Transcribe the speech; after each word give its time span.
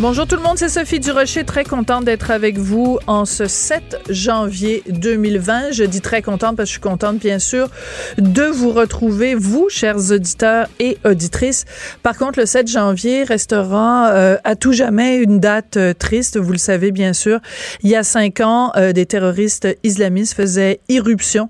Bonjour 0.00 0.26
tout 0.26 0.34
le 0.34 0.42
monde, 0.42 0.58
c'est 0.58 0.68
Sophie 0.68 0.98
Durocher, 0.98 1.44
très 1.44 1.62
contente 1.62 2.04
d'être 2.04 2.32
avec 2.32 2.58
vous 2.58 2.98
en 3.06 3.24
ce 3.24 3.46
7 3.46 4.00
janvier 4.10 4.82
2020. 4.88 5.70
Je 5.70 5.84
dis 5.84 6.00
très 6.00 6.20
contente 6.20 6.56
parce 6.56 6.68
que 6.68 6.70
je 6.70 6.72
suis 6.72 6.80
contente 6.80 7.18
bien 7.18 7.38
sûr 7.38 7.68
de 8.18 8.42
vous 8.42 8.72
retrouver, 8.72 9.36
vous, 9.36 9.68
chers 9.70 10.10
auditeurs 10.10 10.66
et 10.80 10.98
auditrices. 11.04 11.64
Par 12.02 12.18
contre, 12.18 12.40
le 12.40 12.44
7 12.44 12.68
janvier 12.68 13.22
restera 13.22 14.10
euh, 14.10 14.36
à 14.42 14.56
tout 14.56 14.72
jamais 14.72 15.18
une 15.18 15.38
date 15.38 15.76
euh, 15.76 15.94
triste, 15.94 16.38
vous 16.38 16.52
le 16.52 16.58
savez 16.58 16.90
bien 16.90 17.12
sûr. 17.12 17.38
Il 17.84 17.88
y 17.88 17.94
a 17.94 18.02
cinq 18.02 18.40
ans, 18.40 18.72
euh, 18.74 18.92
des 18.92 19.06
terroristes 19.06 19.68
islamistes 19.84 20.34
faisaient 20.34 20.80
irruption 20.88 21.48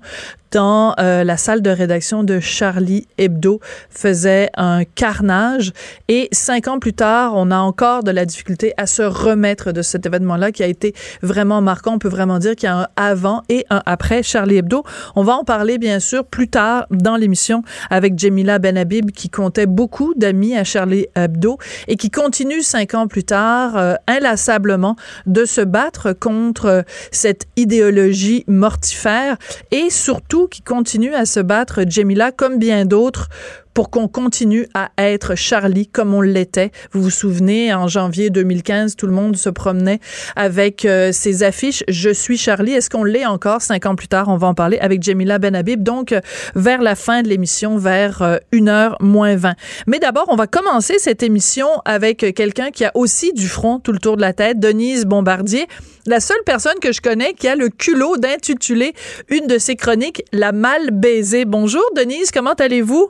dans 0.55 0.95
euh, 1.01 1.25
la 1.25 1.35
salle 1.35 1.61
de 1.61 1.69
rédaction 1.69 2.23
de 2.23 2.39
Charlie 2.39 3.09
Hebdo 3.17 3.59
faisait 3.89 4.49
un 4.55 4.85
carnage 4.85 5.73
et 6.07 6.29
cinq 6.31 6.69
ans 6.69 6.79
plus 6.79 6.93
tard, 6.93 7.33
on 7.35 7.51
a 7.51 7.57
encore 7.57 8.03
de 8.03 8.11
la 8.11 8.23
difficulté 8.23 8.73
à 8.77 8.87
se 8.87 9.01
remettre 9.01 9.73
de 9.73 9.81
cet 9.81 10.05
événement-là 10.05 10.53
qui 10.53 10.63
a 10.63 10.67
été 10.67 10.95
vraiment 11.21 11.59
marquant. 11.59 11.95
On 11.95 11.99
peut 11.99 12.07
vraiment 12.07 12.39
dire 12.39 12.55
qu'il 12.55 12.67
y 12.67 12.71
a 12.71 12.77
un 12.77 12.87
avant 12.95 13.43
et 13.49 13.65
un 13.69 13.81
après 13.85 14.23
Charlie 14.23 14.55
Hebdo. 14.55 14.85
On 15.17 15.23
va 15.23 15.33
en 15.33 15.43
parler 15.43 15.77
bien 15.77 15.99
sûr 15.99 16.23
plus 16.23 16.47
tard 16.47 16.87
dans 16.89 17.17
l'émission 17.17 17.61
avec 17.89 18.17
Jemila 18.17 18.57
Benhabib 18.57 19.11
qui 19.11 19.29
comptait 19.29 19.65
beaucoup 19.65 20.13
d'amis 20.15 20.55
à 20.55 20.63
Charlie 20.63 21.07
Hebdo 21.17 21.57
et 21.89 21.97
qui 21.97 22.09
continue 22.09 22.61
cinq 22.61 22.93
ans 22.93 23.07
plus 23.07 23.25
tard 23.25 23.75
euh, 23.75 23.95
inlassablement 24.07 24.95
de 25.25 25.43
se 25.43 25.59
battre 25.59 26.13
contre 26.13 26.85
cette 27.11 27.45
idéologie 27.57 28.45
mortifère 28.47 29.35
et 29.71 29.89
surtout 29.89 30.44
qui 30.47 30.61
continue 30.61 31.13
à 31.13 31.25
se 31.25 31.39
battre, 31.39 31.81
Jamila, 31.87 32.31
comme 32.31 32.57
bien 32.57 32.85
d'autres, 32.85 33.29
pour 33.75 33.91
qu'on 33.91 34.07
continue 34.07 34.67
à 34.73 34.89
être 34.97 35.35
Charlie 35.35 35.85
comme 35.85 36.13
on 36.15 36.21
l'était. 36.21 36.71
Vous 36.93 37.03
vous 37.03 37.09
souvenez, 37.11 37.73
en 37.73 37.87
janvier 37.87 38.31
2015, 38.31 38.95
tout 38.95 39.05
le 39.05 39.11
monde 39.11 39.35
se 39.35 39.49
promenait 39.49 39.99
avec 40.35 40.85
euh, 40.85 41.11
ses 41.11 41.43
affiches 41.43 41.83
«Je 41.89 42.09
suis 42.09 42.37
Charlie». 42.37 42.71
Est-ce 42.73 42.89
qu'on 42.89 43.03
l'est 43.03 43.25
encore? 43.25 43.61
Cinq 43.61 43.85
ans 43.85 43.95
plus 43.95 44.07
tard? 44.07 44.29
On 44.29 44.37
va 44.37 44.47
en 44.47 44.53
parler 44.53 44.79
avec 44.79 45.03
Jamila 45.03 45.39
Benhabib. 45.39 45.83
Donc, 45.83 46.13
euh, 46.13 46.21
vers 46.55 46.81
la 46.81 46.95
fin 46.95 47.21
de 47.21 47.27
l'émission, 47.27 47.77
vers 47.77 48.21
euh, 48.21 48.37
une 48.53 48.69
heure 48.69 48.95
moins 49.01 49.35
20. 49.35 49.55
Mais 49.87 49.99
d'abord, 49.99 50.25
on 50.29 50.37
va 50.37 50.47
commencer 50.47 50.97
cette 50.97 51.21
émission 51.21 51.67
avec 51.83 52.33
quelqu'un 52.33 52.71
qui 52.71 52.85
a 52.85 52.91
aussi 52.95 53.33
du 53.33 53.49
front 53.49 53.79
tout 53.79 53.91
le 53.91 53.99
tour 53.99 54.15
de 54.15 54.21
la 54.21 54.31
tête, 54.31 54.59
Denise 54.59 55.05
Bombardier 55.05 55.67
la 56.07 56.19
seule 56.19 56.43
personne 56.45 56.77
que 56.79 56.91
je 56.91 57.01
connais 57.01 57.33
qui 57.33 57.47
a 57.47 57.55
le 57.55 57.69
culot 57.69 58.17
d'intituler 58.17 58.93
une 59.29 59.47
de 59.47 59.57
ses 59.57 59.75
chroniques 59.75 60.23
La 60.31 60.51
mal 60.51 60.91
baisée. 60.91 61.45
Bonjour 61.45 61.83
Denise, 61.95 62.29
comment 62.29 62.53
allez-vous? 62.53 63.09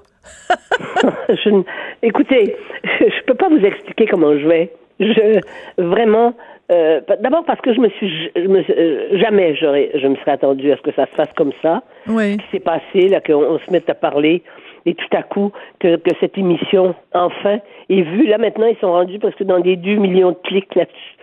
je, 1.30 1.64
écoutez, 2.02 2.56
je, 2.84 3.06
ne 3.06 3.26
peux 3.26 3.36
pas 3.36 3.50
vous 3.50 3.64
expliquer 3.66 4.06
comment 4.08 4.38
je 4.38 4.48
vais. 4.48 4.72
Je 5.00 5.40
vraiment. 5.78 6.34
Euh, 6.72 7.00
d'abord 7.20 7.46
parce 7.46 7.62
que 7.62 7.76
je 7.76 7.80
me 7.80 7.90
suis 7.90 8.32
euh, 8.36 9.20
jamais 9.20 9.56
j'aurais 9.56 9.92
je 9.94 10.08
me 10.08 10.16
serais 10.16 10.32
attendu 10.32 10.72
à 10.72 10.78
ce 10.78 10.82
que 10.82 10.92
ça 10.94 11.06
se 11.06 11.12
fasse 11.12 11.32
comme 11.36 11.52
ça. 11.62 11.84
Oui. 12.08 12.32
Ce 12.32 12.38
qui 12.38 12.52
s'est 12.54 12.60
passé 12.60 13.08
là 13.08 13.22
qu'on 13.22 13.60
se 13.60 13.72
mette 13.72 13.88
à 13.88 13.94
parler 13.94 14.42
et 14.88 14.96
tout 14.96 15.16
à 15.16 15.22
coup 15.22 15.52
que, 15.80 15.98
que 15.98 16.10
cette 16.20 16.40
émission 16.40 16.96
enfin 17.14 17.60
est 17.90 18.02
vue 18.02 18.26
là 18.26 18.40
maintenant 18.40 18.66
ils 18.66 18.78
sont 18.78 18.92
rendus 18.92 19.20
parce 19.20 19.36
que 19.36 19.44
dans 19.44 19.60
des 19.60 19.76
2 19.76 19.96
millions 19.98 20.32
de 20.32 20.38
clics 20.44 20.74
là-dessus 20.74 21.16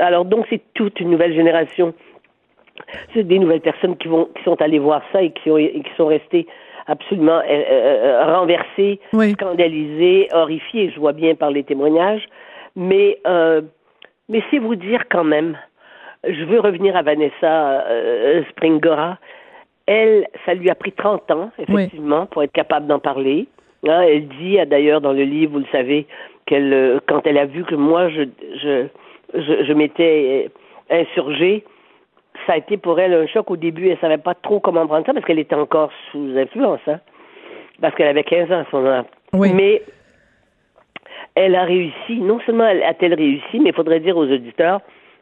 alors 0.00 0.24
donc 0.24 0.46
c'est 0.50 0.60
toute 0.74 1.00
une 1.00 1.10
nouvelle 1.10 1.34
génération. 1.34 1.94
C'est 3.12 3.22
des 3.22 3.38
nouvelles 3.38 3.60
personnes 3.60 3.96
qui 3.96 4.08
vont 4.08 4.28
qui 4.36 4.42
sont 4.42 4.60
allées 4.60 4.78
voir 4.78 5.02
ça 5.12 5.22
et 5.22 5.30
qui 5.30 5.50
ont 5.50 5.56
qui 5.56 5.90
sont 5.96 6.06
restées 6.06 6.46
absolument 6.86 7.38
euh, 7.38 7.42
euh, 7.48 8.04
euh, 8.04 8.34
renversées, 8.36 9.00
scandalisées, 9.32 10.28
horrifiées. 10.32 10.90
Je 10.94 11.00
vois 11.00 11.12
bien 11.12 11.34
par 11.34 11.50
les 11.50 11.64
témoignages, 11.64 12.26
mais 12.76 13.18
mais 14.28 14.42
c'est 14.50 14.58
vous 14.58 14.74
dire 14.74 15.02
quand 15.10 15.24
même. 15.24 15.58
Je 16.26 16.44
veux 16.44 16.60
revenir 16.60 16.96
à 16.96 17.02
Vanessa 17.02 17.84
Springora. 18.50 19.18
Elle, 19.86 20.26
ça 20.46 20.54
lui 20.54 20.70
a 20.70 20.74
pris 20.74 20.92
30 20.92 21.30
ans, 21.30 21.50
effectivement, 21.58 22.24
pour 22.24 22.42
être 22.42 22.52
capable 22.52 22.86
d'en 22.86 22.98
parler. 22.98 23.46
Hein, 23.86 24.00
elle 24.00 24.28
dit, 24.28 24.56
d'ailleurs, 24.66 25.02
dans 25.02 25.12
le 25.12 25.24
livre, 25.24 25.52
vous 25.52 25.58
le 25.58 25.66
savez, 25.70 26.06
qu'elle, 26.46 27.00
quand 27.06 27.26
elle 27.26 27.36
a 27.36 27.44
vu 27.44 27.64
que 27.64 27.74
moi, 27.74 28.08
je, 28.08 28.22
je 28.62 28.86
je, 29.34 29.64
je 29.64 29.72
m'étais 29.72 30.50
insurgée, 30.90 31.64
ça 32.46 32.54
a 32.54 32.56
été 32.56 32.76
pour 32.76 32.98
elle 33.00 33.14
un 33.14 33.26
choc 33.26 33.50
au 33.50 33.56
début. 33.56 33.88
Elle 33.88 33.98
savait 33.98 34.18
pas 34.18 34.34
trop 34.34 34.60
comment 34.60 34.86
prendre 34.86 35.06
ça 35.06 35.12
parce 35.12 35.24
qu'elle 35.24 35.38
était 35.38 35.54
encore 35.54 35.90
sous 36.10 36.36
influence, 36.36 36.80
hein, 36.86 37.00
parce 37.80 37.94
qu'elle 37.94 38.08
avait 38.08 38.24
15 38.24 38.50
ans 38.52 38.60
à 38.60 38.64
ce 38.70 38.76
moment-là. 38.76 39.04
Oui. 39.32 39.52
Mais 39.52 39.82
elle 41.34 41.54
a 41.54 41.64
réussi. 41.64 42.20
Non 42.20 42.40
seulement 42.46 42.64
a-t-elle 42.64 43.14
réussi, 43.14 43.60
mais 43.60 43.70
il 43.70 43.74
faudrait 43.74 44.00
dire 44.00 44.16
aux 44.16 44.26
auditeurs 44.26 44.80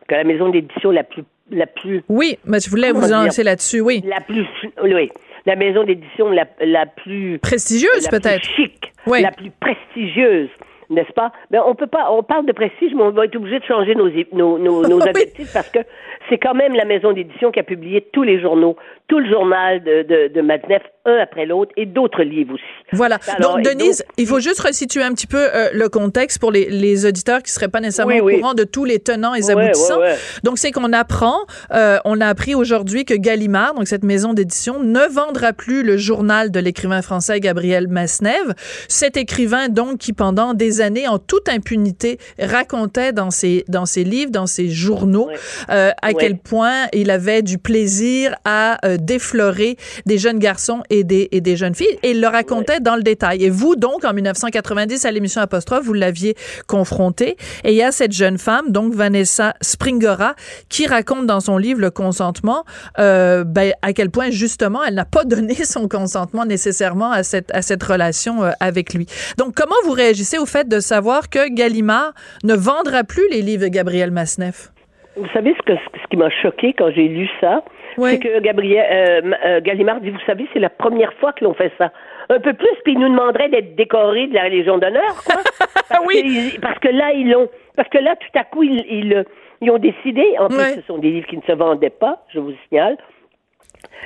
que 0.08 0.14
la 0.14 0.24
maison 0.24 0.48
d'édition 0.48 0.90
la 0.90 1.04
plus 1.04 1.24
la 1.50 1.66
plus 1.66 2.02
Oui, 2.08 2.38
mais 2.44 2.60
je 2.60 2.70
voulais 2.70 2.92
vous 2.92 3.06
lancer 3.08 3.42
là-dessus, 3.42 3.80
oui. 3.80 4.02
La 4.06 4.20
plus 4.20 4.46
oui, 4.82 5.10
la 5.46 5.56
maison 5.56 5.84
d'édition 5.84 6.30
la, 6.30 6.46
la 6.60 6.86
plus 6.86 7.38
prestigieuse 7.38 8.08
peut-être. 8.08 8.44
Chic, 8.44 8.92
oui. 9.06 9.22
la 9.22 9.32
plus 9.32 9.50
prestigieuse 9.50 10.48
n'est-ce 10.92 11.12
pas? 11.12 11.32
Mais 11.50 11.58
on 11.58 11.74
peut 11.74 11.86
pas, 11.86 12.10
on 12.10 12.22
parle 12.22 12.46
de 12.46 12.52
prestige, 12.52 12.92
mais 12.94 13.02
on 13.02 13.10
va 13.10 13.24
être 13.24 13.36
obligé 13.36 13.58
de 13.58 13.64
changer 13.64 13.94
nos, 13.94 14.08
nos, 14.32 14.58
nos, 14.58 14.88
nos 14.88 15.00
objectifs 15.06 15.52
parce 15.52 15.70
que 15.70 15.80
c'est 16.28 16.38
quand 16.38 16.54
même 16.54 16.74
la 16.74 16.84
maison 16.84 17.12
d'édition 17.12 17.50
qui 17.50 17.60
a 17.60 17.64
publié 17.64 18.00
tous 18.12 18.22
les 18.22 18.40
journaux, 18.40 18.76
tout 19.08 19.18
le 19.18 19.28
journal 19.28 19.82
de, 19.82 20.02
de, 20.02 20.28
de 20.28 20.40
Madnef, 20.40 20.82
un 21.04 21.16
après 21.16 21.46
l'autre, 21.46 21.72
et 21.76 21.86
d'autres 21.86 22.22
livres 22.22 22.54
aussi. 22.54 22.62
Voilà. 22.92 23.18
donc, 23.40 23.62
Denise, 23.62 24.04
il 24.18 24.26
faut 24.26 24.40
juste 24.40 24.60
resituer 24.60 25.02
un 25.02 25.12
petit 25.12 25.26
peu 25.26 25.38
euh, 25.38 25.70
le 25.72 25.88
contexte 25.88 26.38
pour 26.38 26.52
les, 26.52 26.68
les 26.70 27.06
auditeurs 27.06 27.42
qui 27.42 27.50
seraient 27.50 27.68
pas 27.68 27.80
nécessairement 27.80 28.16
au 28.16 28.28
courant 28.28 28.54
de 28.54 28.64
tous 28.64 28.84
les 28.84 28.98
tenants 28.98 29.34
et 29.34 29.50
aboutissants. 29.50 30.00
donc, 30.44 30.58
c'est 30.58 30.70
qu'on 30.70 30.92
apprend, 30.92 31.38
euh, 31.72 31.98
on 32.04 32.20
a 32.20 32.26
appris 32.26 32.54
aujourd'hui 32.54 33.04
que 33.04 33.14
Gallimard, 33.14 33.74
donc 33.74 33.88
cette 33.88 34.04
maison 34.04 34.32
d'édition, 34.32 34.80
ne 34.80 35.12
vendra 35.12 35.52
plus 35.52 35.82
le 35.82 35.96
journal 35.96 36.50
de 36.50 36.60
l'écrivain 36.60 37.02
français 37.02 37.40
Gabriel 37.40 37.88
Masnev. 37.88 38.54
Cet 38.88 39.16
écrivain, 39.16 39.68
donc, 39.68 39.98
qui 39.98 40.12
pendant 40.12 40.54
des 40.54 40.80
années, 40.80 41.08
en 41.08 41.18
toute 41.18 41.48
impunité, 41.48 42.18
racontait 42.38 43.12
dans 43.12 43.30
ses, 43.30 43.64
dans 43.68 43.86
ses 43.86 44.04
livres, 44.04 44.30
dans 44.30 44.46
ses 44.46 44.68
journaux, 44.68 45.28
euh, 45.70 45.90
à 46.00 46.12
quel 46.12 46.38
point 46.38 46.86
il 46.92 47.10
avait 47.10 47.42
du 47.42 47.58
plaisir 47.58 48.34
à 48.44 48.78
euh, 48.86 48.96
déflorer 48.98 49.76
des 50.06 50.18
jeunes 50.18 50.38
garçons 50.38 50.82
et 50.92 51.04
des, 51.04 51.56
jeunes 51.56 51.74
filles, 51.74 51.98
et 52.02 52.10
il 52.10 52.20
le 52.20 52.28
racontait 52.28 52.80
dans 52.80 52.96
le 52.96 53.02
détail. 53.02 53.44
Et 53.44 53.50
vous, 53.50 53.76
donc, 53.76 54.04
en 54.04 54.12
1990, 54.12 55.04
à 55.04 55.10
l'émission 55.10 55.40
Apostrophe, 55.40 55.84
vous 55.84 55.94
l'aviez 55.94 56.34
confronté, 56.66 57.36
et 57.64 57.70
il 57.70 57.74
y 57.74 57.82
a 57.82 57.92
cette 57.92 58.12
jeune 58.12 58.38
femme, 58.38 58.70
donc 58.70 58.94
Vanessa 58.94 59.54
Springora, 59.62 60.34
qui 60.68 60.86
raconte 60.86 61.26
dans 61.26 61.40
son 61.40 61.56
livre 61.56 61.80
Le 61.80 61.90
consentement, 61.90 62.64
euh, 62.98 63.44
ben, 63.44 63.72
à 63.80 63.92
quel 63.92 64.10
point, 64.10 64.30
justement, 64.30 64.84
elle 64.84 64.94
n'a 64.94 65.04
pas 65.04 65.24
donné 65.24 65.54
son 65.64 65.88
consentement 65.88 66.44
nécessairement 66.44 67.10
à 67.10 67.22
cette, 67.22 67.54
à 67.54 67.62
cette 67.62 67.82
relation 67.82 68.42
euh, 68.42 68.50
avec 68.60 68.92
lui. 68.92 69.06
Donc, 69.38 69.54
comment 69.54 69.74
vous 69.84 69.92
réagissez 69.92 70.38
au 70.38 70.46
fait 70.46 70.68
de 70.68 70.80
savoir 70.80 71.30
que 71.30 71.48
Gallimard 71.52 72.12
ne 72.44 72.54
vendra 72.54 73.04
plus 73.04 73.28
les 73.30 73.40
livres 73.40 73.62
de 73.62 73.68
Gabriel 73.68 74.10
Masneff? 74.10 74.70
Vous 75.16 75.28
savez 75.32 75.54
ce, 75.58 75.62
que, 75.62 75.78
ce 75.78 76.08
qui 76.10 76.16
m'a 76.16 76.30
choqué 76.30 76.74
quand 76.76 76.90
j'ai 76.90 77.08
lu 77.08 77.28
ça, 77.40 77.62
c'est 77.96 78.18
que 78.18 78.40
Gabriel 78.40 78.86
euh, 79.24 79.32
euh, 79.44 79.60
Gallimard 79.60 80.00
dit, 80.00 80.10
vous 80.10 80.20
savez, 80.26 80.46
c'est 80.52 80.58
la 80.58 80.70
première 80.70 81.12
fois 81.14 81.32
que 81.32 81.44
l'on 81.44 81.54
fait 81.54 81.72
ça. 81.78 81.92
Un 82.28 82.40
peu 82.40 82.52
plus, 82.52 82.74
puis 82.84 82.92
il 82.94 82.98
nous 82.98 83.08
demanderait 83.08 83.48
d'être 83.48 83.74
décoré 83.74 84.26
de 84.28 84.34
la 84.34 84.48
Légion 84.48 84.78
d'honneur, 84.78 85.22
quoi. 85.24 85.42
Parce 85.88 86.06
oui. 86.06 86.52
Que, 86.54 86.60
parce 86.60 86.78
que 86.78 86.88
là, 86.88 87.12
ils 87.12 87.30
l'ont. 87.30 87.50
Parce 87.76 87.88
que 87.90 87.98
là, 87.98 88.16
tout 88.16 88.38
à 88.38 88.44
coup, 88.44 88.62
ils, 88.62 88.82
ils, 88.88 89.24
ils 89.60 89.70
ont 89.70 89.78
décidé. 89.78 90.24
En 90.38 90.48
plus, 90.48 90.76
ce 90.76 90.80
sont 90.86 90.96
des 90.96 91.10
livres 91.10 91.26
qui 91.26 91.36
ne 91.36 91.42
se 91.42 91.52
vendaient 91.52 91.90
pas, 91.90 92.24
je 92.32 92.38
vous 92.38 92.54
signale. 92.68 92.96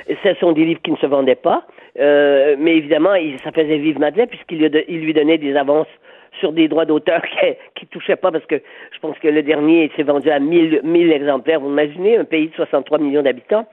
Ce 0.07 0.33
sont 0.41 0.51
des 0.51 0.65
livres 0.65 0.81
qui 0.81 0.91
ne 0.91 0.97
se 0.97 1.05
vendaient 1.05 1.35
pas. 1.35 1.65
Euh, 1.99 2.55
mais 2.59 2.75
évidemment, 2.75 3.15
il, 3.15 3.39
ça 3.39 3.51
faisait 3.51 3.77
vivre 3.77 3.99
Madeleine 3.99 4.27
puisqu'il 4.27 4.59
lui, 4.59 4.85
il 4.87 4.99
lui 4.99 5.13
donnait 5.13 5.37
des 5.37 5.55
avances 5.55 5.87
sur 6.39 6.51
des 6.53 6.67
droits 6.67 6.85
d'auteur 6.85 7.21
qui, 7.39 7.47
qui 7.75 7.87
touchaient 7.87 8.15
pas 8.15 8.31
parce 8.31 8.45
que 8.45 8.61
je 8.91 8.99
pense 8.99 9.17
que 9.19 9.27
le 9.27 9.43
dernier 9.43 9.91
s'est 9.95 10.03
vendu 10.03 10.29
à 10.29 10.39
1000, 10.39 10.81
1000 10.83 11.11
exemplaires. 11.11 11.59
Vous 11.59 11.69
imaginez 11.69 12.17
un 12.17 12.25
pays 12.25 12.49
de 12.49 12.55
63 12.55 12.99
millions 12.99 13.23
d'habitants. 13.23 13.67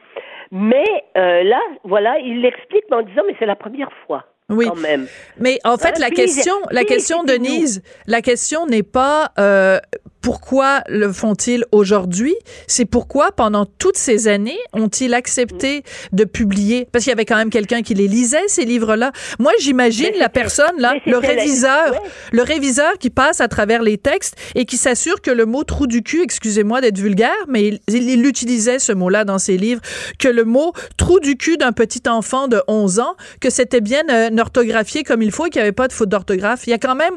Mais 0.50 0.84
euh, 1.16 1.42
là, 1.42 1.60
voilà, 1.84 2.18
il 2.18 2.42
l'explique 2.42 2.84
en 2.90 3.02
disant 3.02 3.22
mais 3.26 3.34
c'est 3.38 3.46
la 3.46 3.56
première 3.56 3.90
fois. 4.06 4.24
Oui. 4.50 4.66
Quand 4.68 4.76
même. 4.76 5.06
Mais 5.38 5.58
en 5.64 5.78
fait, 5.78 5.94
Hein, 5.96 6.00
la 6.00 6.06
puis, 6.08 6.16
question, 6.16 6.54
la 6.70 6.84
question, 6.84 7.24
Denise, 7.24 7.82
la 8.06 8.20
question 8.20 8.66
n'est 8.66 8.82
pas 8.82 9.32
euh, 9.38 9.78
pourquoi 10.24 10.82
le 10.88 11.12
font-ils 11.12 11.66
aujourd'hui? 11.70 12.34
C'est 12.66 12.86
pourquoi, 12.86 13.30
pendant 13.30 13.66
toutes 13.66 13.98
ces 13.98 14.26
années, 14.26 14.56
ont-ils 14.72 15.12
accepté 15.12 15.82
de 16.12 16.24
publier? 16.24 16.88
Parce 16.90 17.04
qu'il 17.04 17.10
y 17.10 17.12
avait 17.12 17.26
quand 17.26 17.36
même 17.36 17.50
quelqu'un 17.50 17.82
qui 17.82 17.92
les 17.92 18.08
lisait, 18.08 18.48
ces 18.48 18.64
livres-là. 18.64 19.12
Moi, 19.38 19.52
j'imagine 19.60 20.12
la 20.18 20.30
personne, 20.30 20.78
là, 20.78 20.94
le 21.04 21.18
réviseur, 21.18 22.00
le 22.32 22.40
réviseur 22.40 22.94
qui 22.98 23.10
passe 23.10 23.42
à 23.42 23.48
travers 23.48 23.82
les 23.82 23.98
textes 23.98 24.34
et 24.54 24.64
qui 24.64 24.78
s'assure 24.78 25.20
que 25.20 25.30
le 25.30 25.44
mot 25.44 25.62
trou 25.62 25.86
du 25.86 26.02
cul, 26.02 26.22
excusez-moi 26.22 26.80
d'être 26.80 26.98
vulgaire, 26.98 27.36
mais 27.46 27.68
il, 27.68 27.80
il, 27.88 28.24
utilisait 28.24 28.78
ce 28.78 28.92
mot-là 28.92 29.26
dans 29.26 29.38
ses 29.38 29.58
livres, 29.58 29.82
que 30.18 30.28
le 30.28 30.44
mot 30.44 30.72
trou 30.96 31.20
du 31.20 31.36
cul 31.36 31.58
d'un 31.58 31.72
petit 31.72 32.08
enfant 32.08 32.48
de 32.48 32.62
11 32.66 32.98
ans, 32.98 33.14
que 33.42 33.50
c'était 33.50 33.82
bien 33.82 34.04
euh, 34.08 34.30
orthographié 34.38 35.02
comme 35.02 35.20
il 35.20 35.32
faut 35.32 35.44
et 35.44 35.50
qu'il 35.50 35.60
n'y 35.60 35.64
avait 35.64 35.72
pas 35.72 35.86
de 35.88 35.92
faute 35.92 36.08
d'orthographe. 36.08 36.66
Il 36.66 36.70
y 36.70 36.74
a 36.74 36.78
quand 36.78 36.94
même 36.94 37.12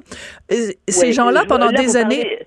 euh, 0.51 0.71
ces 0.89 1.13
gens-là 1.13 1.45
pendant 1.47 1.71
des 1.71 1.95
années. 1.95 2.39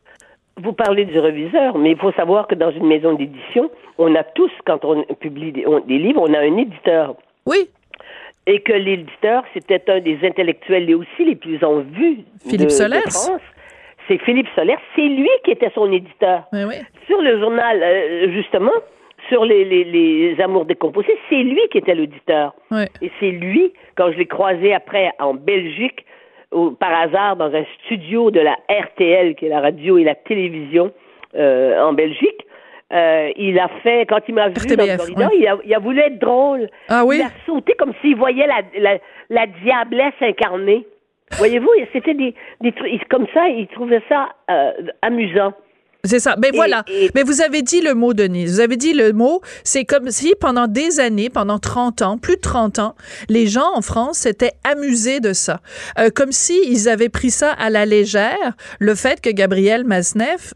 Vous 0.63 0.73
parlez 0.73 1.05
du 1.05 1.19
reviseur, 1.19 1.79
mais 1.79 1.93
il 1.93 1.99
faut 1.99 2.13
savoir 2.13 2.47
que 2.47 2.55
dans 2.55 2.71
une 2.71 2.87
maison 2.87 3.15
d'édition, 3.15 3.71
on 3.99 4.15
a 4.15 4.23
tous, 4.23 4.51
quand 4.67 4.85
on 4.85 5.03
publie 5.15 5.53
des, 5.53 5.65
livres, 5.99 6.23
on 6.23 6.35
a 6.35 6.39
un 6.39 6.57
éditeur. 6.57 7.15
Oui. 7.47 7.69
Et 8.47 8.61
que 8.61 8.73
l'éditeur, 8.73 9.45
c'était 9.55 9.83
un 9.89 10.01
des 10.01 10.19
intellectuels 10.23 10.89
et 10.89 10.95
aussi 10.95 11.25
les 11.25 11.37
plus 11.37 11.63
en 11.63 11.81
vue 11.81 12.19
Philippe 12.49 12.69
de, 12.69 13.11
France. 13.11 13.41
C'est 14.09 14.19
Philippe 14.19 14.49
Solers. 14.55 14.79
C'est 14.97 15.03
lui 15.07 15.31
qui 15.45 15.53
était 15.53 15.71
son 15.75 15.91
éditeur. 15.93 16.45
oui. 16.53 16.77
Sur 17.07 17.21
le 17.21 17.39
journal, 17.39 17.83
euh, 17.83 18.33
justement, 18.33 18.73
sur 19.29 19.45
les, 19.45 19.65
les, 19.65 19.85
les 19.85 20.41
amours 20.41 20.65
décomposés, 20.65 21.17
c'est 21.29 21.43
lui 21.43 21.61
qui 21.71 21.79
était 21.79 21.95
l'auditeur. 21.95 22.55
Et 23.03 23.11
c'est 23.21 23.31
lui, 23.31 23.73
quand 23.97 24.11
je 24.13 24.19
l'ai 24.19 24.27
croisé 24.27 24.73
après 24.75 25.13
en 25.19 25.35
Belgique, 25.35 26.05
par 26.79 26.93
hasard 26.93 27.37
dans 27.37 27.55
un 27.55 27.65
studio 27.85 28.31
de 28.31 28.41
la 28.41 28.57
RTL, 28.69 29.35
qui 29.37 29.47
est 29.47 29.49
la 29.51 29.61
radio 29.61 29.99
et 29.99 30.05
la 30.05 30.15
télévision 30.15 30.93
euh, 31.37 31.81
en 31.81 31.93
Belgique, 31.93 32.47
euh, 32.93 33.31
il 33.37 33.59
a 33.59 33.69
fait, 33.83 34.05
quand 34.07 34.21
il 34.27 34.35
m'a 34.35 34.49
vu 34.49 34.55
dans 34.55 34.85
le 34.85 34.97
corridor, 34.97 35.31
il, 35.33 35.47
a, 35.47 35.57
il, 35.65 35.75
a, 35.75 35.79
voulu 35.79 36.01
être 36.01 36.19
drôle. 36.19 36.69
Ah 36.89 37.05
oui? 37.05 37.19
Il 37.19 37.23
a 37.23 37.31
sauté 37.47 37.75
comme 37.75 37.93
s'il 38.01 38.17
voyait 38.17 38.49
la, 38.49 38.63
la, 38.79 38.99
la 39.29 39.47
diablesse 39.47 40.15
incarnée. 40.21 40.87
Voyez-vous, 41.39 41.71
c'était 41.93 42.15
des, 42.15 42.35
des 42.61 42.73
trucs, 42.73 43.09
comme 43.09 43.27
ça, 43.33 43.49
il 43.49 43.69
trouvait 43.69 44.03
ça 44.09 44.31
euh, 44.51 44.73
amusant. 45.03 45.53
C'est 46.05 46.19
ça. 46.19 46.37
Mais 46.37 46.51
ben 46.51 46.57
voilà. 46.57 46.85
Mais 47.15 47.23
vous 47.23 47.43
avez 47.43 47.63
dit 47.63 47.81
le 47.81 47.95
mot, 47.95 48.15
Denise. 48.15 48.55
Vous 48.55 48.61
avez 48.61 48.77
dit 48.77 48.95
le 48.95 49.13
mot. 49.13 49.43
C'est 49.65 49.85
comme 49.85 50.11
si 50.11 50.35
pendant 50.41 50.67
des 50.67 50.99
années, 51.01 51.31
pendant 51.31 51.59
30 51.59 52.03
ans, 52.03 52.19
plus 52.19 52.37
de 52.37 52.41
30 52.41 52.79
ans, 52.79 52.95
les 53.29 53.47
gens 53.47 53.71
en 53.75 53.83
France 53.83 54.19
s'étaient 54.19 54.55
amusés 54.65 55.21
de 55.21 55.33
ça. 55.33 55.61
Euh, 55.99 56.11
comme 56.15 56.33
si 56.33 56.59
ils 56.67 56.89
avaient 56.89 57.09
pris 57.09 57.31
ça 57.31 57.53
à 57.53 57.71
la 57.71 57.85
légère, 57.85 58.55
le 58.79 58.95
fait 58.95 59.21
que 59.21 59.31
Gabriel 59.31 59.85
Masneff 59.85 60.55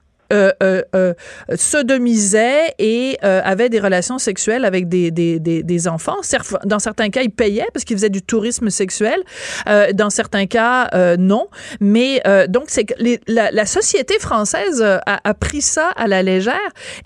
sodomisait 1.57 2.75
et 2.79 3.19
euh, 3.25 3.41
avait 3.45 3.69
des 3.69 3.81
relations 3.81 4.19
sexuelles 4.19 4.65
avec 4.65 4.89
des, 4.89 5.11
des, 5.11 5.39
des, 5.39 5.89
enfants. 5.89 6.17
Dans 6.65 6.79
certains 6.79 7.11
cas, 7.11 7.23
il 7.23 7.31
payait 7.31 7.67
parce 7.73 7.85
qu'il 7.85 7.97
faisait 7.97 8.11
du 8.11 8.23
tourisme 8.23 8.71
sexuel. 8.71 9.21
Euh, 9.69 9.93
dans 9.93 10.11
certains 10.11 10.47
cas, 10.47 10.91
non. 11.19 11.49
Mais 11.81 12.23
donc, 12.49 12.69
la, 13.27 13.67
société 13.67 14.19
française 14.19 14.83
a, 14.83 15.01
a, 15.25 15.35
pris 15.35 15.63
ça 15.63 15.89
à 15.97 16.07
la 16.07 16.23
légère. 16.23 16.55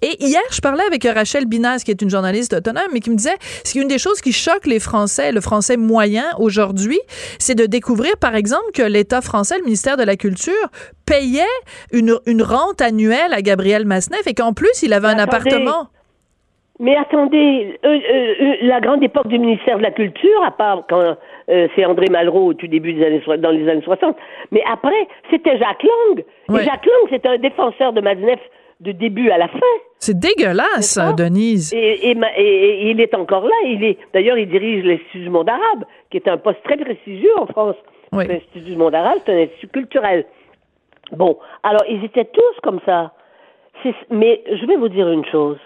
Et 0.03 0.23
hier, 0.25 0.43
je 0.51 0.61
parlais 0.61 0.85
avec 0.85 1.05
Rachel 1.05 1.47
Binaz, 1.47 1.85
qui 1.85 1.91
est 1.91 2.03
une 2.03 2.11
journaliste 2.11 2.53
autonome, 2.53 2.89
mais 2.93 3.01
qui 3.01 3.11
me 3.11 3.17
disait, 3.17 3.37
c'est 3.65 3.79
une 3.79 3.89
des 3.89 3.99
choses 3.99 4.21
qui 4.21 4.33
choque 4.33 4.67
les 4.67 4.81
Français, 4.81 5.33
le 5.33 5.41
Français 5.41 5.77
moyen 5.77 6.27
aujourd'hui, 6.39 7.01
c'est 7.39 7.55
de 7.55 7.67
découvrir, 7.67 8.17
par 8.19 8.35
exemple, 8.35 8.71
que 8.75 8.83
l'État 8.83 9.21
français, 9.21 9.57
le 9.59 9.65
ministère 9.65 9.97
de 9.97 10.05
la 10.05 10.17
Culture, 10.17 10.53
payait 11.07 11.43
une, 11.93 12.19
une 12.27 12.43
rente 12.43 12.81
annuelle 12.83 13.18
à 13.33 13.43
Gabriel 13.43 13.85
Masneff 13.85 14.27
et 14.27 14.35
qu'en 14.35 14.53
plus, 14.53 14.83
il 14.83 14.93
avait 14.93 15.09
un 15.09 15.19
appartement. 15.19 15.89
Mais 16.81 16.97
attendez, 16.97 17.77
euh, 17.85 17.89
euh, 17.89 18.35
euh, 18.41 18.55
la 18.63 18.81
grande 18.81 19.03
époque 19.03 19.27
du 19.27 19.39
ministère 19.39 19.79
de 19.79 19.83
la 19.83 19.91
Culture, 19.91 20.45
à 20.47 20.53
part 20.53 20.85
quand 20.89 21.17
c'est 21.75 21.85
André 21.87 22.07
Malraux 22.11 22.49
au 22.49 22.55
tout 22.55 22.67
début 22.67 22.93
des 22.93 23.05
années 23.07 23.23
dans 23.39 23.51
les 23.51 23.67
années 23.69 23.83
60, 23.83 24.15
mais 24.53 24.63
après, 24.71 25.09
c'était 25.31 25.59
Jacques 25.59 25.83
Lang. 25.83 26.25
Et 26.61 26.65
Jacques 26.65 26.85
Lang, 26.85 27.09
c'était 27.11 27.29
un 27.31 27.39
défenseur 27.39 27.95
de 27.95 28.03
Masneff 28.03 28.39
de 28.81 28.93
début 28.93 29.31
à 29.31 29.39
la 29.39 29.49
fin. 29.49 29.59
C'est 29.99 30.19
dégueulasse, 30.19 31.01
Denise. 31.17 31.73
Et, 31.73 32.11
et, 32.11 32.91
il 32.91 33.01
est 33.01 33.15
encore 33.15 33.45
là. 33.45 33.55
Il 33.65 33.83
est, 33.83 33.97
d'ailleurs, 34.13 34.37
il 34.37 34.49
dirige 34.49 34.85
l'Institut 34.85 35.21
du 35.21 35.31
monde 35.31 35.49
arabe, 35.49 35.85
qui 36.11 36.19
est 36.19 36.29
un 36.29 36.37
poste 36.37 36.63
très 36.65 36.77
prestigieux 36.77 37.33
en 37.39 37.47
France. 37.47 37.77
L'Institut 38.13 38.61
du 38.61 38.77
monde 38.77 38.95
arabe, 38.95 39.19
c'est 39.25 39.33
un 39.33 39.43
institut 39.45 39.69
culturel. 39.69 40.27
Bon, 41.13 41.39
alors 41.63 41.83
ils 41.89 42.05
étaient 42.05 42.27
tous 42.27 42.61
comme 42.63 42.81
ça. 42.85 43.13
Mais 44.11 44.43
je 44.51 44.67
vais 44.67 44.77
vous 44.77 44.89
dire 44.89 45.09
une 45.09 45.25
chose. 45.27 45.59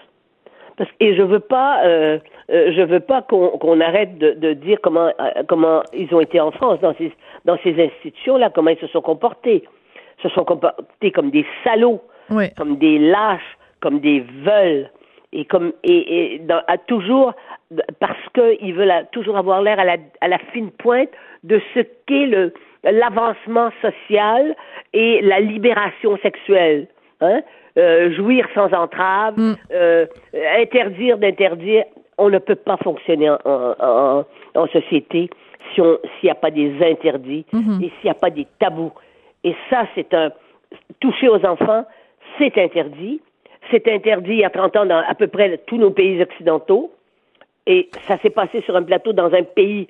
Parce, 0.77 0.89
et 0.99 1.15
je 1.15 1.21
veux 1.21 1.39
pas, 1.39 1.83
euh, 1.85 2.17
euh, 2.51 2.71
je 2.75 2.81
veux 2.81 2.99
pas 2.99 3.21
qu'on 3.21 3.79
arrête 3.79 4.17
de, 4.17 4.31
de, 4.31 4.53
dire 4.53 4.79
comment 4.81 5.11
euh, 5.19 5.43
comment 5.47 5.83
ils 5.93 6.13
ont 6.15 6.19
été 6.19 6.39
en 6.39 6.51
France 6.51 6.79
dans 6.79 6.95
ces 6.95 7.11
dans 7.45 7.57
ces 7.63 7.79
institutions 7.79 8.37
là, 8.37 8.49
comment 8.49 8.71
ils 8.71 8.79
se 8.79 8.87
sont 8.87 9.01
comportés. 9.01 9.63
Ils 10.19 10.29
se 10.29 10.29
sont 10.29 10.43
comportés 10.43 11.11
comme 11.11 11.29
des 11.29 11.45
salauds, 11.63 12.01
comme 12.57 12.77
des 12.77 12.97
lâches, 12.97 13.57
comme 13.81 13.99
des 13.99 14.21
veules, 14.21 14.89
et 15.31 15.45
comme 15.45 15.73
et, 15.83 16.35
et 16.35 16.39
dans, 16.39 16.61
à 16.67 16.77
toujours 16.79 17.33
parce 17.99 18.17
qu'ils 18.33 18.73
veulent 18.73 19.07
toujours 19.11 19.37
avoir 19.37 19.61
l'air 19.61 19.79
à 19.79 19.83
la, 19.83 19.97
à 20.21 20.27
la 20.27 20.39
fine 20.53 20.71
pointe 20.71 21.09
de 21.43 21.61
ce 21.73 21.81
qu'est 22.07 22.25
le 22.25 22.53
l'avancement 22.83 23.69
social 23.81 24.55
et 24.93 25.21
la 25.21 25.39
libération 25.39 26.17
sexuelle. 26.17 26.87
Hein? 27.21 27.41
Euh, 27.77 28.13
jouir 28.13 28.47
sans 28.53 28.71
entrave, 28.73 29.37
mm. 29.37 29.55
euh, 29.73 30.05
interdire 30.59 31.17
d'interdire. 31.17 31.85
On 32.17 32.29
ne 32.29 32.37
peut 32.37 32.55
pas 32.55 32.77
fonctionner 32.77 33.29
en, 33.29 33.37
en, 33.45 34.25
en 34.55 34.67
société 34.67 35.29
si 35.73 35.81
on 35.81 35.97
s'il 36.19 36.27
n'y 36.27 36.29
a 36.29 36.35
pas 36.35 36.51
des 36.51 36.71
interdits 36.83 37.45
mm-hmm. 37.51 37.83
et 37.83 37.89
s'il 37.89 38.03
n'y 38.03 38.09
a 38.11 38.15
pas 38.15 38.29
des 38.29 38.45
tabous. 38.59 38.91
Et 39.43 39.55
ça, 39.69 39.87
c'est 39.95 40.13
un 40.13 40.31
toucher 40.99 41.29
aux 41.29 41.43
enfants, 41.45 41.85
c'est 42.37 42.57
interdit. 42.57 43.21
C'est 43.71 43.87
interdit 43.87 44.33
il 44.33 44.39
y 44.39 44.43
a 44.43 44.49
30 44.49 44.75
ans 44.75 44.85
dans 44.85 45.03
à 45.07 45.15
peu 45.15 45.27
près 45.27 45.57
tous 45.65 45.77
nos 45.77 45.91
pays 45.91 46.21
occidentaux. 46.21 46.91
Et 47.65 47.89
ça 48.07 48.17
s'est 48.19 48.29
passé 48.29 48.61
sur 48.61 48.75
un 48.75 48.83
plateau 48.83 49.13
dans 49.13 49.33
un 49.33 49.43
pays 49.43 49.87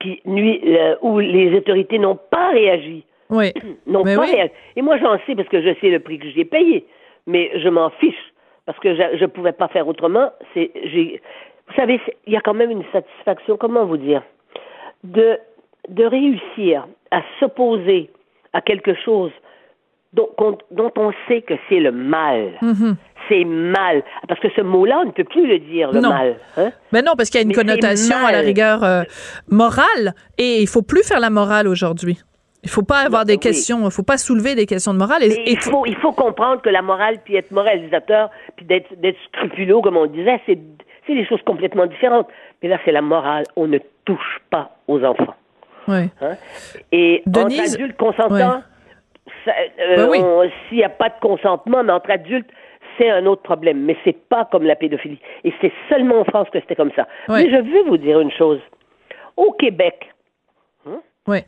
qui 0.00 0.20
nuit, 0.24 0.60
euh, 0.64 0.96
où 1.02 1.18
les 1.18 1.56
autorités 1.56 1.98
n'ont 1.98 2.18
pas 2.30 2.50
réagi. 2.50 3.04
Oui. 3.30 3.52
n'ont 3.86 4.04
pas 4.04 4.24
réagi. 4.24 4.52
Et 4.76 4.82
moi, 4.82 4.98
j'en 4.98 5.18
sais 5.26 5.34
parce 5.34 5.48
que 5.48 5.60
je 5.62 5.74
sais 5.80 5.90
le 5.90 6.00
prix 6.00 6.18
que 6.18 6.30
j'ai 6.30 6.44
payé. 6.44 6.84
Mais 7.26 7.50
je 7.58 7.68
m'en 7.68 7.90
fiche 7.90 8.32
parce 8.66 8.78
que 8.78 8.94
je 8.94 9.20
ne 9.20 9.26
pouvais 9.26 9.52
pas 9.52 9.68
faire 9.68 9.86
autrement. 9.88 10.30
C'est, 10.54 10.70
j'ai, 10.84 11.20
vous 11.68 11.74
savez, 11.74 12.00
il 12.26 12.32
y 12.32 12.36
a 12.36 12.40
quand 12.40 12.54
même 12.54 12.70
une 12.70 12.84
satisfaction, 12.92 13.56
comment 13.56 13.84
vous 13.84 13.96
dire, 13.96 14.22
de, 15.04 15.38
de 15.88 16.04
réussir 16.04 16.86
à 17.10 17.22
s'opposer 17.38 18.10
à 18.52 18.60
quelque 18.60 18.94
chose 18.94 19.32
dont, 20.12 20.28
dont 20.70 20.92
on 20.96 21.12
sait 21.26 21.42
que 21.42 21.54
c'est 21.68 21.80
le 21.80 21.92
mal. 21.92 22.52
Mm-hmm 22.62 22.94
c'est 23.28 23.44
mal. 23.44 24.02
Parce 24.26 24.40
que 24.40 24.48
ce 24.56 24.60
mot-là, 24.60 25.00
on 25.02 25.06
ne 25.06 25.10
peut 25.10 25.24
plus 25.24 25.46
le 25.46 25.58
dire, 25.58 25.92
le 25.92 26.00
mal. 26.00 26.36
Hein? 26.56 26.70
Mais 26.92 27.02
non, 27.02 27.12
parce 27.16 27.30
qu'il 27.30 27.40
y 27.40 27.44
a 27.44 27.46
une 27.46 27.54
connotation 27.54 28.16
à 28.24 28.32
la 28.32 28.40
rigueur 28.40 28.82
euh, 28.82 29.02
morale 29.48 30.14
et 30.38 30.60
il 30.60 30.66
faut 30.66 30.82
plus 30.82 31.06
faire 31.06 31.20
la 31.20 31.30
morale 31.30 31.68
aujourd'hui. 31.68 32.18
Il 32.64 32.70
faut 32.70 32.82
pas 32.82 33.00
avoir 33.00 33.24
des 33.24 33.38
questions, 33.38 33.84
il 33.84 33.90
faut 33.90 34.02
pas 34.02 34.18
soulever 34.18 34.54
des 34.54 34.66
questions 34.66 34.92
de 34.92 34.98
morale. 34.98 35.22
Et, 35.22 35.52
il, 35.52 35.60
faut, 35.60 35.86
il 35.86 35.96
faut 35.96 36.12
comprendre 36.12 36.60
que 36.60 36.68
la 36.68 36.82
morale, 36.82 37.18
puis 37.24 37.36
être 37.36 37.52
moralisateur, 37.52 38.30
puis 38.56 38.66
d'être 38.66 39.16
scrupuleux, 39.28 39.80
comme 39.80 39.96
on 39.96 40.06
disait, 40.06 40.40
c'est 40.46 40.58
des 41.14 41.26
choses 41.26 41.40
complètement 41.46 41.86
différentes. 41.86 42.26
Mais 42.62 42.68
là, 42.68 42.78
c'est 42.84 42.92
la 42.92 43.00
morale. 43.00 43.44
On 43.54 43.68
ne 43.68 43.78
touche 44.04 44.40
pas 44.50 44.76
aux 44.88 45.02
enfants. 45.04 45.34
Oui. 45.86 46.10
Hein? 46.20 46.36
Et 46.90 47.22
entre 47.28 47.60
adultes 47.60 47.96
consentants, 47.96 48.62
ben 49.78 50.50
s'il 50.68 50.78
n'y 50.78 50.84
a 50.84 50.88
pas 50.88 51.08
de 51.08 51.20
consentement, 51.20 51.82
mais 51.82 51.92
entre 51.92 52.10
adultes, 52.10 52.50
c'est 52.98 53.10
un 53.10 53.26
autre 53.26 53.42
problème, 53.42 53.84
mais 53.84 53.96
c'est 54.04 54.28
pas 54.28 54.44
comme 54.46 54.64
la 54.64 54.76
pédophilie. 54.76 55.20
Et 55.44 55.52
c'est 55.60 55.72
seulement 55.88 56.20
en 56.20 56.24
France 56.24 56.48
que 56.50 56.60
c'était 56.60 56.74
comme 56.74 56.92
ça. 56.96 57.06
Mais 57.28 57.50
je 57.50 57.56
veux 57.56 57.84
vous 57.84 57.96
dire 57.96 58.20
une 58.20 58.32
chose. 58.32 58.60
Au 59.36 59.52
Québec, 59.52 60.12
hein, 60.86 61.00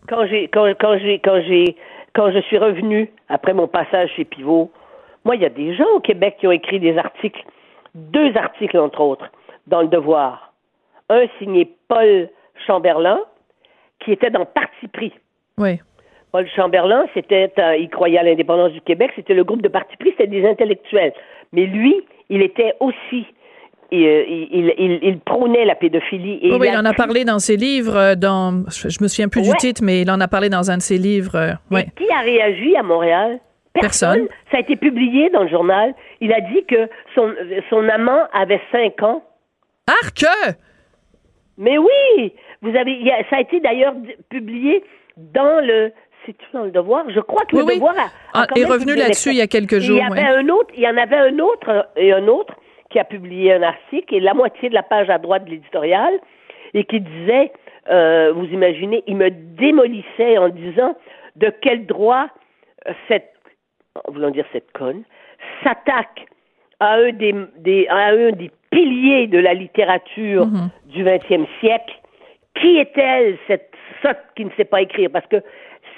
quand 0.08 0.26
j'ai 0.26 0.48
quand, 0.48 0.66
quand 0.78 0.98
j'ai 0.98 1.18
quand 1.18 1.40
j'ai 1.42 1.76
quand 2.14 2.30
je 2.30 2.38
suis 2.40 2.58
revenu 2.58 3.10
après 3.28 3.52
mon 3.52 3.66
passage 3.66 4.10
chez 4.16 4.24
Pivot, 4.24 4.70
moi 5.24 5.34
il 5.34 5.42
y 5.42 5.46
a 5.46 5.50
des 5.50 5.74
gens 5.74 5.88
au 5.94 6.00
Québec 6.00 6.36
qui 6.38 6.46
ont 6.46 6.52
écrit 6.52 6.78
des 6.78 6.96
articles, 6.96 7.44
deux 7.94 8.36
articles 8.36 8.78
entre 8.78 9.00
autres, 9.00 9.26
dans 9.66 9.82
le 9.82 9.88
Devoir. 9.88 10.52
Un 11.08 11.26
signé 11.38 11.68
Paul 11.88 12.28
Chamberlain, 12.66 13.20
qui 13.98 14.12
était 14.12 14.30
dans 14.30 14.44
Parti 14.44 14.86
pris. 14.88 15.12
Oui. 15.58 15.80
Paul 16.32 16.46
Chamberlain, 16.54 17.06
c'était, 17.14 17.52
euh, 17.58 17.76
il 17.76 17.88
croyait 17.88 18.18
à 18.18 18.22
l'indépendance 18.22 18.72
du 18.72 18.80
Québec, 18.80 19.10
c'était 19.16 19.34
le 19.34 19.44
groupe 19.44 19.62
de 19.62 19.68
parti 19.68 19.96
pris, 19.96 20.10
c'était 20.10 20.26
des 20.26 20.46
intellectuels. 20.46 21.12
Mais 21.52 21.66
lui, 21.66 21.94
il 22.28 22.42
était 22.42 22.74
aussi 22.80 23.26
il, 23.92 24.06
euh, 24.06 24.24
il, 24.28 24.74
il, 24.78 24.98
il, 25.02 25.18
prônait 25.18 25.64
la 25.64 25.74
pédophilie. 25.74 26.38
Et 26.42 26.54
oui, 26.54 26.68
il, 26.70 26.78
en 26.78 26.84
a 26.84 26.92
parlé 26.92 27.24
dans 27.24 27.40
ses 27.40 27.56
livres, 27.56 27.96
euh, 27.96 28.14
dans, 28.14 28.64
je, 28.70 29.02
me 29.02 29.08
souviens 29.08 29.28
plus 29.28 29.42
du 29.42 29.52
titre, 29.56 29.82
mais 29.82 30.02
il 30.02 30.10
en 30.12 30.20
a 30.20 30.28
parlé 30.28 30.48
dans 30.48 30.70
un 30.70 30.76
de 30.76 30.82
ses 30.82 30.98
livres. 30.98 31.56
qui 31.96 32.12
a 32.12 32.20
réagi 32.20 32.76
à 32.76 32.84
Montréal? 32.84 33.40
Personne. 33.72 34.28
Ça 34.50 34.58
a 34.58 34.60
été 34.60 34.76
publié 34.76 35.30
dans 35.30 35.42
le 35.42 35.48
journal. 35.48 35.94
Il 36.20 36.32
a 36.32 36.40
dit 36.40 36.64
que 36.68 36.88
son, 37.14 37.32
son 37.68 37.88
amant 37.88 38.26
avait 38.32 38.60
cinq 38.70 39.02
ans. 39.02 39.22
Arc! 40.04 40.24
Mais 41.56 41.78
oui! 41.78 42.32
Vous 42.62 42.76
avez, 42.76 42.98
ça 43.30 43.36
a 43.36 43.40
été 43.40 43.60
d'ailleurs 43.60 43.94
publié 44.28 44.82
dans 45.16 45.64
le, 45.64 45.92
c'est 46.26 46.36
dans 46.52 46.64
le 46.64 46.70
devoir? 46.70 47.04
Je 47.10 47.20
crois 47.20 47.44
que 47.46 47.56
Oui, 47.56 47.62
le 47.62 47.66
oui. 47.68 47.74
devoir 47.74 47.94
a, 47.98 48.40
a 48.40 48.44
Ah, 48.44 48.46
est 48.56 48.64
revenu 48.64 48.94
là-dessus 48.94 49.30
il 49.30 49.36
y 49.36 49.40
a 49.40 49.46
quelques 49.46 49.74
Et 49.74 49.76
Il 49.76 49.82
jours. 49.82 49.98
y 49.98 50.02
avait 50.02 50.20
ouais. 50.22 50.36
un 50.40 50.48
autre, 50.48 50.70
il 50.76 50.80
y 50.82 50.88
en 50.88 50.96
avait 50.96 51.16
un 51.16 51.38
autre 51.38 51.68
euh, 51.68 51.82
et 51.96 52.12
un 52.12 52.26
autre 52.28 52.54
qui 52.90 52.98
a 52.98 53.04
publié 53.04 53.52
un 53.54 53.62
article 53.62 54.14
et 54.14 54.20
la 54.20 54.34
moitié 54.34 54.68
de 54.68 54.74
la 54.74 54.82
page 54.82 55.08
à 55.10 55.18
droite 55.18 55.44
de 55.44 55.50
l'éditorial 55.50 56.12
et 56.74 56.84
qui 56.84 57.00
disait, 57.00 57.52
euh, 57.90 58.32
vous 58.34 58.46
imaginez, 58.46 59.02
il 59.06 59.16
me 59.16 59.30
démolissait 59.30 60.38
en 60.38 60.48
disant 60.48 60.96
de 61.36 61.52
quel 61.62 61.86
droit 61.86 62.28
euh, 62.88 62.92
cette, 63.08 63.32
voulant 64.08 64.30
dire 64.30 64.44
cette 64.52 64.70
conne, 64.72 65.02
s'attaque 65.62 66.26
à 66.80 66.94
un 66.94 67.12
des, 67.12 67.34
des- 67.58 67.86
à 67.88 68.08
un 68.08 68.32
des 68.32 68.50
piliers 68.70 69.26
de 69.26 69.38
la 69.38 69.54
littérature 69.54 70.46
Mhm. 70.46 70.70
du 70.86 71.04
XXe 71.04 71.48
siècle. 71.60 71.94
Qui 72.60 72.78
est-elle, 72.78 73.36
cette 73.46 73.70
sotte 74.02 74.18
qui 74.36 74.44
ne 74.44 74.50
sait 74.56 74.64
pas 74.64 74.80
écrire? 74.82 75.10
Parce 75.12 75.26
que 75.26 75.42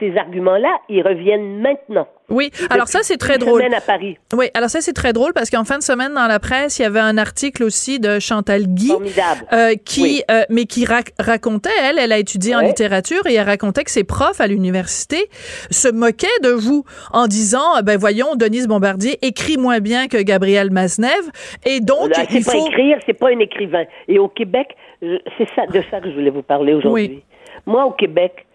ces 0.03 0.17
arguments-là, 0.19 0.79
ils 0.89 1.03
reviennent 1.03 1.61
maintenant. 1.61 2.09
Oui, 2.29 2.51
alors 2.71 2.89
ça, 2.89 3.01
c'est 3.03 3.19
très 3.19 3.37
drôle. 3.39 3.61
semaine 3.61 3.75
à 3.75 3.81
Paris. 3.81 4.17
Oui, 4.35 4.47
alors 4.55 4.71
ça, 4.71 4.81
c'est 4.81 4.95
très 4.95 5.13
drôle 5.13 5.33
parce 5.35 5.51
qu'en 5.51 5.65
fin 5.65 5.77
de 5.79 5.83
semaine, 5.83 6.15
dans 6.15 6.27
la 6.27 6.39
presse, 6.41 6.79
il 6.79 6.83
y 6.83 6.85
avait 6.85 6.99
un 7.01 7.19
article 7.19 7.63
aussi 7.63 8.01
de 8.01 8.19
Chantal 8.19 8.67
Guy. 8.67 8.89
Formidable. 8.89 9.47
euh, 9.53 9.75
qui, 9.85 10.03
Oui. 10.03 10.23
euh, 10.31 10.43
mais 10.49 10.65
qui 10.65 10.85
rac- 10.87 11.13
racontait, 11.21 11.71
elle, 11.83 11.99
elle 11.99 12.11
a 12.11 12.19
étudié 12.19 12.57
en 12.57 12.61
littérature 12.61 13.21
et 13.29 13.35
elle 13.35 13.47
racontait 13.47 13.85
que 13.85 13.91
ses 13.91 14.03
profs 14.05 14.41
à 14.41 14.47
l'université 14.47 15.29
se 15.71 15.89
moquaient 15.93 16.27
de 16.43 16.51
vous 16.51 16.85
en 17.13 17.27
disant, 17.27 17.77
euh, 17.79 17.83
ben 17.83 17.99
voyons, 17.99 18.35
Denise 18.35 18.67
Bombardier 18.67 19.19
écrit 19.23 19.59
moins 19.59 19.81
bien 19.81 20.09
que 20.09 20.21
Gabriel 20.23 20.71
Masnev 20.71 21.31
et 21.67 21.81
donc 21.81 22.17
Là, 22.17 22.25
il 22.31 22.43
c'est 22.43 22.51
pas 22.51 22.59
faut... 22.59 22.67
écrire, 22.69 22.99
c'est 23.07 23.13
pas 23.19 23.29
un 23.29 23.39
écrivain. 23.41 23.85
Et 24.09 24.19
au 24.19 24.29
Québec, 24.29 24.69
c'est 25.03 25.49
ça, 25.55 25.67
de 25.67 25.83
ça 25.91 26.01
que 26.01 26.09
je 26.11 26.15
voulais 26.15 26.31
vous 26.31 26.43
parler 26.43 26.73
aujourd'hui. 26.75 27.09
Oui. 27.17 27.23
Moi, 27.67 27.85
au 27.85 27.91
Québec, 27.93 28.47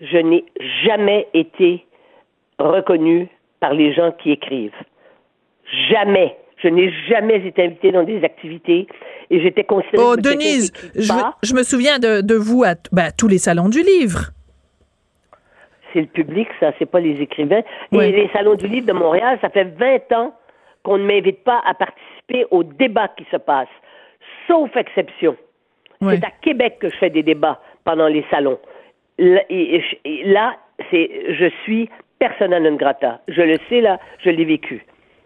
je 0.00 0.18
n'ai 0.18 0.44
jamais 0.84 1.28
été 1.34 1.84
reconnu 2.58 3.28
par 3.60 3.72
les 3.72 3.92
gens 3.94 4.12
qui 4.12 4.32
écrivent. 4.32 4.72
Jamais. 5.90 6.36
Je 6.62 6.68
n'ai 6.68 6.92
jamais 7.08 7.46
été 7.46 7.64
invité 7.64 7.92
dans 7.92 8.04
des 8.04 8.22
activités 8.24 8.86
et 9.30 9.40
j'étais 9.40 9.64
considérée 9.64 10.04
Oh, 10.06 10.16
Denise, 10.16 10.72
je, 10.94 11.54
me 11.54 11.62
souviens 11.62 11.98
de, 11.98 12.20
de 12.20 12.34
vous 12.34 12.64
à, 12.64 12.74
ben, 12.92 13.04
à 13.04 13.12
tous 13.12 13.28
les 13.28 13.38
salons 13.38 13.68
du 13.68 13.82
livre. 13.82 14.30
c'est 15.92 16.00
le 16.00 16.06
public, 16.06 16.48
ça, 16.60 16.72
c'est 16.78 16.86
pas 16.86 17.00
les 17.00 17.20
écrivains. 17.20 17.62
Et 17.92 18.12
les 18.12 18.28
salons 18.32 18.54
du 18.54 18.66
livre 18.66 18.86
de 18.86 18.92
Montréal, 18.92 19.38
ça 19.40 19.50
fait 19.50 19.64
20 19.64 20.12
ans 20.16 20.34
qu'on 20.82 20.98
ne 20.98 21.04
m'invite 21.04 21.42
pas 21.44 21.62
à 21.66 21.74
participer 21.74 22.46
aux 22.50 22.62
débats 22.62 23.08
qui 23.16 23.26
se 23.30 23.36
passent, 23.36 23.68
sauf 24.46 24.74
exception. 24.76 25.36
C'est 26.00 26.24
à 26.24 26.30
Québec 26.42 26.78
que 26.80 26.90
je 26.90 26.96
fais 26.96 27.10
des 27.10 27.22
débats 27.22 27.60
pendant 27.84 28.08
les 28.08 28.24
salons. 28.30 28.58
Là, 29.18 30.56
c'est, 30.90 31.10
je 31.28 31.48
suis 31.62 31.88
persona 32.18 32.58
non 32.60 32.76
grata. 32.76 33.20
Je 33.28 33.42
le 33.42 33.58
sais 33.68 33.80
là, 33.80 33.98
je 34.18 34.30
l'ai 34.30 34.44
vécu. 34.44 34.84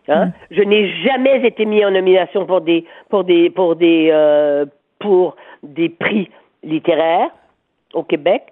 Hein? 0.08 0.32
Je 0.50 0.62
n'ai 0.62 0.88
jamais 1.02 1.46
été 1.46 1.66
mis 1.66 1.84
en 1.84 1.90
nomination 1.90 2.46
pour 2.46 2.62
des 2.62 2.84
pour 3.10 3.24
des 3.24 3.50
pour 3.50 3.76
des 3.76 4.08
euh, 4.10 4.64
pour 4.98 5.36
des 5.62 5.90
prix 5.90 6.30
littéraires 6.62 7.30
au 7.92 8.02
Québec 8.02 8.42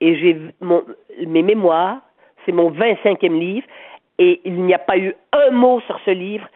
et 0.00 0.16
j'ai 0.16 0.36
mon 0.60 0.82
mes 1.26 1.42
mémoires, 1.42 2.00
c'est 2.44 2.52
mon 2.52 2.70
25e 2.70 3.38
livre 3.38 3.66
et 4.18 4.40
il 4.44 4.62
n'y 4.64 4.74
a 4.74 4.78
pas 4.78 4.98
eu 4.98 5.14
un 5.32 5.50
mot 5.50 5.80
sur 5.86 5.98
ce 6.04 6.10
livre 6.10 6.46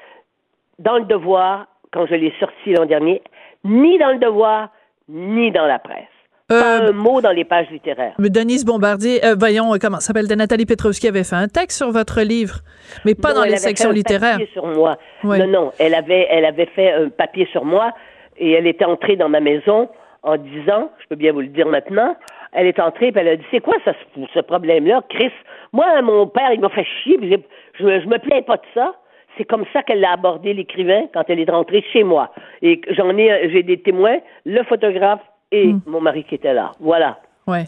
dans 0.78 0.98
le 0.98 1.04
devoir 1.04 1.66
quand 1.90 2.06
je 2.06 2.14
l'ai 2.14 2.32
sorti 2.38 2.72
l'an 2.72 2.86
dernier, 2.86 3.22
ni 3.64 3.98
dans 3.98 4.12
le 4.12 4.18
devoir, 4.18 4.68
ni 5.08 5.50
dans 5.50 5.66
la 5.66 5.78
presse. 5.78 6.11
Pas 6.60 6.80
Euh, 6.82 6.88
un 6.90 6.92
mot 6.92 7.20
dans 7.20 7.30
les 7.32 7.44
pages 7.44 7.70
littéraires. 7.70 8.14
Mais 8.18 8.28
Denise 8.30 8.64
Bombardier, 8.64 9.24
euh, 9.24 9.34
voyons, 9.38 9.74
euh, 9.74 9.78
comment 9.80 10.00
ça 10.00 10.08
s'appelle, 10.12 10.26
Nathalie 10.36 10.66
Petrovski 10.66 11.08
avait 11.08 11.24
fait 11.24 11.36
un 11.36 11.48
texte 11.48 11.78
sur 11.78 11.90
votre 11.90 12.20
livre, 12.22 12.56
mais 13.04 13.14
pas 13.14 13.30
Non, 13.30 13.36
dans 13.36 13.42
elle 13.44 13.50
les 13.50 13.54
avait 13.54 13.68
sections 13.68 13.88
fait 13.90 13.94
un 13.94 13.96
littéraires. 13.96 14.32
papier 14.38 14.50
sur 14.52 14.66
moi. 14.66 14.96
Non, 15.24 15.46
non, 15.46 15.72
elle 15.78 15.94
avait, 15.94 16.26
elle 16.30 16.44
avait 16.44 16.66
fait 16.66 16.92
un 16.92 17.08
papier 17.08 17.46
sur 17.52 17.64
moi 17.64 17.92
et 18.38 18.52
elle 18.52 18.66
était 18.66 18.84
entrée 18.84 19.16
dans 19.16 19.28
ma 19.28 19.40
maison 19.40 19.88
en 20.22 20.36
disant, 20.36 20.90
je 21.02 21.06
peux 21.08 21.16
bien 21.16 21.32
vous 21.32 21.40
le 21.40 21.48
dire 21.48 21.66
maintenant, 21.66 22.16
elle 22.52 22.66
est 22.66 22.78
entrée 22.80 23.08
et 23.08 23.12
elle 23.16 23.28
a 23.28 23.36
dit, 23.36 23.44
c'est 23.50 23.60
quoi 23.60 23.74
ça, 23.84 23.92
ce, 24.34 24.40
problème-là, 24.40 25.02
Chris? 25.08 25.32
Moi, 25.72 25.86
mon 26.02 26.26
père, 26.26 26.52
il 26.52 26.60
m'a 26.60 26.68
fait 26.68 26.86
chier, 27.02 27.16
puis 27.18 27.30
je, 27.30 28.00
je 28.00 28.06
me 28.06 28.18
plains 28.18 28.42
pas 28.42 28.56
de 28.56 28.62
ça. 28.74 28.94
C'est 29.38 29.44
comme 29.44 29.64
ça 29.72 29.82
qu'elle 29.82 30.04
a 30.04 30.12
abordé 30.12 30.52
l'écrivain 30.52 31.04
quand 31.14 31.24
elle 31.28 31.40
est 31.40 31.50
rentrée 31.50 31.82
chez 31.92 32.04
moi. 32.04 32.30
Et 32.60 32.82
j'en 32.90 33.08
ai, 33.16 33.48
j'ai 33.50 33.62
des 33.62 33.80
témoins, 33.80 34.18
le 34.44 34.62
photographe 34.64 35.20
et 35.52 35.72
Hmm. 35.72 35.80
mon 35.86 36.00
mari 36.00 36.24
qui 36.28 36.34
était 36.34 36.52
là. 36.54 36.72
Voilà. 36.80 37.18
Ouais. 37.46 37.66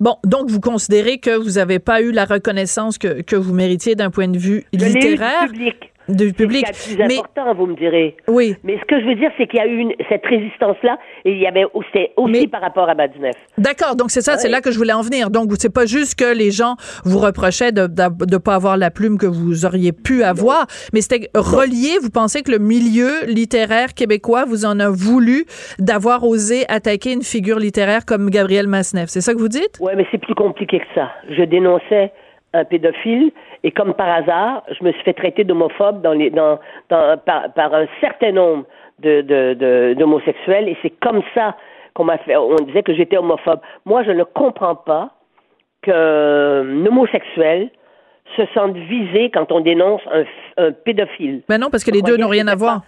Bon, 0.00 0.16
donc 0.24 0.50
vous 0.50 0.60
considérez 0.60 1.18
que 1.18 1.34
vous 1.36 1.52
n'avez 1.52 1.78
pas 1.78 2.00
eu 2.02 2.12
la 2.12 2.24
reconnaissance 2.26 2.98
que, 2.98 3.22
que 3.22 3.36
vous 3.36 3.54
méritiez 3.54 3.94
d'un 3.94 4.10
point 4.10 4.28
de 4.28 4.38
vue 4.38 4.64
Je 4.72 4.84
littéraire? 4.84 5.46
public. 5.46 5.92
Du 6.08 6.28
C'est 6.28 6.32
public. 6.34 6.66
ce 6.72 6.88
qu'il 6.90 6.98
y 6.98 7.02
a 7.02 7.04
de 7.04 7.08
plus 7.08 7.14
Mais 7.16 7.20
important, 7.20 7.54
vous 7.54 7.66
me 7.66 7.76
direz. 7.76 8.16
oui, 8.28 8.56
Mais 8.62 8.78
ce 8.78 8.84
que 8.84 9.00
je 9.00 9.06
veux 9.06 9.14
dire, 9.14 9.30
c'est 9.38 9.46
qu'il 9.46 9.58
y 9.58 9.62
a 9.62 9.66
eu 9.66 9.78
une- 9.78 9.94
cette 10.08 10.24
résistance-là, 10.26 10.98
et 11.24 11.32
il 11.32 11.38
y 11.38 11.46
avait 11.46 11.64
aussi, 11.74 11.86
c'était 11.92 12.12
aussi 12.16 12.32
Mais- 12.32 12.46
par 12.46 12.60
rapport 12.60 12.88
à 12.88 12.94
Badunef. 12.94 13.34
d'accord. 13.58 13.96
Donc 13.96 14.10
c'est 14.10 14.20
ça, 14.20 14.36
c'est 14.36 14.48
là 14.48 14.60
que 14.60 14.70
je 14.70 14.78
voulais 14.78 14.92
en 14.92 15.02
venir. 15.02 15.30
Donc 15.30 15.50
c'est 15.58 15.72
pas 15.72 15.86
juste 15.86 16.18
que 16.18 16.34
les 16.36 16.50
gens 16.50 16.76
vous 17.04 17.18
reprochaient 17.18 17.72
de 17.72 17.82
ne 17.82 18.36
pas 18.38 18.54
avoir 18.54 18.76
la 18.76 18.90
plume 18.90 19.18
que 19.18 19.26
vous 19.26 19.64
auriez 19.64 19.92
pu 19.92 20.22
avoir, 20.22 20.66
mais 20.92 21.00
c'était 21.00 21.28
relié. 21.34 21.98
Vous 22.02 22.10
pensez 22.10 22.42
que 22.42 22.50
le 22.50 22.58
milieu 22.58 23.24
littéraire 23.26 23.94
québécois 23.94 24.44
vous 24.46 24.64
en 24.64 24.78
a 24.80 24.88
voulu 24.90 25.44
d'avoir 25.78 26.24
osé 26.24 26.64
attaquer 26.68 27.12
une 27.12 27.22
figure 27.22 27.58
littéraire 27.58 28.04
comme 28.06 28.30
Gabriel 28.30 28.66
Masneff. 28.66 29.08
C'est 29.08 29.20
ça 29.20 29.32
que 29.34 29.38
vous 29.38 29.48
dites? 29.48 29.78
Ouais, 29.80 29.94
mais 29.96 30.06
c'est 30.10 30.18
plus 30.18 30.34
compliqué 30.34 30.78
que 30.80 30.84
ça. 30.94 31.10
Je 31.30 31.42
dénonçais 31.44 32.12
un 32.52 32.64
pédophile, 32.64 33.32
et 33.64 33.70
comme 33.70 33.94
par 33.94 34.08
hasard, 34.08 34.62
je 34.78 34.84
me 34.84 34.92
suis 34.92 35.02
fait 35.02 35.14
traiter 35.14 35.42
d'homophobe 35.42 36.02
dans 36.02 36.12
les, 36.12 36.28
dans, 36.28 36.60
dans, 36.90 37.18
par, 37.18 37.50
par 37.54 37.74
un 37.74 37.86
certain 38.00 38.30
nombre 38.30 38.66
de, 38.98 39.94
d'homosexuels, 39.94 40.68
et 40.68 40.76
c'est 40.82 40.90
comme 40.90 41.22
ça 41.34 41.56
qu'on 41.94 42.04
m'a 42.04 42.18
fait, 42.18 42.36
on 42.36 42.56
disait 42.56 42.82
que 42.82 42.94
j'étais 42.94 43.16
homophobe. 43.16 43.60
Moi, 43.86 44.02
je 44.04 44.10
ne 44.10 44.22
comprends 44.22 44.74
pas 44.74 45.10
qu'un 45.80 46.86
homosexuel 46.86 47.70
se 48.36 48.42
sente 48.52 48.76
visé 48.76 49.30
quand 49.30 49.50
on 49.50 49.60
dénonce 49.60 50.02
un, 50.58 50.72
pédophile. 50.72 51.42
Ben 51.48 51.58
non, 51.58 51.68
parce 51.70 51.84
que 51.84 51.90
les 51.90 52.02
deux 52.02 52.18
n'ont 52.18 52.28
rien 52.28 52.48
à 52.48 52.54
voir. 52.54 52.82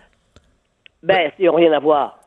Ben, 1.03 1.31
ils 1.39 1.47
n'ont 1.47 1.55
rien 1.55 1.73
à 1.73 1.79
voir. 1.79 2.19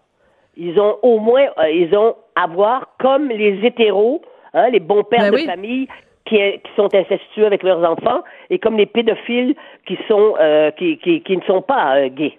Ils 0.57 0.79
ont 0.79 0.97
au 1.03 1.19
moins, 1.19 1.45
euh, 1.59 1.69
ils 1.69 1.95
ont 1.95 2.15
à 2.35 2.47
voir 2.47 2.87
comme 2.99 3.29
les 3.29 3.63
hétéros, 3.63 4.21
hein, 4.53 4.69
les 4.69 4.79
bons 4.79 5.03
pères 5.03 5.19
Ben 5.19 5.31
de 5.31 5.35
oui. 5.35 5.45
famille 5.45 5.87
qui, 6.25 6.35
qui 6.35 6.71
sont 6.75 6.93
incestueux 6.93 7.45
avec 7.45 7.63
leurs 7.63 7.83
enfants, 7.83 8.23
et 8.49 8.59
comme 8.59 8.77
les 8.77 8.85
pédophiles 8.85 9.55
qui 9.87 9.97
sont, 10.07 10.35
euh, 10.39 10.71
qui, 10.71 10.97
qui, 10.97 11.21
qui 11.21 11.37
ne 11.37 11.43
sont 11.43 11.61
pas 11.61 11.97
euh, 11.97 12.09
gays. 12.09 12.37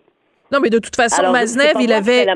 Non, 0.53 0.61
mais 0.61 0.71
de 0.71 0.79
toute 0.79 0.97
façon, 0.97 1.21
Alors, 1.21 1.33
Maznev, 1.33 1.75
il 1.81 1.93
avait. 1.93 2.27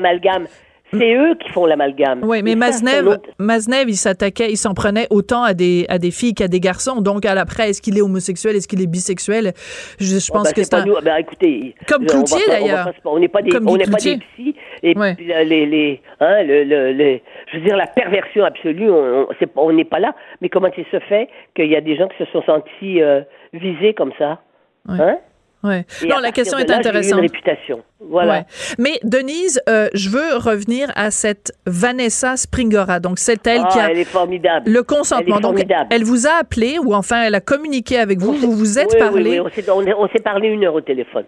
C'est 0.99 1.15
eux 1.15 1.35
qui 1.35 1.49
font 1.49 1.65
l'amalgame. 1.65 2.21
Oui, 2.23 2.41
mais 2.43 2.55
Maznev, 2.55 3.17
Maznev, 3.39 3.89
il 3.89 3.95
s'attaquait, 3.95 4.49
il 4.51 4.57
s'en 4.57 4.73
prenait 4.73 5.07
autant 5.09 5.43
à 5.43 5.53
des, 5.53 5.85
à 5.89 5.97
des 5.97 6.11
filles 6.11 6.33
qu'à 6.33 6.47
des 6.47 6.59
garçons. 6.59 7.01
Donc, 7.01 7.25
à 7.25 7.33
l'après, 7.35 7.69
est-ce 7.69 7.81
qu'il 7.81 7.97
est 7.97 8.01
homosexuel, 8.01 8.55
est-ce 8.55 8.67
qu'il 8.67 8.81
est 8.81 8.87
bisexuel? 8.87 9.53
Je, 9.99 10.05
je 10.05 10.27
Oh, 10.31 10.33
pense 10.37 10.43
ben, 10.45 10.53
que 10.53 10.63
c'est 10.63 10.73
un. 10.73 10.85
Ben, 11.03 11.17
écoutez, 11.17 11.75
Comme 11.87 12.05
Cloutier, 12.05 12.41
d'ailleurs. 12.47 12.91
On 13.05 13.19
n'est 13.19 13.27
pas 13.27 13.41
des, 13.41 13.49
Comme 13.51 13.67
on 13.69 13.77
n'est 13.77 13.85
pas 13.85 13.97
des 13.97 14.17
psys. 14.17 14.55
Et 14.83 14.97
Ouais. 14.97 15.15
puis, 15.15 15.27
là, 15.27 15.43
les, 15.43 15.65
les, 15.65 16.01
hein, 16.19 16.43
le, 16.43 16.63
le, 16.63 16.93
le- 16.93 17.19
je 17.51 17.57
veux 17.57 17.63
dire, 17.65 17.75
la 17.77 17.87
perversion 17.87 18.43
absolue, 18.43 18.89
on 18.91 19.71
n'est 19.71 19.83
pas 19.85 19.99
là. 19.99 20.13
Mais 20.41 20.49
comment 20.49 20.69
il 20.77 20.85
se 20.91 20.99
fait 20.99 21.27
qu'il 21.55 21.67
y 21.67 21.75
a 21.75 21.81
des 21.81 21.95
gens 21.95 22.07
qui 22.07 22.17
se 22.23 22.25
sont 22.31 22.43
sentis 22.43 23.01
euh, 23.01 23.21
visés 23.53 23.93
comme 23.93 24.11
ça? 24.17 24.39
Ouais. 24.87 24.97
Hein? 24.99 25.17
Ouais. 25.65 25.85
Et 26.03 26.07
Non, 26.07 26.19
la 26.19 26.31
question 26.31 26.57
est 26.57 26.69
là, 26.69 26.77
intéressante. 26.77 27.17
une 27.19 27.25
réputation. 27.25 27.81
Voilà. 27.99 28.33
Ouais. 28.33 28.45
Mais 28.77 28.99
Denise, 29.03 29.59
euh, 29.67 29.87
je 29.93 30.09
veux 30.09 30.37
revenir 30.37 30.91
à 30.95 31.09
cette 31.11 31.53
Vanessa 31.65 32.37
Springora. 32.37 32.99
Donc, 32.99 33.17
c'est 33.19 33.45
elle 33.47 33.61
Ah, 33.65 33.67
qui 33.71 33.79
a 33.79 33.89
elle 33.91 33.97
est 33.97 34.03
formidable. 34.05 34.69
le 34.69 34.83
consentement. 34.83 35.35
Elle 35.37 35.39
est 35.39 35.41
Donc, 35.41 35.57
formidable. 35.57 35.87
elle 35.91 36.03
vous 36.03 36.27
a 36.27 36.33
appelé 36.41 36.77
ou 36.77 36.93
enfin, 36.93 37.23
elle 37.23 37.35
a 37.35 37.41
communiqué 37.41 37.97
avec 37.97 38.19
vous. 38.19 38.33
Vous 38.33 38.51
vous 38.51 38.77
êtes 38.79 38.93
oui, 38.93 38.99
parlé. 38.99 39.29
Oui, 39.31 39.39
oui, 39.39 39.93
on 39.97 40.07
s'est- 40.07 40.21
parlé 40.23 40.47
une 40.49 40.63
heure 40.65 40.75
au 40.75 40.81
téléphone. 40.81 41.25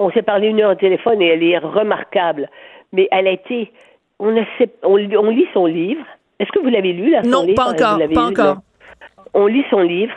On 0.00 0.10
s'est 0.10 0.22
parlé 0.22 0.48
une 0.48 0.60
heure 0.60 0.72
au 0.72 0.74
téléphone 0.76 1.22
et 1.22 1.28
elle 1.28 1.42
est 1.42 1.58
remarquable. 1.58 2.48
Mais 2.92 3.08
elle 3.12 3.26
a 3.28 3.32
été. 3.32 3.72
On, 4.18 4.30
lit- 4.96 5.16
on 5.16 5.30
lit 5.30 5.46
son 5.54 5.66
livre. 5.66 6.04
Est-ce 6.40 6.50
que 6.52 6.60
vous 6.60 6.68
l'avez 6.68 6.92
lu, 6.92 7.10
là? 7.10 7.22
son 7.22 7.30
Non, 7.30 7.42
livre? 7.44 7.54
pas 7.56 7.70
encore, 7.72 7.98
pas 7.98 8.06
lu? 8.06 8.16
encore. 8.18 8.54
Non? 8.56 8.60
On 9.34 9.46
lit 9.46 9.64
son 9.70 9.80
livre. 9.80 10.12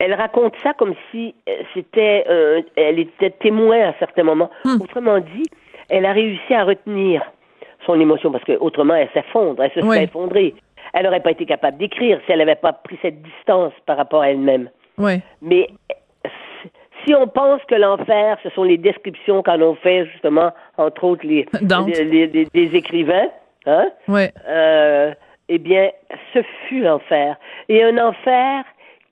Elle 0.00 0.14
raconte 0.14 0.54
ça 0.62 0.72
comme 0.72 0.94
si 1.10 1.34
euh, 1.48 1.52
c'était. 1.74 2.24
euh, 2.28 2.62
elle 2.74 2.98
était 2.98 3.30
témoin 3.30 3.90
à 3.90 3.94
certains 3.98 4.24
moments. 4.24 4.50
Hmm. 4.64 4.80
Autrement 4.80 5.18
dit, 5.20 5.44
elle 5.90 6.06
a 6.06 6.12
réussi 6.12 6.52
à 6.54 6.64
retenir 6.64 7.22
son 7.86 8.00
émotion 8.00 8.32
parce 8.32 8.44
que 8.44 8.52
autrement 8.58 8.94
elle 8.94 9.08
s'effondre, 9.14 9.62
elle 9.62 9.70
se 9.72 9.80
Oui. 9.80 9.86
serait 9.96 10.04
effondrée. 10.04 10.54
Elle 10.94 11.04
n'aurait 11.04 11.20
pas 11.20 11.30
été 11.30 11.46
capable 11.46 11.78
d'écrire 11.78 12.18
si 12.26 12.32
elle 12.32 12.38
n'avait 12.38 12.56
pas 12.56 12.72
pris 12.72 12.98
cette 13.02 13.22
distance 13.22 13.72
par 13.86 13.96
rapport 13.96 14.22
à 14.22 14.30
elle-même 14.30 14.70
Oui. 14.98 15.20
mais 15.40 15.68
si 17.04 17.14
on 17.14 17.26
pense 17.26 17.62
que 17.68 17.74
l'enfer, 17.74 18.36
ce 18.42 18.50
sont 18.50 18.64
les 18.64 18.76
descriptions 18.76 19.42
qu'en 19.42 19.60
ont 19.62 19.74
fait 19.74 20.04
justement, 20.06 20.52
entre 20.76 21.04
autres, 21.04 21.26
les, 21.26 21.46
les, 22.52 22.76
écrivains, 22.76 23.28
hein? 23.66 23.88
Ouais. 24.08 24.32
Euh, 24.48 25.12
eh 25.48 25.58
bien, 25.58 25.90
ce 26.34 26.40
fut 26.68 26.80
l'enfer. 26.80 27.36
Et 27.68 27.82
un 27.82 27.96
enfer 27.98 28.64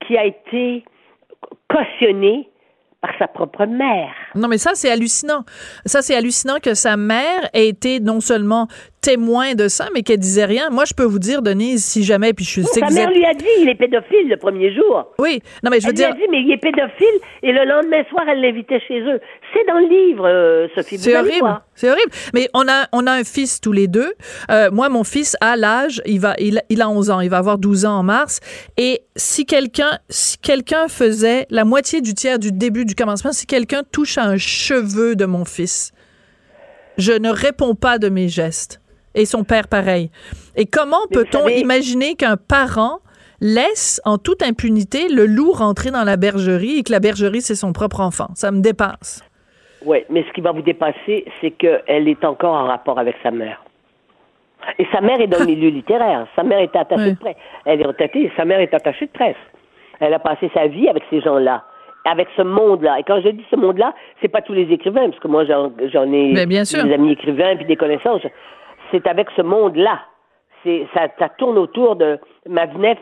qui 0.05 0.17
a 0.17 0.25
été 0.25 0.83
cautionné 1.69 2.49
par 3.01 3.11
sa 3.17 3.27
propre 3.27 3.65
mère. 3.65 4.13
Non, 4.35 4.47
mais 4.47 4.57
ça, 4.57 4.71
c'est 4.73 4.91
hallucinant. 4.91 5.45
Ça, 5.85 6.01
c'est 6.01 6.15
hallucinant 6.15 6.59
que 6.61 6.73
sa 6.73 6.97
mère 6.97 7.49
ait 7.53 7.67
été 7.67 7.99
non 7.99 8.19
seulement 8.19 8.67
témoin 9.01 9.55
de 9.55 9.67
ça, 9.67 9.87
mais 9.93 10.03
qu'elle 10.03 10.19
disait 10.19 10.45
rien. 10.45 10.69
Moi, 10.69 10.85
je 10.85 10.93
peux 10.93 11.03
vous 11.03 11.19
dire, 11.19 11.41
Denise, 11.41 11.83
si 11.83 12.03
jamais, 12.03 12.33
puis 12.33 12.45
je 12.45 12.61
sais 12.61 12.81
que 12.81 12.87
sa 12.87 12.93
mère 12.93 13.11
lui 13.11 13.25
a 13.25 13.33
dit, 13.33 13.45
il 13.61 13.69
est 13.69 13.75
pédophile 13.75 14.27
le 14.27 14.37
premier 14.37 14.73
jour. 14.73 15.13
Oui, 15.19 15.41
non, 15.63 15.71
mais 15.71 15.79
je 15.79 15.87
veux 15.87 15.93
dire. 15.93 16.09
Elle 16.09 16.17
lui 16.17 16.23
a 16.23 16.25
dit, 16.25 16.31
mais 16.31 16.41
il 16.41 16.51
est 16.51 16.57
pédophile, 16.57 17.07
et 17.43 17.51
le 17.51 17.65
lendemain 17.65 18.03
soir, 18.09 18.25
elle 18.27 18.41
l'invitait 18.41 18.79
chez 18.87 18.99
eux. 19.01 19.19
C'est 19.53 19.65
dans 19.67 19.79
le 19.79 19.87
livre, 19.87 20.27
euh, 20.27 20.67
Sophie. 20.75 20.97
C'est 20.97 21.17
horrible. 21.17 21.61
C'est 21.75 21.89
horrible. 21.89 22.11
Mais 22.33 22.49
on 22.53 22.67
a, 22.67 22.87
on 22.91 23.07
a 23.07 23.11
un 23.13 23.23
fils 23.23 23.61
tous 23.61 23.71
les 23.71 23.87
deux. 23.87 24.13
Euh, 24.51 24.69
moi, 24.71 24.89
mon 24.89 25.03
fils, 25.03 25.35
à 25.41 25.55
l'âge, 25.55 26.01
il 26.05 26.19
va, 26.19 26.35
il, 26.39 26.61
il, 26.69 26.81
a 26.81 26.89
11 26.89 27.09
ans, 27.09 27.21
il 27.21 27.29
va 27.29 27.37
avoir 27.37 27.57
12 27.57 27.85
ans 27.85 27.99
en 27.99 28.03
mars. 28.03 28.39
Et 28.77 29.01
si 29.15 29.45
quelqu'un, 29.45 29.99
si 30.09 30.37
quelqu'un 30.37 30.87
faisait 30.87 31.45
la 31.49 31.65
moitié 31.65 32.01
du 32.01 32.13
tiers 32.13 32.39
du 32.39 32.51
début 32.51 32.85
du 32.85 32.95
commencement, 32.95 33.31
si 33.31 33.45
quelqu'un 33.45 33.83
touche 33.89 34.17
à 34.17 34.23
un 34.23 34.37
cheveu 34.37 35.15
de 35.15 35.25
mon 35.25 35.45
fils, 35.45 35.93
je 36.97 37.13
ne 37.13 37.29
réponds 37.29 37.75
pas 37.75 37.97
de 37.97 38.09
mes 38.09 38.27
gestes 38.27 38.81
et 39.15 39.25
son 39.25 39.43
père 39.43 39.67
pareil. 39.67 40.09
Et 40.55 40.65
comment 40.65 41.05
peut-on 41.11 41.47
imaginer 41.47 42.15
qu'un 42.15 42.37
parent 42.37 42.99
laisse 43.41 44.01
en 44.05 44.17
toute 44.17 44.43
impunité 44.43 45.07
le 45.09 45.25
loup 45.25 45.51
rentrer 45.51 45.91
dans 45.91 46.03
la 46.03 46.17
bergerie 46.17 46.79
et 46.79 46.83
que 46.83 46.91
la 46.91 46.99
bergerie, 46.99 47.41
c'est 47.41 47.55
son 47.55 47.73
propre 47.73 48.01
enfant? 48.01 48.27
Ça 48.35 48.51
me 48.51 48.61
dépasse. 48.61 49.23
Oui, 49.85 49.99
mais 50.09 50.23
ce 50.27 50.33
qui 50.33 50.41
va 50.41 50.51
vous 50.51 50.61
dépasser, 50.61 51.25
c'est 51.39 51.51
qu'elle 51.51 52.07
est 52.07 52.23
encore 52.25 52.53
en 52.53 52.67
rapport 52.67 52.99
avec 52.99 53.15
sa 53.23 53.31
mère. 53.31 53.63
Et 54.77 54.85
sa 54.91 54.99
mère 54.99 55.21
est 55.21 55.27
dans 55.27 55.39
le 55.39 55.45
milieu 55.55 55.69
littéraire. 55.69 56.27
Sa 56.35 56.43
mère 56.43 56.59
est 56.59 56.75
attachée 56.75 57.13
de 57.13 57.17
presse. 57.17 57.37
Elle 57.65 57.81
est 57.81 57.85
retraitée. 57.85 58.31
Sa 58.35 58.43
mère 58.43 58.59
est 58.59 58.73
attachée 58.73 59.05
de 59.05 59.11
presse. 59.11 59.37
Elle 60.01 60.13
a 60.13 60.19
passé 60.19 60.51
sa 60.53 60.67
vie 60.67 60.89
avec 60.89 61.03
ces 61.09 61.21
gens-là 61.21 61.63
avec 62.05 62.27
ce 62.35 62.41
monde-là. 62.41 62.99
Et 62.99 63.03
quand 63.03 63.21
je 63.21 63.29
dis 63.29 63.45
ce 63.49 63.55
monde-là, 63.55 63.93
c'est 64.21 64.27
pas 64.27 64.41
tous 64.41 64.53
les 64.53 64.71
écrivains, 64.71 65.09
parce 65.09 65.19
que 65.19 65.27
moi 65.27 65.45
j'en 65.45 66.13
ai 66.13 66.33
des 66.33 66.93
amis 66.93 67.11
écrivains 67.11 67.55
puis 67.55 67.65
des 67.65 67.75
connaissances 67.75 68.21
c'est 68.91 69.07
avec 69.07 69.27
ce 69.35 69.41
monde-là. 69.41 69.99
Ça, 70.63 71.07
ça, 71.17 71.29
tourne 71.29 71.57
autour 71.57 71.95
de 71.95 72.19
Magnef 72.47 72.97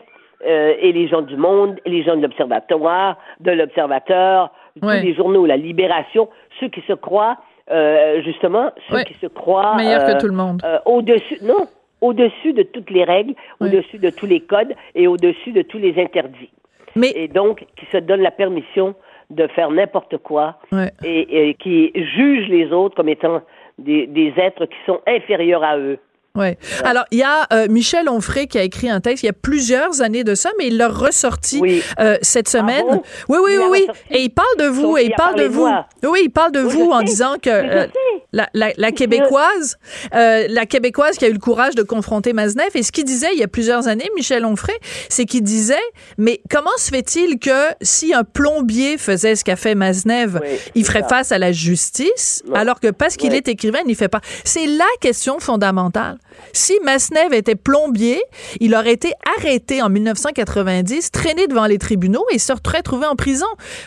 euh, 0.46 0.74
et 0.80 0.92
les 0.92 1.08
gens 1.08 1.22
du 1.22 1.36
monde, 1.36 1.80
et 1.84 1.90
les 1.90 2.04
gens 2.04 2.16
de 2.16 2.22
l'Observatoire, 2.22 3.18
de 3.40 3.50
l'Observateur, 3.50 4.50
tous 4.80 4.88
les 4.88 5.14
journaux, 5.14 5.44
la 5.44 5.56
Libération, 5.56 6.28
ceux 6.60 6.68
qui 6.68 6.82
se 6.82 6.92
croient, 6.92 7.36
euh, 7.70 8.22
justement, 8.22 8.70
ceux 8.88 9.02
qui 9.02 9.14
se 9.14 9.26
croient... 9.26 9.74
Meilleurs 9.76 10.06
que 10.06 10.12
euh, 10.12 10.20
tout 10.20 10.28
le 10.28 10.34
monde. 10.34 10.62
Au-dessus, 10.86 11.38
non, 11.42 11.66
au-dessus 12.00 12.52
de 12.52 12.62
toutes 12.62 12.90
les 12.90 13.02
règles, 13.02 13.34
au-dessus 13.60 13.98
de 13.98 14.10
tous 14.10 14.26
les 14.26 14.40
codes 14.40 14.74
et 14.94 15.08
au-dessus 15.08 15.50
de 15.50 15.62
tous 15.62 15.78
les 15.78 16.00
interdits. 16.00 16.50
Mais... 16.94 17.10
Et 17.16 17.26
donc, 17.26 17.66
qui 17.76 17.86
se 17.86 17.96
donnent 17.96 18.22
la 18.22 18.30
permission 18.30 18.94
de 19.30 19.46
faire 19.48 19.70
n'importe 19.70 20.16
quoi 20.18 20.58
et, 21.04 21.48
et, 21.48 21.54
qui 21.54 21.92
jugent 21.94 22.48
les 22.48 22.72
autres 22.72 22.94
comme 22.94 23.10
étant 23.10 23.42
des, 23.78 24.06
des 24.06 24.32
êtres 24.36 24.66
qui 24.66 24.76
sont 24.86 25.00
inférieurs 25.06 25.62
à 25.62 25.78
eux. 25.78 25.98
Ouais. 26.34 26.56
Alors, 26.84 27.04
il 27.10 27.18
y 27.18 27.22
a 27.22 27.46
euh, 27.52 27.66
Michel 27.68 28.08
Onfray 28.08 28.46
qui 28.46 28.58
a 28.58 28.62
écrit 28.62 28.88
un 28.88 29.00
texte 29.00 29.24
il 29.24 29.26
y 29.26 29.30
a 29.30 29.34
plusieurs 29.34 30.02
années 30.02 30.22
de 30.22 30.34
ça, 30.34 30.50
mais 30.58 30.68
il 30.68 30.76
l'a 30.76 30.88
ressorti 30.88 31.82
euh, 31.98 32.16
cette 32.22 32.46
ah 32.48 32.58
semaine. 32.58 32.84
oui, 33.28 33.38
oui, 33.42 33.56
oui, 33.58 33.64
oui. 33.70 33.86
Et 34.10 34.22
il 34.22 34.30
parle 34.30 34.56
de 34.58 34.66
vous, 34.66 34.96
et 34.96 35.04
il 35.04 35.14
parle 35.14 35.34
de 35.36 35.46
vous. 35.46 35.68
Oui, 36.04 36.20
il 36.24 36.30
parle 36.30 36.52
de 36.52 36.60
vous 36.60 36.90
en 36.90 37.02
disant 37.02 37.36
que 37.42 37.50
euh, 37.50 37.86
la, 38.32 38.48
la, 38.54 38.70
la, 38.76 38.92
québécoise, 38.92 39.78
la 40.12 40.66
québécoise 40.66 41.18
qui 41.18 41.24
a 41.24 41.28
eu 41.28 41.32
le 41.32 41.38
courage 41.38 41.74
de 41.74 41.82
confronter 41.82 42.32
Maznev, 42.32 42.70
et 42.74 42.82
ce 42.82 42.92
qu'il 42.92 43.04
disait 43.04 43.30
il 43.32 43.40
y 43.40 43.42
a 43.42 43.48
plusieurs 43.48 43.88
années, 43.88 44.08
Michel 44.14 44.44
Onfray, 44.44 44.76
c'est 45.08 45.24
qu'il 45.24 45.42
disait, 45.42 45.74
mais 46.18 46.40
comment 46.50 46.76
se 46.76 46.90
fait-il 46.90 47.38
que 47.40 47.74
si 47.82 48.14
un 48.14 48.24
plombier 48.24 48.96
faisait 48.96 49.34
ce 49.34 49.44
qu'a 49.44 49.56
fait 49.56 49.74
Maznev, 49.74 50.40
il 50.76 50.84
ferait 50.84 51.04
face 51.08 51.32
à 51.32 51.38
la 51.38 51.50
justice, 51.50 52.44
alors 52.54 52.78
que 52.78 52.88
parce 52.88 53.16
qu'il 53.16 53.34
est 53.34 53.48
écrivain, 53.48 53.80
il 53.82 53.88
n'y 53.88 53.94
fait 53.96 54.08
pas? 54.08 54.20
C'est 54.44 54.66
la 54.66 54.84
question 55.00 55.40
fondamentale. 55.40 56.17
Si 56.52 56.74
Masnev 56.84 57.34
était 57.34 57.56
plombier, 57.56 58.18
il 58.60 58.74
aurait 58.74 58.92
été 58.92 59.12
arrêté 59.38 59.82
en 59.82 59.88
1990, 59.88 61.10
traîné 61.10 61.46
devant 61.46 61.66
les 61.66 61.78
tribunaux 61.78 62.24
et 62.32 62.38
se 62.38 62.52
retrouvé 62.52 63.06
en 63.06 63.16
prison. 63.16 63.46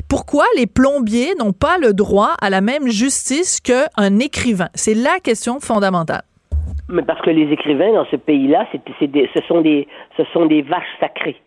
Pourquoi 0.10 0.46
les 0.58 0.67
plombiers 0.67 1.36
n'ont 1.39 1.54
pas 1.54 1.78
le 1.78 1.94
droit 1.94 2.36
à 2.41 2.50
la 2.50 2.62
même 2.62 2.88
justice 2.88 3.60
qu'un 3.62 4.20
écrivain? 4.20 4.70
C'est 4.74 4.94
la 4.94 5.20
question 5.24 5.60
fondamentale. 5.60 6.24
Mais 6.89 7.04
parce 7.04 7.22
que 7.22 7.30
les 7.30 7.52
écrivains 7.52 7.94
dans 7.94 8.06
ce 8.12 8.17
pays-là, 8.17 8.67
ce, 8.74 9.41
sont 9.48 9.62
des, 9.62 9.88
ce 10.17 10.24
sont 10.34 10.46
des 10.46 10.62
vaches 10.62 10.84
sacrées. 11.00 11.38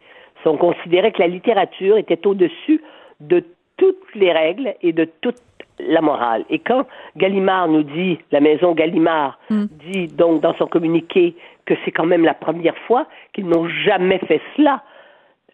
On 0.46 0.58
considérait 0.58 1.12
que 1.12 1.20
la 1.20 1.28
littérature 1.28 1.96
était 1.96 2.26
au-dessus 2.26 2.82
de 3.20 3.44
toutes 3.76 4.14
les 4.14 4.32
règles 4.32 4.74
et 4.82 4.92
de 4.92 5.04
toutes 5.20 5.40
la 5.78 6.00
morale. 6.00 6.44
Et 6.50 6.60
quand 6.60 6.86
Gallimard 7.16 7.68
nous 7.68 7.82
dit, 7.82 8.18
la 8.30 8.40
maison 8.40 8.74
Gallimard 8.74 9.38
hmm. 9.50 9.64
dit 9.90 10.06
donc 10.06 10.40
dans 10.40 10.54
son 10.54 10.66
communiqué 10.66 11.34
que 11.66 11.74
c'est 11.84 11.90
quand 11.90 12.06
même 12.06 12.24
la 12.24 12.34
première 12.34 12.76
fois 12.86 13.06
qu'ils 13.32 13.46
n'ont 13.46 13.68
jamais 13.84 14.18
fait 14.18 14.40
cela, 14.56 14.82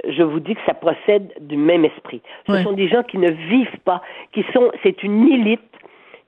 je 0.09 0.23
vous 0.23 0.41
dis 0.41 0.55
que 0.55 0.61
ça 0.67 0.75
procède 0.75 1.33
du 1.41 1.57
même 1.57 1.85
esprit. 1.85 2.23
Ce 2.47 2.63
sont 2.63 2.73
des 2.73 2.89
gens 2.89 3.03
qui 3.03 3.19
ne 3.19 3.31
vivent 3.31 3.79
pas, 3.85 4.03
qui 4.33 4.45
sont, 4.53 4.71
c'est 4.83 5.03
une 5.03 5.29
élite 5.29 5.61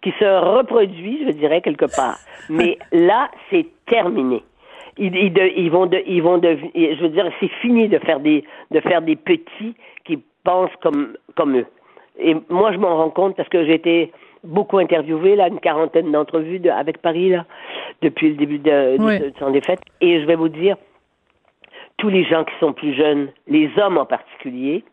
qui 0.02 0.12
se 0.18 0.24
reproduit, 0.24 1.24
je 1.26 1.32
dirais 1.32 1.60
quelque 1.62 1.86
part. 1.96 2.18
Mais 2.50 2.78
là, 2.92 3.30
c'est 3.50 3.66
terminé. 3.86 4.42
Ils, 4.98 5.14
ils, 5.16 5.70
vont 5.70 5.86
de, 5.86 6.02
ils 6.06 6.22
vont 6.22 6.36
de, 6.36 6.58
je 6.74 7.00
veux 7.00 7.08
dire, 7.08 7.30
c'est 7.40 7.50
fini 7.62 7.88
de 7.88 7.98
faire 7.98 8.20
des, 8.20 8.44
de 8.70 8.80
faire 8.80 9.00
des 9.00 9.16
petits 9.16 9.74
qui 10.04 10.18
pensent 10.44 10.74
comme, 10.82 11.16
comme 11.34 11.56
eux. 11.56 11.66
Et 12.22 12.36
moi, 12.48 12.72
je 12.72 12.78
m'en 12.78 12.96
rends 12.96 13.10
compte 13.10 13.36
parce 13.36 13.48
que 13.48 13.64
j'ai 13.64 13.74
été 13.74 14.12
beaucoup 14.44 14.78
interviewé, 14.78 15.36
là, 15.36 15.48
une 15.48 15.60
quarantaine 15.60 16.10
d'entrevues 16.10 16.60
avec 16.68 16.98
Paris, 16.98 17.30
là, 17.30 17.44
depuis 18.00 18.30
le 18.30 18.34
début 18.36 18.58
de, 18.58 18.96
de, 18.96 19.32
son 19.38 19.50
défaite. 19.50 19.80
Et 20.00 20.20
je 20.20 20.26
vais 20.26 20.34
vous 20.34 20.48
dire, 20.48 20.76
tous 21.98 22.08
les 22.08 22.24
gens 22.24 22.44
qui 22.44 22.54
sont 22.58 22.72
plus 22.72 22.94
jeunes, 22.94 23.28
les 23.46 23.70
hommes 23.78 23.98
en 23.98 24.06
particulier, 24.06 24.84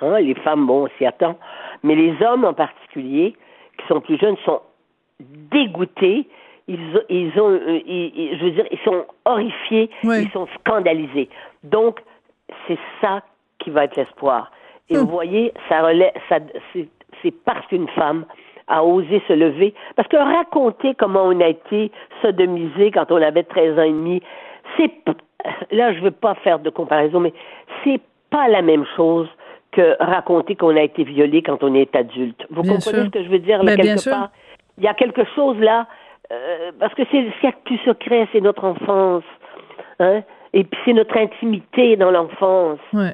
hein, 0.00 0.20
les 0.20 0.34
femmes, 0.34 0.66
bon, 0.66 0.84
on 0.84 0.88
s'y 0.98 1.06
attend, 1.06 1.38
mais 1.82 1.94
les 1.94 2.14
hommes 2.22 2.44
en 2.44 2.54
particulier, 2.54 3.34
qui 3.78 3.86
sont 3.86 4.00
plus 4.00 4.18
jeunes, 4.18 4.36
sont 4.44 4.60
dégoûtés. 5.20 6.26
Ils, 6.66 7.02
ils 7.08 7.40
ont, 7.40 7.50
euh, 7.50 7.80
je 7.86 8.44
veux 8.44 8.50
dire, 8.50 8.66
ils 8.70 8.78
sont 8.84 9.06
horrifiés, 9.24 9.88
ils 10.02 10.30
sont 10.32 10.46
scandalisés. 10.58 11.30
Donc, 11.64 12.00
c'est 12.66 12.78
ça 13.00 13.22
qui 13.58 13.70
va 13.70 13.84
être 13.84 13.96
l'espoir. 13.96 14.50
Et 14.90 14.96
vous 14.96 15.06
voyez, 15.06 15.52
ça 15.68 15.82
relève, 15.82 16.12
ça, 16.28 16.38
c'est 17.22 17.30
parce 17.44 17.66
qu'une 17.66 17.88
femme 17.88 18.24
a 18.68 18.84
osé 18.84 19.22
se 19.26 19.32
lever. 19.32 19.74
Parce 19.96 20.08
que 20.08 20.16
raconter 20.16 20.94
comment 20.94 21.24
on 21.24 21.40
a 21.40 21.48
été 21.48 21.90
sodomisé 22.22 22.90
quand 22.90 23.10
on 23.10 23.20
avait 23.20 23.42
13 23.42 23.78
ans 23.78 23.82
et 23.82 23.90
demi, 23.90 24.22
c'est, 24.76 24.90
là, 25.70 25.92
je 25.94 26.00
veux 26.00 26.10
pas 26.10 26.34
faire 26.36 26.58
de 26.58 26.70
comparaison, 26.70 27.20
mais 27.20 27.32
c'est 27.84 28.00
pas 28.30 28.48
la 28.48 28.62
même 28.62 28.84
chose 28.96 29.28
que 29.72 29.96
raconter 30.00 30.54
qu'on 30.54 30.76
a 30.76 30.82
été 30.82 31.04
violé 31.04 31.42
quand 31.42 31.62
on 31.62 31.74
est 31.74 31.94
adulte. 31.94 32.46
Vous 32.50 32.62
comprenez 32.62 33.04
ce 33.04 33.10
que 33.10 33.22
je 33.22 33.28
veux 33.28 33.38
dire, 33.38 33.62
là, 33.62 33.76
ben, 33.76 33.82
quelque 33.82 34.08
part? 34.08 34.30
Il 34.78 34.84
y 34.84 34.88
a 34.88 34.94
quelque 34.94 35.24
chose 35.34 35.58
là, 35.58 35.86
euh, 36.32 36.70
parce 36.78 36.94
que 36.94 37.02
c'est 37.10 37.20
le 37.20 37.52
plus 37.64 37.78
secret, 37.78 38.28
c'est 38.32 38.40
notre 38.40 38.64
enfance. 38.64 39.24
Hein? 39.98 40.22
Et 40.52 40.64
puis 40.64 40.80
c'est 40.84 40.92
notre 40.92 41.16
intimité 41.16 41.96
dans 41.96 42.10
l'enfance. 42.10 42.78
Ouais 42.92 43.12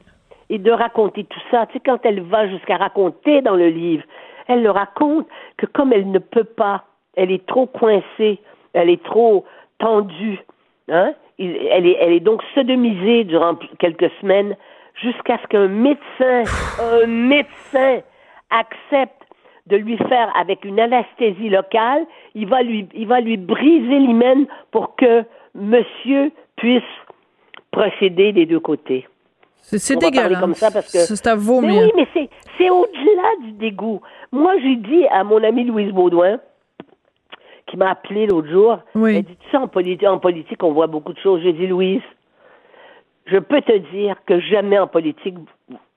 et 0.50 0.59
de 0.59 0.70
raconter 0.70 1.24
tout 1.24 1.40
ça. 1.50 1.66
Tu 1.66 1.74
sais, 1.74 1.80
quand 1.85 2.04
elle 2.04 2.20
va 2.22 2.48
jusqu'à 2.48 2.76
raconter 2.76 3.42
dans 3.42 3.57
le 3.57 3.68
livre, 3.68 4.04
elle 4.46 4.62
le 4.62 4.70
raconte 4.70 5.26
que 5.57 5.66
comme 5.66 5.92
elle 5.92 6.11
ne 6.11 6.18
peut 6.18 6.44
pas, 6.44 6.85
elle 7.16 7.30
est 7.30 7.46
trop 7.46 7.66
coincée, 7.66 8.40
elle 8.72 8.90
est 8.90 9.02
trop 9.02 9.44
tendue, 9.78 10.40
hein, 10.88 11.14
elle 11.38 11.87
est, 11.87 11.96
elle 12.00 12.12
est 12.12 12.20
donc 12.20 12.42
sodomisée 12.54 13.24
durant 13.24 13.57
quelques 13.78 14.11
semaines 14.20 14.57
jusqu'à 15.02 15.38
ce 15.42 15.46
qu'un 15.48 15.68
médecin, 15.68 16.44
un 17.02 17.07
médecin 17.07 18.00
accepte 18.50 19.22
de 19.66 19.76
lui 19.76 19.96
faire 19.96 20.30
avec 20.37 20.64
une 20.64 20.78
anesthésie 20.78 21.48
locale, 21.48 22.07
il 22.35 22.46
va 22.46 22.62
lui, 22.62 22.87
il 22.94 23.07
va 23.07 23.20
lui 23.20 23.37
briser 23.37 23.98
l'hymen 23.98 24.46
pour 24.70 24.94
que 24.96 25.24
monsieur 25.54 26.30
puisse 26.57 26.83
procéder 27.70 28.33
des 28.33 28.46
deux 28.46 28.61
côtés. 28.61 29.07
C'est 29.64 29.96
dégueulasse. 29.96 30.40
comme 30.40 30.55
ça 30.55 30.70
parce 30.70 30.92
que. 30.92 30.98
C'est 30.98 31.27
à 31.27 31.35
vomir. 31.35 31.70
Mais 31.70 31.85
oui, 31.85 32.07
mais 32.14 32.29
c'est 32.59 32.70
au-delà 32.70 33.46
du 33.46 33.53
dégoût. 33.53 34.00
Moi, 34.31 34.55
j'ai 34.62 34.77
dit 34.77 35.07
à 35.11 35.24
mon 35.24 35.42
amie 35.42 35.64
Louise 35.64 35.92
Baudouin, 35.92 36.38
qui 37.66 37.77
m'a 37.77 37.90
appelé 37.90 38.27
l'autre 38.27 38.48
jour, 38.48 38.79
oui. 38.94 39.16
elle 39.16 39.22
dit, 39.24 39.37
tu 39.37 39.50
sais, 39.50 39.57
en 39.57 39.68
politique, 39.68 40.09
en 40.09 40.18
politique, 40.18 40.62
on 40.62 40.72
voit 40.72 40.87
beaucoup 40.87 41.12
de 41.12 41.18
choses. 41.18 41.40
J'ai 41.42 41.53
dit, 41.53 41.66
Louise, 41.66 42.03
je 43.27 43.38
peux 43.38 43.62
te 43.62 43.77
dire 43.92 44.16
que 44.27 44.38
jamais 44.40 44.79
en 44.79 44.87
politique, 44.87 45.35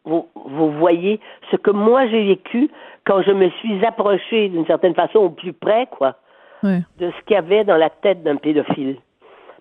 vous, 0.05 0.27
vous 0.33 0.71
voyez 0.71 1.19
ce 1.51 1.57
que 1.57 1.71
moi 1.71 2.07
j'ai 2.07 2.23
vécu 2.23 2.69
quand 3.05 3.21
je 3.21 3.31
me 3.31 3.49
suis 3.49 3.85
approchée 3.85 4.49
d'une 4.49 4.65
certaine 4.65 4.93
façon 4.95 5.19
au 5.19 5.29
plus 5.29 5.53
près, 5.53 5.87
quoi, 5.87 6.15
de 6.63 6.79
ce 6.99 7.25
qu'il 7.25 7.35
y 7.35 7.37
avait 7.37 7.63
dans 7.63 7.77
la 7.77 7.89
tête 7.89 8.23
d'un 8.23 8.37
pédophile. 8.37 8.97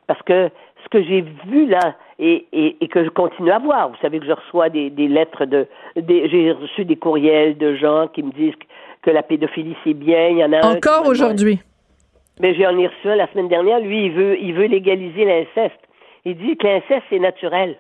Parce 0.06 0.22
que 0.22 0.50
ce 0.86 0.98
que 0.98 1.02
j'ai 1.02 1.22
vu 1.46 1.66
là 1.66 1.96
et, 2.18 2.46
et, 2.52 2.76
et 2.80 2.88
que 2.88 3.04
je 3.04 3.10
continue 3.10 3.50
à 3.50 3.58
voir, 3.58 3.88
vous 3.90 3.96
savez 4.00 4.20
que 4.20 4.26
je 4.26 4.32
reçois 4.32 4.68
des, 4.68 4.88
des 4.90 5.08
lettres 5.08 5.44
de, 5.44 5.66
des, 5.96 6.28
j'ai 6.28 6.52
reçu 6.52 6.84
des 6.84 6.96
courriels 6.96 7.58
de 7.58 7.74
gens 7.74 8.06
qui 8.08 8.22
me 8.22 8.30
disent 8.32 8.54
que, 9.02 9.10
la 9.10 9.22
pédophilie 9.22 9.76
c'est 9.84 9.94
bien. 9.94 10.28
Il 10.28 10.38
y 10.38 10.44
en 10.44 10.52
a 10.52 10.66
Encore 10.66 11.06
aujourd'hui? 11.06 11.60
mais 12.40 12.54
j'ai 12.54 12.66
en 12.66 12.76
ai 12.76 12.88
reçu 12.88 13.08
un 13.08 13.14
la 13.14 13.28
semaine 13.28 13.48
dernière. 13.48 13.78
Lui, 13.78 14.06
il 14.06 14.12
veut, 14.12 14.36
il 14.40 14.52
veut 14.52 14.66
légaliser 14.66 15.24
l'inceste. 15.24 15.78
Il 16.24 16.36
dit 16.36 16.56
que 16.56 16.66
l'inceste, 16.66 17.04
c'est 17.08 17.20
naturel. 17.20 17.78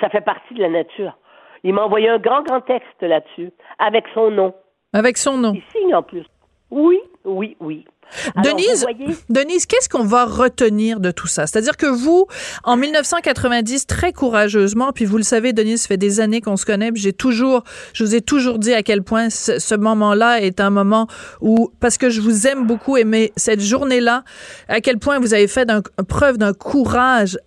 Ça 0.00 0.08
fait 0.08 0.22
partie 0.22 0.54
de 0.54 0.62
la 0.62 0.70
nature. 0.70 1.16
Il 1.64 1.74
m'a 1.74 1.84
envoyé 1.84 2.08
un 2.08 2.18
grand, 2.18 2.42
grand 2.42 2.62
texte 2.62 3.02
là-dessus, 3.02 3.50
avec 3.78 4.04
son 4.14 4.30
nom. 4.30 4.54
Avec 4.94 5.16
son 5.18 5.36
nom. 5.36 5.52
Il 5.54 5.62
signe 5.78 5.94
en 5.94 6.02
plus. 6.02 6.24
Oui, 6.70 6.98
oui, 7.24 7.56
oui. 7.60 7.84
Alors, 8.34 8.54
Denise, 8.54 8.82
voyez, 8.82 9.16
Denise, 9.28 9.66
qu'est-ce 9.66 9.88
qu'on 9.88 10.04
va 10.04 10.24
retenir 10.24 11.00
de 11.00 11.10
tout 11.10 11.26
ça? 11.26 11.46
C'est-à-dire 11.46 11.76
que 11.76 11.86
vous, 11.86 12.26
en 12.64 12.76
1990, 12.76 13.86
très 13.86 14.12
courageusement, 14.12 14.92
puis 14.92 15.04
vous 15.04 15.16
le 15.16 15.22
savez, 15.22 15.52
Denise, 15.52 15.82
ça 15.82 15.88
fait 15.88 15.96
des 15.96 16.20
années 16.20 16.40
qu'on 16.40 16.56
se 16.56 16.66
connaît, 16.66 16.92
puis 16.92 17.02
j'ai 17.02 17.12
toujours, 17.12 17.64
je 17.92 18.04
vous 18.04 18.14
ai 18.14 18.20
toujours 18.20 18.58
dit 18.58 18.72
à 18.72 18.82
quel 18.82 19.02
point 19.02 19.30
ce, 19.30 19.58
ce 19.58 19.74
moment-là 19.74 20.40
est 20.40 20.60
un 20.60 20.70
moment 20.70 21.06
où, 21.40 21.70
parce 21.80 21.98
que 21.98 22.10
je 22.10 22.20
vous 22.20 22.46
aime 22.46 22.66
beaucoup, 22.66 22.96
et 22.96 23.04
mais 23.04 23.32
cette 23.36 23.60
journée-là, 23.60 24.24
à 24.68 24.80
quel 24.80 24.98
point 24.98 25.18
vous 25.18 25.34
avez 25.34 25.48
fait 25.48 25.68
preuve 26.08 26.38
d'un 26.38 26.52
courage 26.52 27.38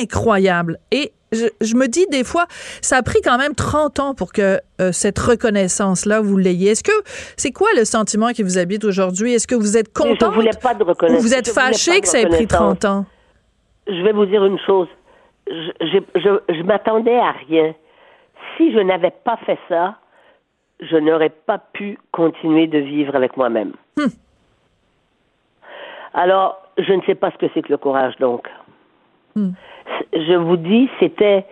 incroyable. 0.00 0.78
Et 0.90 1.12
je, 1.32 1.46
je 1.60 1.74
me 1.76 1.86
dis 1.88 2.06
des 2.10 2.24
fois, 2.24 2.46
ça 2.82 2.98
a 2.98 3.02
pris 3.02 3.20
quand 3.22 3.38
même 3.38 3.54
30 3.54 4.00
ans 4.00 4.14
pour 4.14 4.32
que 4.32 4.60
euh, 4.80 4.92
cette 4.92 5.18
reconnaissance-là, 5.18 6.20
vous 6.20 6.36
l'ayez. 6.36 6.72
Est-ce 6.72 6.82
que, 6.84 6.92
c'est 7.36 7.52
quoi 7.52 7.68
le 7.76 7.84
sentiment 7.84 8.28
qui 8.28 8.42
vous 8.42 8.58
habite 8.58 8.84
aujourd'hui? 8.84 9.32
Est-ce 9.34 9.46
que 9.46 9.54
vous 9.54 9.76
êtes 9.76 9.88
je 9.96 10.02
contente? 10.02 10.34
voulais 10.34 10.50
pas 10.60 10.74
de 10.74 10.82
Ou 10.84 10.88
reconnaissance. 10.88 11.22
vous 11.22 11.34
êtes 11.34 11.46
Je 11.46 11.52
fâché 11.52 12.00
que 12.00 12.08
ça 12.08 12.18
ait 12.20 12.26
pris 12.26 12.44
reconnaissance. 12.44 12.78
30 12.80 12.84
ans? 12.84 13.06
Je 13.86 14.02
vais 14.02 14.12
vous 14.12 14.26
dire 14.26 14.44
une 14.44 14.58
chose. 14.60 14.88
Je, 15.48 15.70
je, 15.80 15.98
je, 16.20 16.54
je 16.54 16.62
m'attendais 16.62 17.16
à 17.18 17.32
rien. 17.48 17.74
Si 18.56 18.72
je 18.72 18.78
n'avais 18.78 19.10
pas 19.24 19.38
fait 19.46 19.58
ça, 19.68 19.96
je 20.80 20.96
n'aurais 20.96 21.30
pas 21.30 21.58
pu 21.58 21.98
continuer 22.12 22.66
de 22.66 22.78
vivre 22.78 23.14
avec 23.16 23.36
moi-même. 23.36 23.72
Alors, 26.14 26.58
je 26.78 26.92
ne 26.92 27.00
sais 27.02 27.14
pas 27.14 27.30
ce 27.30 27.38
que 27.38 27.46
c'est 27.54 27.62
que 27.62 27.70
le 27.72 27.78
courage, 27.78 28.14
donc. 28.20 28.46
Hmm. 29.34 29.50
Je 30.12 30.34
vous 30.34 30.56
dis, 30.56 30.88
c'était, 31.00 31.44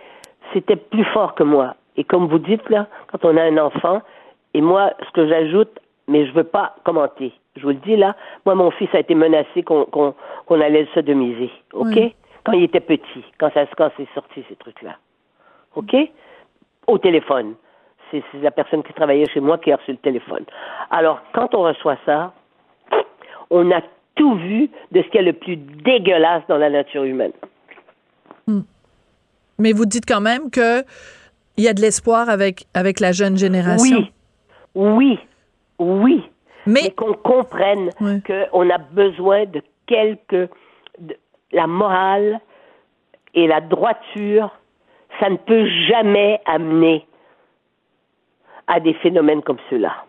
c'était 0.53 0.75
plus 0.75 1.05
fort 1.05 1.35
que 1.35 1.43
moi. 1.43 1.75
Et 1.97 2.03
comme 2.03 2.27
vous 2.27 2.39
dites, 2.39 2.67
là, 2.69 2.87
quand 3.07 3.25
on 3.25 3.37
a 3.37 3.43
un 3.43 3.57
enfant, 3.57 4.01
et 4.53 4.61
moi, 4.61 4.93
ce 5.05 5.11
que 5.11 5.27
j'ajoute, 5.27 5.79
mais 6.07 6.25
je 6.25 6.31
veux 6.31 6.43
pas 6.43 6.75
commenter. 6.83 7.33
Je 7.55 7.63
vous 7.63 7.69
le 7.69 7.75
dis, 7.75 7.95
là, 7.95 8.15
moi, 8.45 8.55
mon 8.55 8.71
fils 8.71 8.89
a 8.93 8.99
été 8.99 9.15
menacé 9.15 9.63
qu'on, 9.63 9.85
qu'on, 9.85 10.13
qu'on 10.45 10.61
allait 10.61 10.81
le 10.81 10.87
sodomiser. 10.93 11.51
OK? 11.73 11.87
Oui. 11.95 12.15
Quand 12.43 12.53
il 12.53 12.63
était 12.63 12.79
petit, 12.79 13.23
quand 13.37 13.51
ça, 13.53 13.65
quand 13.77 13.91
c'est 13.97 14.07
sorti, 14.13 14.43
ces 14.49 14.55
trucs-là. 14.55 14.95
OK? 15.75 15.95
Au 16.87 16.97
téléphone. 16.97 17.55
C'est, 18.09 18.23
c'est 18.31 18.41
la 18.41 18.51
personne 18.51 18.83
qui 18.83 18.93
travaillait 18.93 19.29
chez 19.29 19.39
moi 19.39 19.57
qui 19.57 19.71
a 19.71 19.77
reçu 19.77 19.91
le 19.91 19.97
téléphone. 19.97 20.43
Alors, 20.89 21.21
quand 21.33 21.53
on 21.55 21.61
reçoit 21.61 21.97
ça, 22.05 22.33
on 23.49 23.69
a 23.71 23.81
tout 24.15 24.35
vu 24.35 24.69
de 24.91 25.01
ce 25.01 25.07
qu'il 25.07 25.15
y 25.15 25.19
a 25.19 25.21
le 25.21 25.33
plus 25.33 25.55
dégueulasse 25.55 26.43
dans 26.47 26.57
la 26.57 26.69
nature 26.69 27.03
humaine. 27.03 27.31
Mais 29.57 29.73
vous 29.73 29.85
dites 29.85 30.05
quand 30.07 30.21
même 30.21 30.49
que 30.49 30.83
il 31.57 31.63
y 31.63 31.67
a 31.67 31.73
de 31.73 31.81
l'espoir 31.81 32.29
avec, 32.29 32.65
avec 32.73 32.99
la 32.99 33.11
jeune 33.11 33.37
génération. 33.37 33.97
Oui, 33.97 34.11
oui, 34.75 35.19
oui. 35.79 36.23
Mais, 36.65 36.81
Mais, 36.83 36.91
qu'on 36.91 37.13
comprenne 37.13 37.89
Ouais. 37.99 38.21
qu'on 38.25 38.69
a 38.69 38.77
besoin 38.77 39.45
de 39.45 39.61
quelque... 39.87 40.49
de- 40.99 41.17
la 41.53 41.67
morale 41.67 42.39
et 43.33 43.45
la 43.47 43.59
droiture, 43.59 44.57
ça 45.19 45.29
ne 45.29 45.35
peut 45.35 45.67
jamais 45.89 46.39
amener 46.45 47.05
à 48.67 48.79
des 48.79 48.93
phénomènes 48.95 49.41
comme 49.41 49.57
ceux-là. 49.69 50.05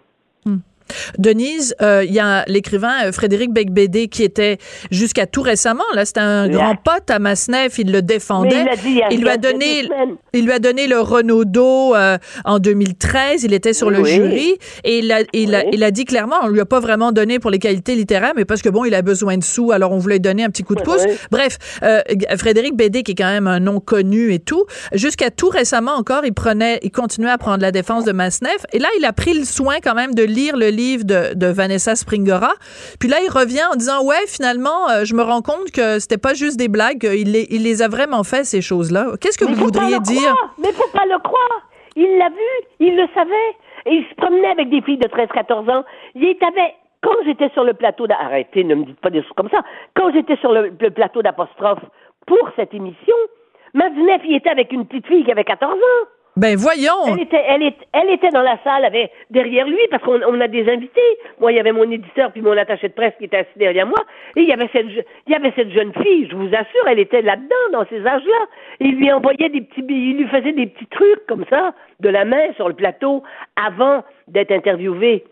Denise, 1.19 1.75
euh, 1.83 2.05
il 2.07 2.13
y 2.13 2.21
a 2.21 2.45
l'écrivain 2.47 2.93
euh, 3.07 3.13
Frédéric 3.13 3.53
Becbédé 3.53 4.09
qui 4.09 4.23
était 4.23 4.59
jusqu'à 4.91 5.27
tout 5.27 5.43
récemment, 5.43 5.85
là, 5.95 6.05
c'était 6.05 6.21
un 6.21 6.43
Yeah. 6.43 6.57
grand 6.57 6.77
pote 6.77 7.11
à 7.11 7.19
Masneff, 7.19 7.79
il 7.79 7.93
le 7.93 8.03
défendait. 8.03 8.65
Mais 8.65 8.71
il 9.11 9.17
dit 9.17 9.23
lui 9.23 9.29
a 9.29 9.37
donné, 9.37 9.85
semaines. 9.85 10.17
il 10.33 10.45
lui 10.45 10.53
a 10.53 10.59
donné 10.59 10.87
le 10.87 10.99
Renaudot 11.01 11.95
euh, 11.95 12.19
en 12.45 12.59
2013. 12.59 13.45
Il 13.45 13.53
était 13.55 13.73
sur 13.73 13.87
Oui, 13.89 13.97
le 13.99 14.05
jury 14.05 14.59
et 14.85 14.99
il 14.99 15.13
a, 15.13 15.21
il, 15.33 15.55
a, 15.55 15.61
Oui. 15.61 15.71
il 15.73 15.85
a 15.85 15.91
dit 15.91 16.05
clairement, 16.05 16.37
on 16.43 16.49
lui 16.49 16.61
a 16.61 16.65
pas 16.67 16.81
vraiment 16.81 17.13
donné 17.13 17.39
pour 17.39 17.51
les 17.51 17.59
qualités 17.59 17.95
littéraires, 17.95 18.33
mais 18.37 18.45
parce 18.45 18.61
que 18.63 18.69
bon, 18.69 18.85
il 18.85 18.95
a 18.95 19.03
besoin 19.03 19.37
de 19.39 19.45
sous, 19.45 19.71
alors 19.73 19.93
on 19.93 19.99
voulait 19.99 20.17
lui 20.17 20.21
donner 20.21 20.45
un 20.45 20.51
petit 20.51 20.63
coup 20.65 20.75
de 20.75 20.83
pouce. 20.83 21.03
oui. 21.07 21.15
Bref, 21.31 21.59
euh, 21.83 22.01
Frédéric 22.37 22.75
Bédé, 22.77 23.03
qui 23.03 23.13
est 23.13 23.17
quand 23.17 23.25
même 23.31 23.47
un 23.47 23.61
nom 23.61 23.79
connu 23.81 24.33
et 24.33 24.39
tout, 24.41 24.65
jusqu'à 24.93 25.31
tout 25.31 25.49
récemment 25.49 25.93
encore, 25.93 26.23
il 26.25 26.35
prenait, 26.35 26.81
il 26.83 26.91
continuait 26.91 27.31
à 27.31 27.39
prendre 27.39 27.63
la 27.63 27.71
défense 27.73 28.05
de 28.05 28.13
Masneff. 28.13 28.65
Et 28.73 28.79
là, 28.79 28.89
il 28.99 29.05
a 29.05 29.13
pris 29.13 29.33
le 29.35 29.45
soin 29.45 29.77
quand 29.83 29.95
même 29.95 30.15
de 30.15 30.23
lire 30.23 30.57
le 30.57 30.69
livre 30.75 31.05
de, 31.05 31.35
de 31.35 31.47
Vanessa 31.47 31.95
Springora. 31.95 32.53
Puis 33.01 33.09
là, 33.09 33.17
il 33.25 33.31
revient 33.31 33.65
en 33.73 33.77
disant, 33.77 34.05
ouais, 34.05 34.27
finalement, 34.27 34.89
euh, 34.91 35.05
je 35.05 35.15
me 35.15 35.23
rends 35.23 35.43
compte 35.43 35.71
que 35.73 35.99
c'était 35.99 36.19
pas 36.19 36.35
juste 36.35 36.59
des 36.59 36.69
blagues, 36.69 37.05
il 37.05 37.33
les, 37.33 37.47
il 37.51 37.63
les 37.63 37.83
a 37.83 37.89
vraiment 37.89 38.25
fait, 38.25 38.45
ces 38.45 38.61
choses-là. 38.63 39.13
Qu'est-ce 39.21 39.39
que 39.39 39.45
Mais 39.45 39.53
vous 39.53 39.65
voudriez 39.65 39.99
dire? 40.01 40.35
croire, 40.35 40.55
Mais 40.59 40.73
faut 40.73 40.91
pas 40.93 41.07
le 41.07 41.19
croire. 41.19 41.69
Il 41.97 42.19
l'a 42.19 42.29
vu, 42.31 42.67
il 42.81 42.97
le 42.97 43.07
savait. 43.15 43.57
Et 43.87 43.95
il 43.97 44.05
se 44.09 44.15
promenait 44.15 44.49
avec 44.51 44.71
des 44.71 44.81
filles 44.83 44.99
de 44.99 45.09
13-14 45.09 45.71
ans. 45.71 45.85
Il 46.15 46.25
est 46.25 46.43
avec... 46.43 46.75
Quand 47.03 47.17
j'étais 47.25 47.49
sur 47.51 47.65
le 47.65 47.75
plateau 47.75 48.07
Arrêtez, 48.11 48.63
ne 48.63 48.77
me 48.77 48.85
dites 48.85 49.01
pas 49.01 49.11
des 49.11 49.23
choses 49.23 49.33
comme 49.37 49.51
ça. 49.51 49.63
Quand 49.97 50.13
j'étais 50.13 50.37
sur 50.37 50.53
le, 50.53 50.73
le 50.79 50.91
plateau 50.91 51.21
d'apostrophe 51.21 51.81
pour 52.29 52.49
cette 52.55 52.73
émission, 52.75 53.17
Madinef, 53.75 54.23
il 54.25 54.37
était 54.37 54.51
avec 54.51 54.73
une 54.73 54.87
petite 54.87 55.07
fille 55.09 55.25
qui 55.25 55.33
avait 55.33 55.43
14 55.45 55.73
ans. 55.73 56.09
Ben 56.35 56.57
voyons! 56.57 57.05
Elle 57.15 57.21
était, 57.21 57.45
elle, 57.47 57.63
est- 57.63 57.87
elle 57.93 58.09
était 58.11 58.31
dans 58.31 58.41
la 58.41 58.57
salle 58.65 58.87
avec, 58.87 59.13
derrière 59.29 59.67
lui 59.67 59.79
parce 59.91 60.03
qu'on 60.03 60.19
on 60.27 60.41
a 60.41 60.49
des 60.49 60.67
invités. 60.71 61.01
Moi, 61.39 61.53
il 61.53 61.57
y 61.57 61.61
avait 61.61 61.73
mon 61.73 61.91
éditeur 61.91 62.33
puis 62.33 62.41
mon 62.41 62.57
attaché 62.57 62.89
de 62.89 62.95
presse 62.95 63.13
qui 63.19 63.25
était 63.27 63.37
assis 63.39 63.59
derrière 63.59 63.87
moi. 63.87 63.99
Et 64.37 64.41
il 64.41 64.49
y 64.49 64.53
avait 64.53 64.71
cette, 64.73 64.87
il 64.87 65.33
y 65.33 65.35
avait 65.35 65.53
cette 65.55 65.71
jeune 65.73 65.93
fille. 66.03 66.29
Je 66.31 66.35
vous 66.35 66.49
assure, 66.49 66.89
elle 66.89 67.01
était 67.01 67.21
là-dedans 67.21 67.55
dans 67.73 67.85
ces 67.91 68.07
âges-là. 68.07 68.47
Il 68.81 68.97
lui 68.97 69.13
envoyait 69.13 69.51
des 69.51 69.61
petits, 69.61 69.85
il 69.89 70.17
lui 70.17 70.29
faisait 70.29 70.53
des 70.53 70.69
petits 70.69 70.87
trucs 70.87 71.27
comme 71.27 71.45
ça 71.51 71.75
de 72.01 72.09
la 72.09 72.25
main 72.25 72.53
sur 72.57 72.67
le 72.67 72.75
plateau 72.75 73.23
avant 73.57 74.03
d'être 74.27 74.53
interviewé. 74.53 75.25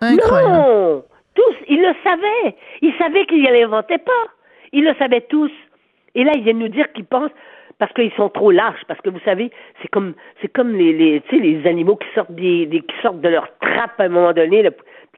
Incroyable. 0.00 0.52
Non, 0.54 1.04
tous, 1.34 1.54
ils 1.68 1.80
le 1.82 1.92
savaient. 2.02 2.56
Ils 2.80 2.94
savaient 2.98 3.26
qu'ils 3.26 3.42
ne 3.42 3.52
l'inventaient 3.52 3.98
pas. 3.98 4.12
Ils 4.72 4.84
le 4.84 4.94
savaient 4.94 5.22
tous. 5.22 5.50
Et 6.14 6.24
là, 6.24 6.32
ils 6.34 6.42
viennent 6.42 6.58
nous 6.60 6.68
dire 6.68 6.90
qu'ils 6.92 7.04
pensent 7.04 7.30
parce 7.78 7.92
qu'ils 7.92 8.12
sont 8.12 8.28
trop 8.28 8.50
lâches. 8.50 8.84
Parce 8.88 9.00
que 9.00 9.10
vous 9.10 9.20
savez, 9.24 9.50
c'est 9.82 9.88
comme, 9.88 10.14
c'est 10.40 10.48
comme 10.48 10.72
les, 10.74 10.92
les, 10.92 11.66
animaux 11.66 11.96
qui 11.96 12.08
sortent 12.14 12.34
des, 12.34 12.66
des- 12.66 12.80
qui 12.80 12.94
sortent 13.02 13.20
de 13.20 13.28
leur 13.28 13.48
trappe 13.58 13.98
à 14.00 14.04
un 14.04 14.08
moment 14.08 14.32
donné, 14.32 14.62
là, 14.62 14.70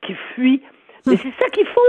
qui 0.02 0.14
fuient. 0.34 0.62
Mais 1.06 1.16
c'est 1.16 1.32
ça 1.38 1.48
qu'ils 1.50 1.66
font. 1.66 1.80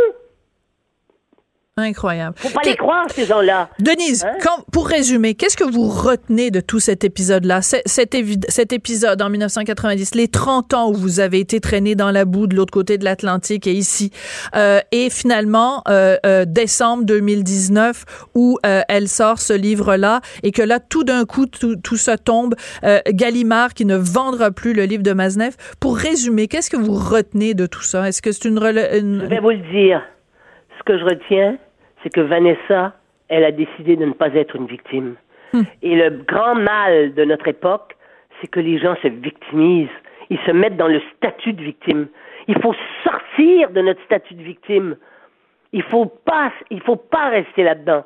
Incroyable. 1.81 2.35
Faut 2.37 2.49
pas 2.49 2.61
les 2.65 2.75
croire, 2.75 3.05
ces 3.09 3.25
gens-là. 3.25 3.69
Denise, 3.79 4.23
Hein? 4.25 4.37
quand, 4.43 4.63
pour 4.71 4.87
résumer, 4.87 5.33
qu'est-ce 5.35 5.57
que 5.57 5.63
vous 5.63 5.87
retenez 5.87 6.51
de 6.51 6.59
tout 6.59 6.79
cet 6.79 7.03
épisode-là? 7.03 7.61
Cet, 7.61 8.13
épisode 8.73 9.21
en 9.21 9.29
1990, 9.29 10.15
les 10.15 10.27
30 10.27 10.73
ans 10.73 10.89
où 10.89 10.93
vous 10.93 11.19
avez 11.19 11.39
été 11.39 11.59
traîné 11.59 11.95
dans 11.95 12.11
la 12.11 12.25
boue 12.25 12.47
de 12.47 12.55
l'autre 12.55 12.71
côté 12.73 12.97
de 12.97 13.03
l'Atlantique 13.05 13.67
et 13.67 13.73
ici, 13.73 14.11
euh, 14.55 14.79
et 14.91 15.09
finalement, 15.09 15.81
euh, 15.87 16.17
euh, 16.25 16.45
décembre 16.45 17.03
2019, 17.05 18.05
où 18.35 18.57
elle 18.87 19.07
sort 19.07 19.39
ce 19.39 19.53
livre-là, 19.53 20.21
et 20.43 20.51
que 20.51 20.61
là, 20.61 20.79
tout 20.79 21.03
d'un 21.03 21.25
coup, 21.25 21.45
tout, 21.45 21.75
tout 21.77 21.97
ça 21.97 22.17
tombe. 22.17 22.55
Gallimard 23.09 23.73
qui 23.73 23.85
ne 23.85 23.95
vendra 23.95 24.51
plus 24.51 24.73
le 24.73 24.83
livre 24.85 25.03
de 25.03 25.13
Maznev. 25.13 25.55
Pour 25.79 25.97
résumer, 25.97 26.47
qu'est-ce 26.47 26.69
que 26.69 26.77
vous 26.77 26.93
retenez 26.93 27.53
de 27.53 27.65
tout 27.65 27.81
ça? 27.81 28.07
Est-ce 28.07 28.21
que 28.21 28.31
c'est 28.31 28.45
une... 28.47 28.57
une- 28.57 29.21
Je 29.23 29.25
vais 29.27 29.39
vous 29.39 29.49
le 29.51 29.57
dire. 29.71 30.01
Ce 30.77 30.83
que 30.83 30.97
je 30.97 31.03
retiens, 31.03 31.57
c'est 32.03 32.09
que 32.13 32.21
Vanessa, 32.21 32.93
elle 33.27 33.43
a 33.43 33.51
décidé 33.51 33.95
de 33.95 34.05
ne 34.05 34.13
pas 34.13 34.33
être 34.35 34.55
une 34.55 34.67
victime. 34.67 35.15
Et 35.81 35.95
le 35.95 36.09
grand 36.27 36.55
mal 36.55 37.13
de 37.15 37.23
notre 37.25 37.47
époque, 37.47 37.95
c'est 38.39 38.47
que 38.47 38.59
les 38.59 38.77
gens 38.77 38.95
se 39.01 39.07
victimisent. 39.07 39.87
Ils 40.29 40.37
se 40.45 40.51
mettent 40.51 40.77
dans 40.77 40.87
le 40.87 41.01
statut 41.15 41.53
de 41.53 41.61
victime. 41.63 42.07
Il 42.47 42.59
faut 42.61 42.75
sortir 43.03 43.71
de 43.71 43.81
notre 43.81 44.01
statut 44.03 44.35
de 44.35 44.43
victime. 44.43 44.95
Il 45.73 45.81
faut 45.83 46.05
pas, 46.05 46.51
il 46.69 46.81
faut 46.81 46.95
pas 46.95 47.29
rester 47.29 47.63
là-dedans. 47.63 48.03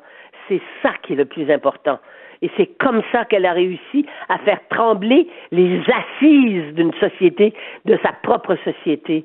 C'est 0.48 0.60
ça 0.82 0.92
qui 1.02 1.12
est 1.12 1.16
le 1.16 1.26
plus 1.26 1.50
important. 1.50 1.98
Et 2.42 2.50
c'est 2.56 2.66
comme 2.78 3.02
ça 3.12 3.24
qu'elle 3.26 3.46
a 3.46 3.52
réussi 3.52 4.06
à 4.28 4.38
faire 4.38 4.60
trembler 4.70 5.28
les 5.50 5.80
assises 5.80 6.74
d'une 6.74 6.92
société, 6.94 7.54
de 7.84 7.98
sa 8.02 8.12
propre 8.12 8.56
société. 8.64 9.24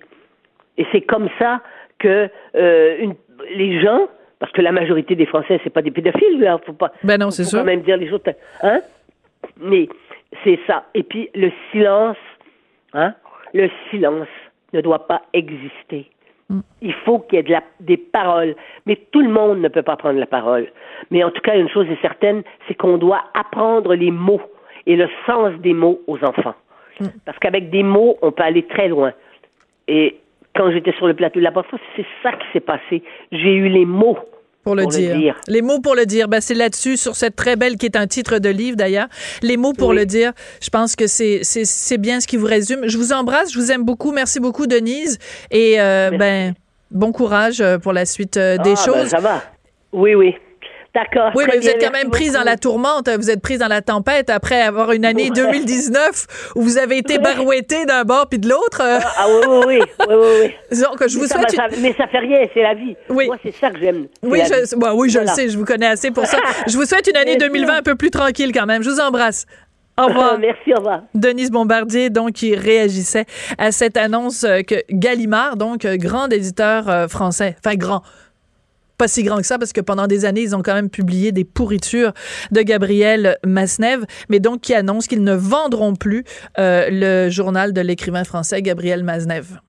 Et 0.77 0.85
c'est 0.91 1.01
comme 1.01 1.29
ça 1.39 1.61
que 1.99 2.29
euh, 2.55 2.97
une- 2.99 3.15
les 3.55 3.81
gens, 3.81 4.07
parce 4.39 4.51
que 4.53 4.61
la 4.61 4.71
majorité 4.71 5.15
des 5.15 5.25
Français, 5.25 5.59
c'est 5.63 5.69
pas 5.69 5.81
des 5.81 5.91
pédophiles, 5.91 6.39
là, 6.39 6.57
faut 6.65 6.73
pas. 6.73 6.91
Ben 7.03 7.19
non, 7.19 7.29
c'est 7.29 7.43
faut 7.43 7.49
sûr. 7.49 7.59
quand 7.59 7.65
même 7.65 7.81
dire 7.81 7.97
les 7.97 8.09
choses. 8.09 8.21
Hein? 8.63 8.81
Mais 9.57 9.87
C'est 10.43 10.59
ça. 10.65 10.85
Et 10.93 11.03
puis 11.03 11.29
le 11.35 11.51
silence, 11.71 12.17
hein, 12.93 13.13
le 13.53 13.69
silence 13.89 14.27
ne 14.73 14.81
doit 14.81 15.07
pas 15.07 15.21
exister. 15.33 16.09
Mm. 16.49 16.59
Il 16.81 16.93
faut 16.93 17.19
qu'il 17.19 17.37
y 17.37 17.39
ait 17.39 17.43
de 17.43 17.51
la, 17.51 17.63
des 17.79 17.97
paroles. 17.97 18.55
Mais 18.85 18.95
tout 19.11 19.21
le 19.21 19.29
monde 19.29 19.59
ne 19.59 19.67
peut 19.67 19.81
pas 19.81 19.97
prendre 19.97 20.19
la 20.19 20.25
parole. 20.25 20.71
Mais 21.11 21.23
en 21.23 21.31
tout 21.31 21.41
cas, 21.41 21.57
une 21.57 21.69
chose 21.69 21.87
est 21.89 22.01
certaine, 22.01 22.43
c'est 22.67 22.75
qu'on 22.75 22.97
doit 22.97 23.23
apprendre 23.33 23.93
les 23.95 24.11
mots 24.11 24.41
et 24.85 24.95
le 24.95 25.09
sens 25.25 25.53
des 25.59 25.73
mots 25.73 26.01
aux 26.07 26.23
enfants. 26.23 26.55
Mm. 26.99 27.07
Parce 27.25 27.37
qu'avec 27.39 27.69
des 27.69 27.83
mots, 27.83 28.17
on 28.21 28.31
peut 28.31 28.43
aller 28.43 28.63
très 28.63 28.87
loin. 28.87 29.13
Et 29.87 30.19
quand 30.55 30.71
j'étais 30.71 30.93
sur 30.93 31.07
le 31.07 31.13
plateau 31.13 31.39
de 31.39 31.43
la 31.43 31.51
fois, 31.51 31.65
c'est 31.95 32.05
ça 32.23 32.31
qui 32.31 32.45
s'est 32.53 32.59
passé. 32.59 33.03
J'ai 33.31 33.53
eu 33.53 33.69
les 33.69 33.85
mots 33.85 34.17
pour 34.63 34.75
le, 34.75 34.85
dire. 34.85 35.35
Les 35.47 35.61
mots 35.61 35.79
pour 35.79 35.95
le 35.95 36.05
dire. 36.05 36.27
Ben, 36.27 36.41
c'est 36.41 36.53
là-dessus, 36.53 36.97
sur 36.97 37.15
cette 37.15 37.35
très 37.35 37.55
belle, 37.55 37.77
qui 37.77 37.85
est 37.85 37.95
un 37.95 38.07
titre 38.07 38.39
de 38.39 38.49
livre 38.49 38.75
d'ailleurs. 38.75 39.07
Les 39.41 39.57
mots 39.57 39.73
pour 39.73 39.93
le 39.93 40.05
dire. 40.05 40.33
Je 40.61 40.69
pense 40.69 40.95
que 40.95 41.07
c'est, 41.07 41.43
c'est, 41.43 41.97
bien 41.97 42.19
ce 42.19 42.27
qui 42.27 42.37
vous 42.37 42.45
résume. 42.45 42.87
Je 42.87 42.97
vous 42.97 43.13
embrasse, 43.13 43.53
je 43.53 43.59
vous 43.59 43.71
aime 43.71 43.83
beaucoup. 43.83 44.11
Merci 44.11 44.39
beaucoup, 44.39 44.67
Denise. 44.67 45.17
Et 45.49 45.79
euh, 45.79 46.11
ben, 46.11 46.53
bon 46.91 47.11
courage 47.11 47.61
euh, 47.61 47.77
pour 47.77 47.93
la 47.93 48.05
suite 48.05 48.37
euh, 48.37 48.57
des 48.57 48.73
ah, 48.77 48.83
ben, 48.85 48.93
choses. 48.93 49.07
ça 49.07 49.19
va. 49.19 49.41
Oui, 49.93 50.13
oui. 50.13 50.35
D'accord. 50.93 51.31
Oui, 51.35 51.43
mais 51.47 51.59
vous 51.59 51.67
êtes 51.67 51.83
quand 51.83 51.91
même 51.91 52.09
prise 52.09 52.33
dans 52.33 52.43
la 52.43 52.57
tourmente, 52.57 53.09
vous 53.09 53.29
êtes 53.29 53.41
prise 53.41 53.59
dans 53.59 53.67
la 53.67 53.81
tempête 53.81 54.29
après 54.29 54.61
avoir 54.61 54.91
une 54.91 55.05
année 55.05 55.29
2019 55.29 56.53
où 56.55 56.61
vous 56.61 56.77
avez 56.77 56.97
été 56.97 57.19
barouetté 57.19 57.85
d'un 57.85 58.03
bord 58.03 58.27
puis 58.27 58.39
de 58.39 58.49
l'autre. 58.49 58.81
Ah, 58.81 58.99
ah, 59.17 59.25
oui, 59.27 59.45
oui, 59.47 59.65
oui. 59.67 60.05
oui, 60.09 60.15
oui, 60.71 60.81
Donc, 60.81 61.07
je 61.07 61.17
vous 61.17 61.27
souhaite. 61.27 61.55
mais 61.79 61.93
ça 61.93 62.07
fait 62.07 62.19
rien, 62.19 62.47
c'est 62.53 62.63
la 62.63 62.73
vie. 62.73 62.95
Oui. 63.09 63.27
Moi, 63.27 63.37
c'est 63.43 63.53
ça 63.53 63.69
que 63.69 63.79
j'aime. 63.79 64.07
Oui, 64.23 64.41
je, 64.45 64.75
oui, 64.93 65.09
je 65.09 65.19
le 65.19 65.27
sais, 65.27 65.49
je 65.49 65.57
vous 65.57 65.65
connais 65.65 65.87
assez 65.87 66.09
pour 66.09 66.25
ça. 66.25 66.37
je 66.67 66.75
vous 66.75 66.85
souhaite 66.85 67.07
une 67.07 67.17
année 67.17 67.37
2020 67.37 67.77
un 67.77 67.81
peu 67.83 67.95
plus 67.95 68.11
tranquille 68.11 68.51
quand 68.51 68.65
même. 68.65 68.81
Je 68.81 68.89
vous 68.89 68.99
embrasse. 68.99 69.45
Au 69.99 70.05
revoir. 70.07 70.39
Merci, 70.39 70.73
au 70.73 70.77
revoir. 70.77 71.01
Denise 71.13 71.51
Bombardier, 71.51 72.09
donc, 72.09 72.33
qui 72.33 72.55
réagissait 72.55 73.25
à 73.57 73.71
cette 73.71 73.97
annonce 73.97 74.45
que 74.67 74.75
Gallimard, 74.89 75.55
donc, 75.55 75.85
grand 75.85 76.31
éditeur 76.31 76.89
euh, 76.89 77.07
français, 77.07 77.55
enfin, 77.63 77.75
grand, 77.75 78.01
pas 78.99 79.07
si 79.07 79.23
grand 79.23 79.37
que 79.37 79.47
ça 79.47 79.57
parce 79.57 79.73
que 79.73 79.81
pendant 79.81 80.05
des 80.05 80.25
années, 80.25 80.41
ils 80.41 80.55
ont 80.55 80.61
quand 80.61 80.75
même 80.75 80.89
publié 80.89 81.31
des 81.31 81.45
pourritures 81.45 82.11
de 82.51 82.61
Gabriel 82.61 83.37
Masnev, 83.45 84.05
mais 84.29 84.39
donc 84.39 84.61
qui 84.61 84.75
annonce 84.75 85.07
qu'ils 85.07 85.23
ne 85.23 85.33
vendront 85.33 85.95
plus 85.95 86.25
euh, 86.59 86.89
le 86.91 87.31
journal 87.31 87.73
de 87.73 87.81
l'écrivain 87.81 88.25
français 88.25 88.61
Gabriel 88.61 89.03
Masnev. 89.03 89.59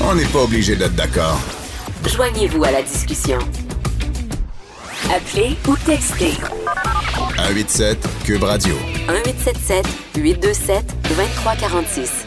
On 0.00 0.14
n'est 0.14 0.24
pas 0.26 0.42
obligé 0.42 0.76
d'être 0.76 0.94
d'accord. 0.94 1.40
Joignez-vous 2.06 2.62
à 2.64 2.70
la 2.70 2.82
discussion. 2.82 3.38
Appelez 5.12 5.56
ou 5.66 5.76
textez. 5.84 6.32
187 7.36 7.98
Cube 8.24 8.42
Radio. 8.44 8.74
1877 9.08 9.86
827 10.16 10.84
2346. 11.08 12.25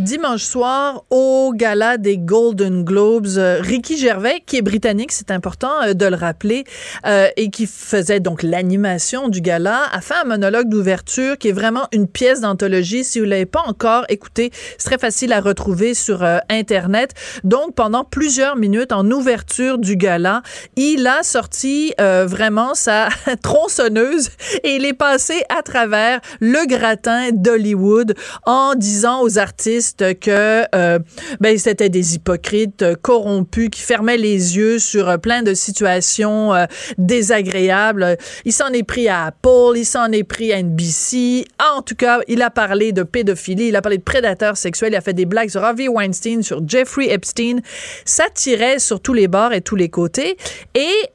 Dimanche 0.00 0.44
soir, 0.44 1.04
au 1.10 1.52
gala 1.54 1.98
des 1.98 2.16
Golden 2.16 2.84
Globes, 2.84 3.36
euh, 3.36 3.58
Ricky 3.60 3.98
Gervais, 3.98 4.42
qui 4.46 4.56
est 4.56 4.62
britannique, 4.62 5.12
c'est 5.12 5.30
important 5.30 5.82
euh, 5.82 5.92
de 5.92 6.06
le 6.06 6.16
rappeler, 6.16 6.64
euh, 7.06 7.28
et 7.36 7.50
qui 7.50 7.66
faisait 7.66 8.18
donc 8.18 8.42
l'animation 8.42 9.28
du 9.28 9.42
gala, 9.42 9.82
a 9.92 10.00
fait 10.00 10.14
un 10.14 10.24
monologue 10.24 10.70
d'ouverture 10.70 11.36
qui 11.36 11.48
est 11.48 11.52
vraiment 11.52 11.86
une 11.92 12.08
pièce 12.08 12.40
d'anthologie. 12.40 13.04
Si 13.04 13.20
vous 13.20 13.26
l'avez 13.26 13.44
pas 13.44 13.62
encore 13.66 14.06
écouté, 14.08 14.50
c'est 14.78 14.86
très 14.86 14.98
facile 14.98 15.34
à 15.34 15.40
retrouver 15.40 15.92
sur 15.92 16.24
Internet. 16.48 17.12
Donc, 17.44 17.74
pendant 17.74 18.04
plusieurs 18.04 18.56
minutes, 18.56 18.92
en 18.92 19.08
ouverture 19.10 19.76
du 19.76 19.96
gala, 19.96 20.42
il 20.76 21.06
a 21.06 21.22
sorti 21.22 21.92
vraiment 21.98 22.74
sa 22.74 23.08
tronçonneuse 23.42 24.30
et 24.64 24.76
il 24.76 24.86
est 24.86 24.94
passé 24.94 25.42
à 25.50 25.62
travers 25.62 26.20
le 26.40 26.66
gratin 26.66 27.30
d'Hollywood 27.32 28.14
en 28.46 28.74
disant 28.74 29.22
aux 29.22 29.38
artistes 29.38 29.89
que 29.98 30.64
euh, 30.74 30.98
ben 31.40 31.58
c'était 31.58 31.88
des 31.88 32.14
hypocrites 32.14 32.82
euh, 32.82 32.94
corrompus 33.00 33.68
qui 33.70 33.82
fermaient 33.82 34.16
les 34.16 34.56
yeux 34.56 34.78
sur 34.78 35.08
euh, 35.08 35.16
plein 35.16 35.42
de 35.42 35.54
situations 35.54 36.50
désagréables. 36.98 38.16
Il 38.44 38.52
s'en 38.52 38.68
est 38.68 38.82
pris 38.82 39.08
à 39.08 39.26
Apple, 39.26 39.76
il 39.76 39.84
s'en 39.84 40.10
est 40.12 40.24
pris 40.24 40.52
à 40.52 40.62
NBC. 40.62 41.44
En 41.76 41.82
tout 41.82 41.94
cas, 41.94 42.20
il 42.28 42.42
a 42.42 42.50
parlé 42.50 42.92
de 42.92 43.02
pédophilie, 43.02 43.68
il 43.68 43.76
a 43.76 43.82
parlé 43.82 43.98
de 43.98 44.02
prédateurs 44.02 44.56
sexuels, 44.56 44.92
il 44.92 44.96
a 44.96 45.00
fait 45.00 45.12
des 45.12 45.26
blagues 45.26 45.50
sur 45.50 45.64
Harvey 45.64 45.88
Weinstein, 45.88 46.42
sur 46.42 46.66
Jeffrey 46.66 47.10
Epstein. 47.10 47.60
Ça 48.04 48.24
tirait 48.32 48.78
sur 48.78 49.00
tous 49.00 49.14
les 49.14 49.28
bords 49.28 49.52
et 49.52 49.60
tous 49.60 49.76
les 49.76 49.88
côtés. 49.88 50.36
Et 50.74 51.10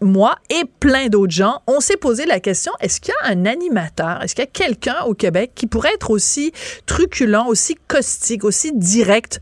moi 0.00 0.36
et 0.50 0.64
plein 0.80 1.08
d'autres 1.08 1.32
gens, 1.32 1.62
on 1.66 1.80
s'est 1.80 1.96
posé 1.96 2.26
la 2.26 2.40
question, 2.40 2.72
est-ce 2.80 3.00
qu'il 3.00 3.14
y 3.22 3.26
a 3.26 3.30
un 3.30 3.46
animateur, 3.46 4.22
est-ce 4.22 4.34
qu'il 4.34 4.44
y 4.44 4.48
a 4.48 4.50
quelqu'un 4.50 5.02
au 5.06 5.14
Québec 5.14 5.52
qui 5.54 5.66
pourrait 5.66 5.94
être 5.94 6.10
aussi 6.10 6.52
truculent, 6.86 7.46
aussi 7.48 7.76
caustique, 7.88 8.44
aussi 8.44 8.72
direct? 8.74 9.40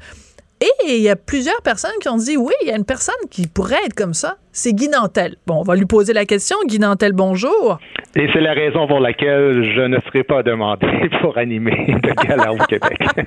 Et 0.61 0.97
il 0.97 1.03
y 1.03 1.09
a 1.09 1.17
plusieurs 1.17 1.61
personnes 1.63 1.99
qui 2.01 2.09
ont 2.09 2.17
dit, 2.17 2.37
oui, 2.37 2.53
il 2.63 2.69
y 2.69 2.73
a 2.73 2.77
une 2.77 2.85
personne 2.85 3.15
qui 3.31 3.47
pourrait 3.47 3.85
être 3.85 3.95
comme 3.95 4.15
ça 4.15 4.37
c'est 4.55 4.73
Guy 4.73 4.89
Nantel. 4.89 5.35
Bon, 5.49 5.57
on 5.57 5.63
va 5.63 5.75
lui 5.75 5.85
poser 5.85 6.13
la 6.13 6.25
question. 6.25 6.57
Guy 6.67 6.79
Nantel, 6.79 7.13
bonjour. 7.13 7.79
Et 8.15 8.29
c'est 8.33 8.41
la 8.41 8.53
raison 8.53 8.87
pour 8.87 9.01
laquelle 9.01 9.65
je 9.75 9.81
ne 9.81 9.99
serai 10.07 10.23
pas 10.23 10.45
demandé 10.45 10.87
pour 11.21 11.37
animer 11.37 11.87
de 11.89 12.27
gala 12.27 12.53
au 12.53 12.59
Québec. 12.59 12.97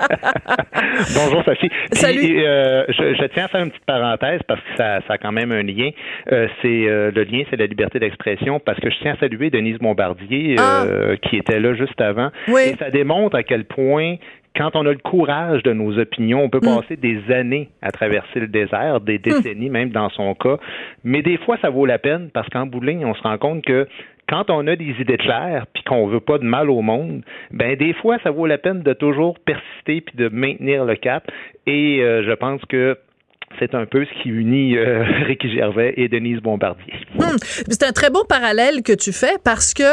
bonjour, 1.16 1.44
Sophie. 1.44 1.70
Salut. 1.92 2.40
Euh, 2.40 2.86
je, 2.88 3.26
tiens 3.34 3.46
à 3.46 3.48
faire 3.50 3.62
une 3.62 3.72
petite 3.72 3.86
parenthèse 3.86 4.40
parce 4.48 4.62
que 4.62 4.78
ça, 4.78 5.00
a 5.10 5.18
quand 5.18 5.34
même 5.34 5.52
un 5.52 5.64
lien. 5.64 5.90
Euh, 6.32 6.48
c'est 6.62 6.88
euh, 6.88 7.12
le 7.14 7.24
lien, 7.24 7.44
c'est 7.50 7.58
la 7.58 7.66
liberté 7.66 8.00
d'expression 8.00 8.62
parce 8.62 8.80
que 8.80 8.90
je 8.90 8.96
tiens 9.02 9.16
à 9.16 9.18
saluer 9.18 9.50
Denise 9.50 9.80
Bombardier 9.80 10.56
ah. 10.58 10.86
qui 11.22 11.36
était 11.36 11.60
là 11.60 11.74
juste 11.76 12.00
avant. 12.00 12.30
Oui. 12.48 12.62
Et 12.72 12.76
ça 12.78 12.90
démontre 12.90 13.36
à 13.36 13.44
quel 13.44 13.66
point 13.66 14.16
quand 14.58 14.76
on 14.76 14.86
a 14.86 14.92
le 14.92 14.98
courage 14.98 15.64
de 15.64 15.72
nos 15.72 15.98
opinions, 16.00 16.44
on 16.44 16.50
peut 16.50 16.60
mm. 16.62 16.76
passer 16.76 16.96
des 16.98 17.32
années 17.32 17.70
à 17.82 17.92
traverser 17.92 18.40
le 18.40 18.48
désert, 18.48 19.00
des 19.02 19.20
mm. 19.20 19.22
décennies 19.22 19.70
même 19.70 19.90
dans 19.90 20.10
son 20.10 20.34
cas. 20.34 20.58
Mais 21.04 21.22
des 21.22 21.38
fois, 21.38 21.58
ça 21.62 21.70
vaut 21.70 21.86
la 21.86 22.00
peine 22.00 22.30
parce 22.34 22.50
qu'en 22.50 22.66
bout 22.66 22.82
on 22.88 23.14
se 23.14 23.22
rend 23.22 23.38
compte 23.38 23.64
que 23.64 23.88
quand 24.30 24.50
on 24.50 24.68
a 24.68 24.76
des 24.76 24.94
idées 25.00 25.18
claires 25.18 25.66
puis 25.74 25.84
qu'on 25.84 26.08
veut 26.08 26.20
pas 26.20 26.38
de 26.38 26.44
mal 26.44 26.70
au 26.70 26.82
monde, 26.82 27.24
ben 27.52 27.76
des 27.76 27.94
fois 27.94 28.18
ça 28.24 28.32
vaut 28.32 28.46
la 28.46 28.58
peine 28.58 28.82
de 28.82 28.94
toujours 28.94 29.40
persister 29.40 30.02
puis 30.02 30.16
de 30.16 30.30
maintenir 30.30 30.86
le 30.86 30.96
cap. 30.96 31.30
Et 31.66 32.02
euh, 32.02 32.24
je 32.24 32.34
pense 32.34 32.62
que 32.66 32.98
c'est 33.60 33.74
un 33.76 33.86
peu 33.86 34.06
ce 34.06 34.22
qui 34.22 34.30
unit 34.30 34.78
euh, 34.78 35.04
Ricky 35.28 35.50
Gervais 35.54 35.94
et 35.98 36.08
Denise 36.08 36.40
Bombardier. 36.40 36.94
Hmm. 37.16 37.36
C'est 37.70 37.84
un 37.84 37.92
très 37.92 38.10
beau 38.10 38.24
parallèle 38.24 38.84
que 38.84 38.94
tu 38.94 39.12
fais 39.12 39.38
parce 39.44 39.74
que 39.74 39.84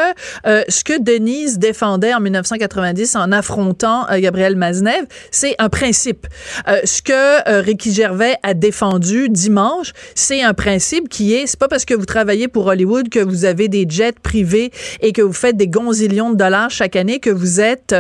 euh, 0.46 0.62
ce 0.68 0.84
que 0.84 1.00
Denise 1.02 1.58
défendait 1.58 2.14
en 2.14 2.20
1990 2.20 3.16
en 3.16 3.32
affrontant 3.32 4.08
euh, 4.10 4.18
Gabriel 4.20 4.56
Maznev, 4.56 5.06
c'est 5.30 5.54
un 5.58 5.68
principe. 5.68 6.26
ce 6.66 7.02
que 7.02 7.60
Ricky 7.62 7.92
Gervais 7.92 8.36
a 8.42 8.54
défendu 8.54 9.28
dimanche, 9.28 9.92
c'est 10.14 10.42
un 10.42 10.54
principe 10.54 11.08
qui 11.08 11.34
est, 11.34 11.46
c'est 11.46 11.58
pas 11.58 11.68
parce 11.68 11.84
que 11.84 11.94
vous 11.94 12.06
travaillez 12.06 12.48
pour 12.48 12.66
Hollywood 12.66 13.08
que 13.08 13.20
vous 13.20 13.44
avez 13.44 13.68
des 13.68 13.86
jets 13.88 14.12
privés 14.22 14.70
et 15.00 15.12
que 15.12 15.22
vous 15.22 15.32
faites 15.32 15.56
des 15.56 15.68
gonzillions 15.68 16.30
de 16.30 16.36
dollars 16.36 16.70
chaque 16.70 16.96
année 16.96 17.20
que 17.20 17.30
vous 17.30 17.60
êtes 17.60 17.94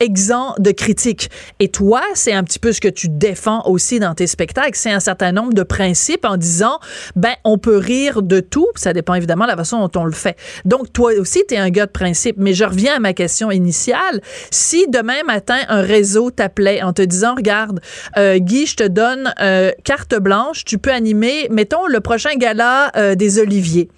exempt 0.00 0.54
de 0.58 0.70
critiques. 0.70 1.30
Et 1.60 1.68
toi, 1.68 2.02
c'est 2.14 2.32
un 2.32 2.44
petit 2.44 2.58
peu 2.58 2.72
ce 2.72 2.80
que 2.80 2.88
tu 2.88 3.08
défends 3.08 3.62
aussi 3.66 3.98
dans 3.98 4.14
tes 4.14 4.26
spectacles 4.26 4.78
un 4.90 5.00
certain 5.00 5.32
nombre 5.32 5.54
de 5.54 5.62
principes 5.62 6.24
en 6.24 6.36
disant, 6.36 6.78
ben, 7.16 7.34
on 7.44 7.58
peut 7.58 7.76
rire 7.76 8.22
de 8.22 8.40
tout. 8.40 8.68
Ça 8.74 8.92
dépend 8.92 9.14
évidemment 9.14 9.44
de 9.44 9.50
la 9.50 9.56
façon 9.56 9.80
dont 9.80 10.00
on 10.00 10.04
le 10.04 10.12
fait. 10.12 10.36
Donc, 10.64 10.92
toi 10.92 11.12
aussi, 11.18 11.42
tu 11.48 11.54
es 11.54 11.58
un 11.58 11.70
gars 11.70 11.86
de 11.86 11.90
principe. 11.90 12.36
Mais 12.38 12.54
je 12.54 12.64
reviens 12.64 12.96
à 12.96 12.98
ma 12.98 13.12
question 13.12 13.50
initiale. 13.50 14.20
Si 14.50 14.86
demain 14.88 15.22
matin, 15.26 15.58
un 15.68 15.82
réseau 15.82 16.30
t'appelait 16.30 16.82
en 16.82 16.92
te 16.92 17.02
disant, 17.02 17.34
regarde, 17.34 17.80
euh, 18.16 18.38
Guy, 18.38 18.66
je 18.66 18.76
te 18.76 18.84
donne 18.84 19.32
euh, 19.40 19.70
carte 19.84 20.14
blanche, 20.14 20.64
tu 20.64 20.78
peux 20.78 20.90
animer, 20.90 21.48
mettons, 21.50 21.86
le 21.86 22.00
prochain 22.00 22.34
gala 22.36 22.90
euh, 22.96 23.14
des 23.14 23.38
Oliviers. 23.38 23.88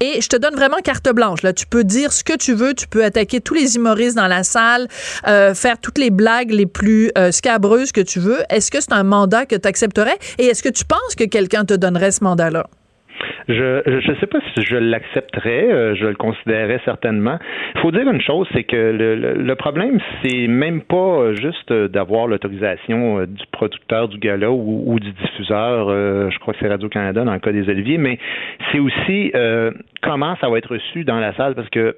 Et 0.00 0.20
je 0.20 0.28
te 0.28 0.36
donne 0.36 0.54
vraiment 0.54 0.78
carte 0.78 1.08
blanche. 1.10 1.42
Là, 1.42 1.52
tu 1.52 1.66
peux 1.66 1.84
dire 1.84 2.12
ce 2.12 2.24
que 2.24 2.36
tu 2.36 2.54
veux, 2.54 2.74
tu 2.74 2.88
peux 2.88 3.04
attaquer 3.04 3.40
tous 3.40 3.54
les 3.54 3.76
humoristes 3.76 4.16
dans 4.16 4.26
la 4.26 4.42
salle, 4.42 4.88
faire 5.24 5.78
toutes 5.80 5.98
les 5.98 6.10
blagues 6.10 6.50
les 6.50 6.66
plus 6.66 7.12
scabreuses 7.30 7.92
que 7.92 8.00
tu 8.00 8.20
veux. 8.20 8.38
Est-ce 8.48 8.70
que 8.70 8.80
c'est 8.80 8.92
un 8.92 9.02
mandat 9.02 9.44
que 9.44 9.56
tu 9.56 9.68
accepterais? 9.68 10.18
Et 10.38 10.46
est-ce 10.46 10.62
que 10.62 10.68
tu 10.68 10.84
penses 10.84 11.14
que 11.16 11.24
quelqu'un 11.24 11.64
te 11.64 11.74
donnerait 11.74 12.10
ce 12.10 12.24
mandat-là? 12.24 12.66
Je 13.48 14.10
ne 14.10 14.16
sais 14.16 14.26
pas 14.26 14.38
si 14.54 14.62
je 14.62 14.76
l'accepterais, 14.76 15.72
euh, 15.72 15.94
je 15.96 16.06
le 16.06 16.14
considérerais 16.14 16.80
certainement. 16.84 17.38
Il 17.74 17.80
faut 17.80 17.90
dire 17.90 18.08
une 18.08 18.20
chose, 18.20 18.46
c'est 18.54 18.64
que 18.64 18.76
le, 18.76 19.34
le, 19.34 19.54
problème, 19.56 19.98
c'est 20.22 20.46
même 20.46 20.82
pas 20.82 21.34
juste 21.34 21.72
d'avoir 21.72 22.26
l'autorisation 22.26 23.18
euh, 23.18 23.26
du 23.26 23.44
producteur 23.50 24.08
du 24.08 24.18
gala 24.18 24.50
ou, 24.50 24.98
du 25.00 25.12
diffuseur, 25.12 25.88
euh, 25.88 26.30
je 26.30 26.38
crois 26.38 26.54
que 26.54 26.60
c'est 26.60 26.68
Radio-Canada 26.68 27.24
dans 27.24 27.32
le 27.32 27.40
cas 27.40 27.52
des 27.52 27.68
Oliviers, 27.68 27.98
mais 27.98 28.18
c'est 28.70 28.78
aussi 28.78 29.32
comment 30.02 30.36
ça 30.40 30.48
va 30.48 30.58
être 30.58 30.72
reçu 30.72 31.04
dans 31.04 31.18
la 31.18 31.34
salle, 31.34 31.54
parce 31.54 31.68
que 31.70 31.96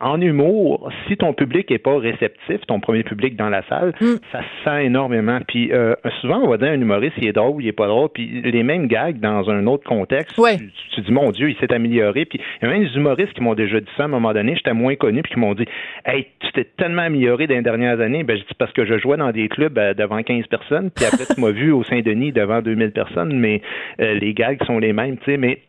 en 0.00 0.20
humour, 0.20 0.90
si 1.06 1.16
ton 1.16 1.32
public 1.32 1.70
est 1.70 1.78
pas 1.78 1.98
réceptif, 1.98 2.60
ton 2.66 2.80
premier 2.80 3.02
public 3.02 3.36
dans 3.36 3.48
la 3.48 3.62
salle, 3.68 3.92
mm. 4.00 4.16
ça 4.32 4.40
se 4.40 4.64
sent 4.64 4.84
énormément. 4.86 5.38
Puis 5.46 5.72
euh, 5.72 5.94
souvent, 6.20 6.40
on 6.42 6.48
va 6.48 6.58
dire 6.58 6.68
un 6.68 6.80
humoriste, 6.80 7.14
il 7.18 7.28
est 7.28 7.32
drôle, 7.32 7.62
il 7.62 7.68
est 7.68 7.72
pas 7.72 7.86
drôle, 7.86 8.08
puis 8.12 8.42
les 8.42 8.62
mêmes 8.62 8.86
gags 8.86 9.18
dans 9.18 9.48
un 9.50 9.66
autre 9.66 9.84
contexte, 9.84 10.36
tu, 10.36 10.70
tu, 10.94 11.00
dis 11.00 11.12
mon 11.12 11.30
Dieu, 11.30 11.50
il 11.50 11.56
s'est 11.56 11.72
amélioré. 11.72 12.24
Puis 12.24 12.40
il 12.60 12.68
y 12.68 12.70
a 12.70 12.72
même 12.72 12.84
des 12.84 12.94
humoristes 12.96 13.32
qui 13.32 13.42
m'ont 13.42 13.54
déjà 13.54 13.80
dit 13.80 13.86
ça 13.96 14.02
à 14.02 14.06
un 14.06 14.08
moment 14.08 14.32
donné, 14.32 14.54
j'étais 14.56 14.74
moins 14.74 14.96
connu, 14.96 15.22
puis 15.22 15.32
qui 15.34 15.38
m'ont 15.38 15.54
dit, 15.54 15.66
hey, 16.04 16.26
tu 16.40 16.52
t'es 16.52 16.64
tellement 16.64 17.02
amélioré 17.02 17.46
dans 17.46 17.54
les 17.54 17.62
dernières 17.62 18.00
années. 18.00 18.22
Ben 18.22 18.36
je 18.36 18.42
dis 18.42 18.54
parce 18.58 18.72
que 18.72 18.84
je 18.84 18.98
jouais 18.98 19.16
dans 19.16 19.32
des 19.32 19.48
clubs 19.48 19.76
euh, 19.78 19.94
devant 19.94 20.22
15 20.22 20.46
personnes, 20.46 20.90
puis 20.90 21.04
après 21.04 21.24
tu 21.34 21.40
m'as 21.40 21.50
vu 21.50 21.72
au 21.72 21.84
Saint-Denis 21.84 22.32
devant 22.32 22.60
2000 22.60 22.92
personnes, 22.92 23.38
mais 23.38 23.62
euh, 24.00 24.14
les 24.14 24.34
gags 24.34 24.62
sont 24.64 24.78
les 24.78 24.92
mêmes, 24.92 25.16
tu 25.18 25.32
sais, 25.32 25.36
mais 25.36 25.60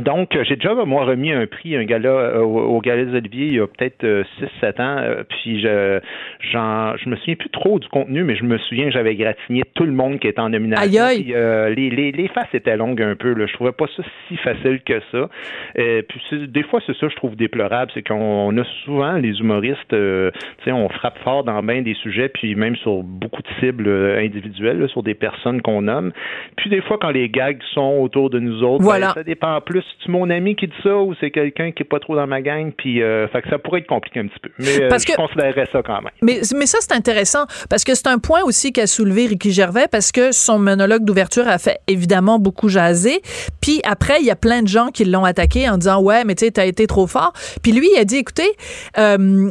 donc, 0.00 0.34
euh, 0.34 0.42
j'ai 0.42 0.56
déjà, 0.56 0.74
moi, 0.74 1.04
remis 1.04 1.30
un 1.30 1.46
prix, 1.46 1.76
un 1.76 1.84
gala 1.84 2.08
euh, 2.08 2.40
au, 2.40 2.76
au 2.76 2.80
Gala 2.80 3.04
des 3.04 3.14
Oliviers 3.14 3.46
il 3.46 3.54
y 3.54 3.60
a 3.60 3.66
peut-être 3.66 4.04
6-7 4.04 4.24
euh, 4.64 4.82
ans. 4.82 5.24
puis, 5.28 5.60
je, 5.60 6.00
j'en, 6.50 6.96
je 6.96 7.08
me 7.08 7.16
souviens 7.16 7.36
plus 7.36 7.50
trop 7.50 7.78
du 7.78 7.86
contenu, 7.88 8.24
mais 8.24 8.34
je 8.34 8.42
me 8.42 8.58
souviens 8.58 8.86
que 8.86 8.90
j'avais 8.90 9.14
gratigné 9.14 9.62
tout 9.74 9.84
le 9.84 9.92
monde 9.92 10.18
qui 10.18 10.26
était 10.26 10.40
en 10.40 10.48
nomination. 10.48 11.04
Aïe, 11.04 11.32
les, 11.76 11.90
les, 11.90 12.10
les 12.10 12.28
faces 12.28 12.52
étaient 12.54 12.76
longues 12.76 13.02
un 13.02 13.14
peu. 13.14 13.34
Là. 13.34 13.46
Je 13.46 13.52
trouvais 13.52 13.72
pas 13.72 13.86
ça 13.96 14.02
si 14.26 14.36
facile 14.38 14.80
que 14.84 15.00
ça. 15.12 15.28
puis, 15.76 16.48
des 16.48 16.62
fois, 16.64 16.80
c'est 16.86 16.96
ça, 16.96 17.08
je 17.08 17.14
trouve 17.14 17.36
déplorable. 17.36 17.92
C'est 17.94 18.02
qu'on 18.02 18.56
a 18.58 18.64
souvent, 18.84 19.12
les 19.12 19.38
humoristes, 19.38 19.90
tu 19.90 20.30
sais, 20.64 20.72
on 20.72 20.88
frappe 20.88 21.18
fort 21.18 21.44
dans 21.44 21.62
bien 21.62 21.82
des 21.82 21.94
sujets, 21.94 22.28
puis 22.28 22.56
même 22.56 22.74
sur 22.76 23.04
beaucoup 23.04 23.42
de 23.42 23.48
cibles 23.60 23.88
individuelles, 24.18 24.88
sur 24.88 25.04
des 25.04 25.14
personnes 25.14 25.62
qu'on 25.62 25.82
nomme. 25.82 26.12
Puis, 26.56 26.68
des 26.68 26.80
fois, 26.82 26.98
quand 27.00 27.10
les 27.10 27.28
gags 27.28 27.62
sont 27.74 27.98
autour 28.00 28.28
de 28.30 28.40
nous 28.40 28.64
autres, 28.64 28.82
voilà. 28.82 29.08
Ben, 29.08 29.14
ça 29.14 29.22
dépend 29.22 29.60
plus 29.60 29.83
c'est 30.04 30.10
mon 30.10 30.28
ami 30.30 30.56
qui 30.56 30.66
dit 30.66 30.74
ça 30.82 30.96
ou 30.96 31.14
c'est 31.20 31.30
quelqu'un 31.30 31.72
qui 31.72 31.82
est 31.82 31.86
pas 31.86 32.00
trop 32.00 32.16
dans 32.16 32.26
ma 32.26 32.42
gang 32.42 32.72
puis 32.76 33.02
euh, 33.02 33.28
fait 33.28 33.42
que 33.42 33.48
ça 33.48 33.58
pourrait 33.58 33.80
être 33.80 33.86
compliqué 33.86 34.20
un 34.20 34.26
petit 34.26 34.40
peu. 34.40 34.50
Mais 34.58 34.82
euh, 34.82 34.98
je 34.98 35.14
considérerais 35.14 35.68
ça 35.72 35.82
quand 35.82 36.02
même. 36.02 36.12
Mais, 36.22 36.40
mais 36.56 36.66
ça 36.66 36.78
c'est 36.80 36.92
intéressant 36.92 37.46
parce 37.70 37.84
que 37.84 37.94
c'est 37.94 38.08
un 38.08 38.18
point 38.18 38.42
aussi 38.42 38.72
qu'a 38.72 38.86
soulevé 38.86 39.26
Ricky 39.26 39.52
Gervais 39.52 39.86
parce 39.90 40.12
que 40.12 40.32
son 40.32 40.58
monologue 40.58 41.04
d'ouverture 41.04 41.48
a 41.48 41.58
fait 41.58 41.78
évidemment 41.88 42.38
beaucoup 42.38 42.68
jaser. 42.68 43.20
Puis 43.60 43.80
après 43.84 44.20
il 44.20 44.26
y 44.26 44.30
a 44.30 44.36
plein 44.36 44.62
de 44.62 44.68
gens 44.68 44.88
qui 44.88 45.04
l'ont 45.04 45.24
attaqué 45.24 45.68
en 45.68 45.78
disant 45.78 46.02
ouais 46.02 46.24
mais 46.24 46.34
tu 46.34 46.46
sais 46.46 46.50
t'as 46.50 46.66
été 46.66 46.86
trop 46.86 47.06
fort. 47.06 47.32
Puis 47.62 47.72
lui 47.72 47.88
il 47.94 47.98
a 47.98 48.04
dit 48.04 48.16
écoutez 48.16 48.50
euh, 48.98 49.50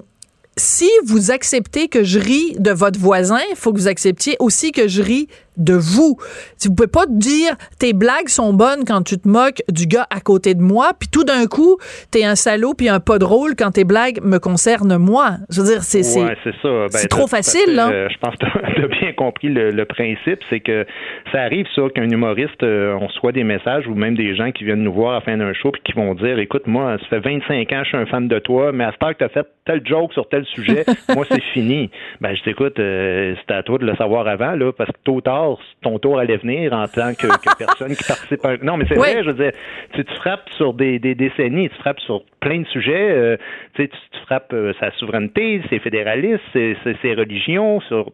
si 0.57 0.89
vous 1.05 1.31
acceptez 1.31 1.87
que 1.87 2.03
je 2.03 2.19
ris 2.19 2.55
de 2.59 2.71
votre 2.71 2.99
voisin, 2.99 3.39
il 3.49 3.55
faut 3.55 3.71
que 3.73 3.77
vous 3.77 3.87
acceptiez 3.87 4.35
aussi 4.39 4.71
que 4.71 4.87
je 4.87 5.01
ris 5.01 5.27
de 5.57 5.73
vous. 5.73 6.17
Si 6.57 6.67
vous 6.67 6.75
pouvez 6.75 6.89
pas 6.89 7.05
dire 7.07 7.55
tes 7.79 7.93
blagues 7.93 8.27
sont 8.27 8.53
bonnes 8.53 8.85
quand 8.87 9.03
tu 9.03 9.17
te 9.17 9.27
moques 9.27 9.61
du 9.69 9.85
gars 9.85 10.07
à 10.09 10.19
côté 10.19 10.55
de 10.55 10.61
moi, 10.61 10.91
puis 10.99 11.09
tout 11.11 11.23
d'un 11.23 11.45
coup, 11.45 11.77
t'es 12.11 12.23
un 12.23 12.35
salaud 12.35 12.73
puis 12.73 12.89
un 12.89 12.99
pas 12.99 13.19
drôle 13.19 13.55
quand 13.57 13.71
tes 13.71 13.83
blagues 13.83 14.19
me 14.23 14.37
concernent 14.37 14.97
moi. 14.97 15.37
Je 15.49 15.61
veux 15.61 15.67
dire, 15.67 15.83
c'est 15.83 15.99
ouais, 16.19 16.35
c'est 16.43 16.53
ben, 16.63 17.07
trop 17.09 17.27
facile 17.27 17.75
là. 17.75 17.89
Euh, 17.89 18.07
je 18.09 18.17
pense 18.17 18.35
que 18.35 18.45
tu 18.45 18.83
as 18.83 18.87
bien 18.99 19.13
compris 19.13 19.49
le, 19.49 19.83
principe, 19.85 20.39
c'est 20.49 20.61
que 20.61 20.85
ça 21.31 21.41
arrive 21.41 21.67
ça 21.75 21.83
qu'un 21.93 22.09
humoriste 22.09 22.63
euh, 22.63 22.97
on 22.99 23.09
soit 23.09 23.31
des 23.31 23.43
messages 23.43 23.85
ou 23.85 23.95
même 23.95 24.15
des 24.15 24.35
gens 24.35 24.51
qui 24.51 24.63
viennent 24.63 24.83
nous 24.83 24.93
voir 24.93 25.11
à 25.11 25.15
la 25.15 25.21
fin 25.21 25.37
d'un 25.37 25.53
show 25.53 25.71
puis 25.71 25.81
qui 25.83 25.91
vont 25.91 26.15
dire 26.15 26.39
écoute 26.39 26.67
moi, 26.67 26.97
ça 27.01 27.05
fait 27.07 27.19
25 27.19 27.71
ans 27.73 27.83
je 27.83 27.89
suis 27.89 27.97
un 27.97 28.05
fan 28.05 28.27
de 28.27 28.39
toi, 28.39 28.71
mais 28.71 28.85
à 28.85 28.91
ce 28.91 28.97
temps 28.97 29.11
que 29.11 29.17
tu 29.17 29.23
as 29.25 29.29
fait 29.29 29.45
tel 29.65 29.85
joke 29.85 30.13
sur 30.13 30.27
sujet, 30.45 30.85
moi 31.15 31.25
c'est 31.29 31.41
fini. 31.53 31.89
Ben 32.21 32.35
je 32.35 32.43
t'écoute, 32.43 32.79
euh, 32.79 33.35
c'était 33.39 33.53
à 33.53 33.63
toi 33.63 33.77
de 33.77 33.85
le 33.85 33.95
savoir 33.95 34.27
avant 34.27 34.51
là 34.51 34.71
parce 34.71 34.91
que 34.91 34.97
tôt 35.03 35.15
ou 35.15 35.21
tard 35.21 35.57
ton 35.81 35.99
tour 35.99 36.19
allait 36.19 36.37
venir 36.37 36.73
en 36.73 36.87
tant 36.87 37.13
que, 37.13 37.27
personne 37.57 37.95
qui 37.95 38.03
participe 38.03 38.45
à 38.45 38.57
Non, 38.57 38.77
mais 38.77 38.85
c'est 38.87 38.95
vrai, 38.95 39.23
je 39.23 39.29
veux 39.29 39.43
dire, 39.43 39.51
tu, 39.93 40.03
tu 40.03 40.13
frappes 40.15 40.49
sur 40.57 40.73
des, 40.73 40.99
décennies, 40.99 41.69
tu 41.69 41.75
frappes 41.77 41.99
sur 42.01 42.23
plein 42.39 42.61
de 42.61 42.67
sujets, 42.67 43.11
euh, 43.11 43.37
tu, 43.75 43.87
tu 43.87 44.19
frappes 44.25 44.53
euh, 44.53 44.73
sa 44.79 44.91
souveraineté, 44.93 45.61
ses 45.69 45.79
fédéralistes, 45.79 46.43
ses, 46.53 46.75
ses 47.01 47.13
religions, 47.13 47.81
sur 47.81 48.11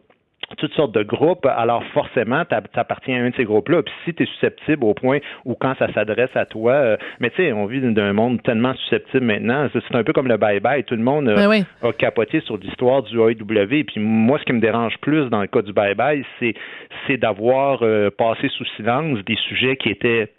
toutes 0.58 0.72
sortes 0.74 0.92
de 0.92 1.02
groupes, 1.02 1.46
alors 1.46 1.84
forcément, 1.92 2.44
tu 2.44 2.54
appartiens 2.78 3.22
à 3.22 3.26
un 3.26 3.30
de 3.30 3.34
ces 3.36 3.44
groupes-là. 3.44 3.82
Puis 3.82 3.94
si 4.04 4.14
tu 4.14 4.24
es 4.24 4.26
susceptible 4.26 4.84
au 4.84 4.94
point 4.94 5.18
où 5.44 5.54
quand 5.54 5.74
ça 5.78 5.92
s'adresse 5.92 6.34
à 6.34 6.44
toi, 6.44 6.72
euh, 6.72 6.96
mais 7.20 7.30
tu 7.30 7.36
sais, 7.36 7.52
on 7.52 7.66
vit 7.66 7.80
d'un 7.80 8.12
monde 8.12 8.42
tellement 8.42 8.74
susceptible 8.74 9.24
maintenant, 9.24 9.68
c'est 9.72 9.94
un 9.94 10.02
peu 10.02 10.12
comme 10.12 10.28
le 10.28 10.36
bye-bye. 10.36 10.84
Tout 10.84 10.96
le 10.96 11.02
monde 11.02 11.28
euh, 11.28 11.48
ben 11.48 11.64
a 11.82 11.92
capoté 11.92 12.40
sur 12.40 12.56
l'histoire 12.56 13.02
du 13.02 13.18
AEW. 13.18 13.84
Puis 13.84 14.00
moi, 14.00 14.38
ce 14.38 14.44
qui 14.44 14.52
me 14.52 14.60
dérange 14.60 14.96
plus 15.00 15.28
dans 15.30 15.40
le 15.40 15.46
cas 15.46 15.62
du 15.62 15.72
bye-bye, 15.72 16.24
c'est 17.06 17.16
d'avoir 17.16 17.80
euh, 17.82 18.10
passé 18.10 18.48
sous 18.48 18.64
silence 18.76 19.18
des 19.24 19.36
sujets 19.48 19.76
qui 19.76 19.90
étaient 19.90 20.30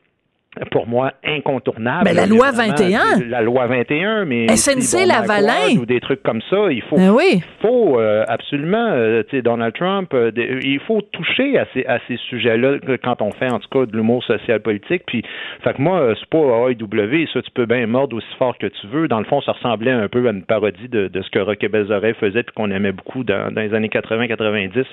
pour 0.70 0.86
moi 0.86 1.14
incontournable. 1.24 2.04
Mais 2.04 2.14
la 2.14 2.26
loi 2.26 2.52
21. 2.52 3.22
La 3.30 3.42
loi 3.42 3.68
21, 3.68 4.26
mais 4.26 4.48
SNC 4.50 5.06
Lavalin 5.08 5.78
ou 5.80 5.86
des 5.86 6.02
trucs 6.02 6.22
comme 6.24 6.42
ça, 6.50 6.70
il 6.70 6.82
faut, 6.82 6.98
ben 6.98 7.12
oui. 7.12 7.36
il 7.36 7.44
faut 7.62 8.00
euh, 8.00 8.26
absolument, 8.28 8.90
euh, 8.92 9.24
tu 9.24 9.38
sais, 9.38 9.42
Donald 9.42 9.74
Trump, 9.74 10.14
euh, 10.14 10.30
il 10.36 10.82
faut 10.82 11.02
toucher 11.02 11.58
à 11.58 11.66
ces, 11.74 11.86
à 11.86 12.00
ces 12.08 12.18
sujets-là 12.30 12.80
quand 13.02 13.22
on 13.22 13.32
fait 13.32 13.50
en 13.50 13.60
tout 13.60 13.70
cas 13.70 13.86
de 13.86 13.96
l'humour 13.96 14.24
social 14.26 14.60
politique. 14.60 15.04
Puis, 15.08 15.24
fait 15.64 15.74
que 15.74 15.82
moi, 15.82 16.14
c'est 16.20 16.30
pas 16.30 16.70
AEW, 16.70 17.28
ça 17.34 17.42
tu 17.42 17.52
peux 17.52 17.66
bien 17.66 17.88
mordre 17.88 18.18
aussi 18.18 18.36
fort 18.38 18.58
que 18.58 18.68
tu 18.68 18.88
veux. 18.88 19.08
Dans 19.08 19.20
le 19.20 19.26
fond, 19.26 19.42
ça 19.42 19.54
ressemblait 19.54 19.92
un 19.92 20.10
peu 20.10 20.28
à 20.28 20.32
une 20.32 20.44
parodie 20.44 20.90
de, 20.90 21.08
de 21.08 21.22
ce 21.22 21.30
que 21.30 21.40
Roque 21.40 21.66
Belzorel 21.66 22.16
faisait 22.16 22.44
puis 22.44 22.54
qu'on 22.54 22.72
aimait 22.72 22.92
beaucoup 22.92 23.24
dans, 23.24 23.54
dans 23.54 23.62
les 23.62 23.74
années 23.74 23.88
80-90. 23.88 24.84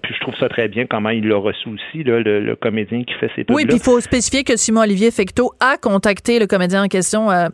puis 0.00 0.14
je 0.14 0.20
trouve 0.20 0.36
ça 0.36 0.48
très 0.48 0.68
bien 0.68 0.86
comment 0.86 1.10
il 1.10 1.28
l'a 1.28 1.36
reçu 1.36 1.68
aussi, 1.68 2.04
là, 2.04 2.20
le, 2.20 2.40
le, 2.40 2.56
comédien 2.56 3.04
qui 3.04 3.12
fait 3.14 3.30
ses 3.36 3.44
Oui, 3.50 3.66
puis 3.66 3.76
il 3.76 3.82
faut 3.82 4.00
spécifier 4.00 4.44
que 4.44 4.56
Simon-Olivier 4.62 5.10
Fecteau 5.10 5.52
a 5.58 5.76
contacté 5.76 6.38
le 6.38 6.46
comédien 6.46 6.84
en 6.84 6.88
question, 6.88 7.30
euh, 7.30 7.48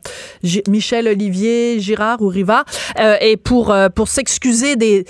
Michel 0.68 1.08
Olivier 1.08 1.80
Girard 1.80 2.20
ou 2.20 2.28
Riva, 2.28 2.64
euh, 3.00 3.14
et 3.20 3.36
pour, 3.36 3.72
euh, 3.72 3.88
pour 3.88 4.08
s'excuser 4.08 4.76
des... 4.76 5.04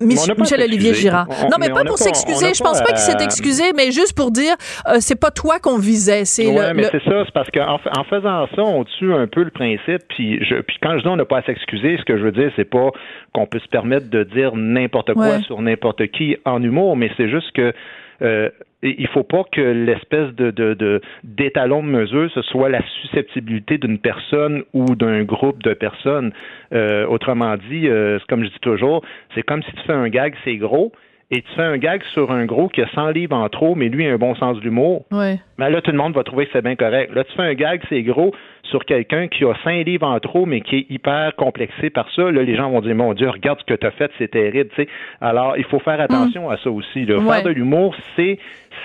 Michel 0.00 0.60
Olivier 0.60 0.92
Girard. 0.92 1.28
non, 1.50 1.56
mais, 1.58 1.70
pas 1.70 1.84
pour 1.84 1.96
s'excuser. 1.96 2.52
Je 2.52 2.62
pense 2.62 2.82
pas 2.82 2.88
qu'il 2.88 2.98
s'est 2.98 3.24
excusé, 3.24 3.62
mais 3.74 3.90
juste 3.90 4.14
pour 4.14 4.30
dire, 4.30 4.54
c'est 4.98 5.18
pas 5.18 5.30
toi 5.30 5.60
qu'on 5.60 5.78
visait. 5.78 6.26
C'est 6.26 6.48
ouais, 6.48 6.74
mais 6.74 6.84
c'est 6.90 7.02
ça. 7.04 7.22
C'est 7.24 7.32
parce 7.32 7.48
qu'en 7.50 7.76
en 7.76 8.04
faisant 8.04 8.46
ça, 8.54 8.62
on 8.62 8.84
tue 8.84 9.14
un 9.14 9.26
peu 9.26 9.44
le 9.44 9.50
principe. 9.50 10.02
Puis, 10.08 10.44
je, 10.44 10.56
puis 10.56 10.76
quand 10.82 10.98
je 10.98 11.04
dis 11.04 11.08
on 11.08 11.16
n'a 11.16 11.24
pas 11.24 11.38
à 11.38 11.42
s'excuser, 11.44 11.96
ce 11.96 12.04
que 12.04 12.18
je 12.18 12.24
veux 12.24 12.32
dire, 12.32 12.50
c'est 12.56 12.68
pas 12.68 12.90
qu'on 13.32 13.46
peut 13.46 13.60
se 13.60 13.68
permettre 13.68 14.10
de 14.10 14.24
dire 14.24 14.54
n'importe 14.56 15.14
quoi 15.14 15.40
sur 15.42 15.62
n'importe 15.62 16.06
qui 16.08 16.36
en 16.44 16.62
humour, 16.62 16.96
mais 16.96 17.10
c'est 17.16 17.30
juste 17.30 17.52
que 17.52 17.72
euh, 18.22 18.50
il 18.82 19.08
faut 19.08 19.22
pas 19.22 19.44
que 19.50 19.60
l'espèce 19.60 20.34
de, 20.34 21.00
d'étalon 21.24 21.82
de, 21.82 21.88
mesure, 21.88 22.30
ce 22.34 22.42
soit 22.42 22.68
la 22.68 22.82
susceptibilité 23.00 23.78
d'une 23.78 23.98
personne 23.98 24.62
ou 24.74 24.94
d'un 24.94 25.22
groupe 25.22 25.62
de 25.62 25.72
personnes. 25.72 26.32
Euh, 26.74 27.06
autrement 27.06 27.56
dit, 27.56 27.88
euh, 27.88 28.18
comme 28.28 28.44
je 28.44 28.50
dis 28.50 28.60
toujours, 28.60 29.02
c'est 29.34 29.42
comme 29.42 29.62
si 29.62 29.72
tu 29.72 29.82
fais 29.86 29.92
un 29.92 30.08
gag, 30.08 30.34
c'est 30.44 30.56
gros, 30.56 30.92
et 31.30 31.40
tu 31.40 31.48
fais 31.56 31.62
un 31.62 31.78
gag 31.78 32.02
sur 32.12 32.30
un 32.30 32.44
gros 32.44 32.68
qui 32.68 32.82
a 32.82 32.88
100 32.94 33.10
livres 33.10 33.36
en 33.36 33.48
trop, 33.48 33.74
mais 33.74 33.88
lui 33.88 34.06
a 34.06 34.12
un 34.12 34.18
bon 34.18 34.34
sens 34.34 34.60
d'humour, 34.60 35.06
ouais. 35.10 35.40
mais 35.56 35.70
là, 35.70 35.80
tout 35.80 35.90
le 35.90 35.96
monde 35.96 36.14
va 36.14 36.22
trouver 36.22 36.46
que 36.46 36.52
c'est 36.52 36.62
bien 36.62 36.76
correct. 36.76 37.14
Là, 37.14 37.24
tu 37.24 37.34
fais 37.34 37.42
un 37.42 37.54
gag, 37.54 37.82
c'est 37.88 38.02
gros, 38.02 38.34
sur 38.74 38.84
quelqu'un 38.84 39.28
qui 39.28 39.44
a 39.44 39.54
5 39.62 39.86
livres 39.86 40.04
en 40.04 40.18
trop, 40.18 40.46
mais 40.46 40.60
qui 40.60 40.74
est 40.78 40.86
hyper 40.90 41.36
complexé 41.36 41.90
par 41.90 42.10
ça. 42.10 42.28
Là, 42.32 42.42
les 42.42 42.56
gens 42.56 42.70
vont 42.70 42.80
dire, 42.80 42.96
mon 42.96 43.14
Dieu, 43.14 43.30
regarde 43.30 43.60
ce 43.60 43.64
que 43.64 43.74
tu 43.74 43.86
as 43.86 43.92
fait, 43.92 44.10
c'est 44.18 44.32
terrible. 44.32 44.68
sais. 44.74 44.88
Alors, 45.20 45.56
il 45.56 45.62
faut 45.62 45.78
faire 45.78 46.00
attention 46.00 46.50
à 46.50 46.56
ça 46.56 46.70
aussi. 46.72 47.04
Là. 47.04 47.20
Faire 47.20 47.44
de 47.44 47.50
l'humour, 47.50 47.94
c'est 48.16 48.40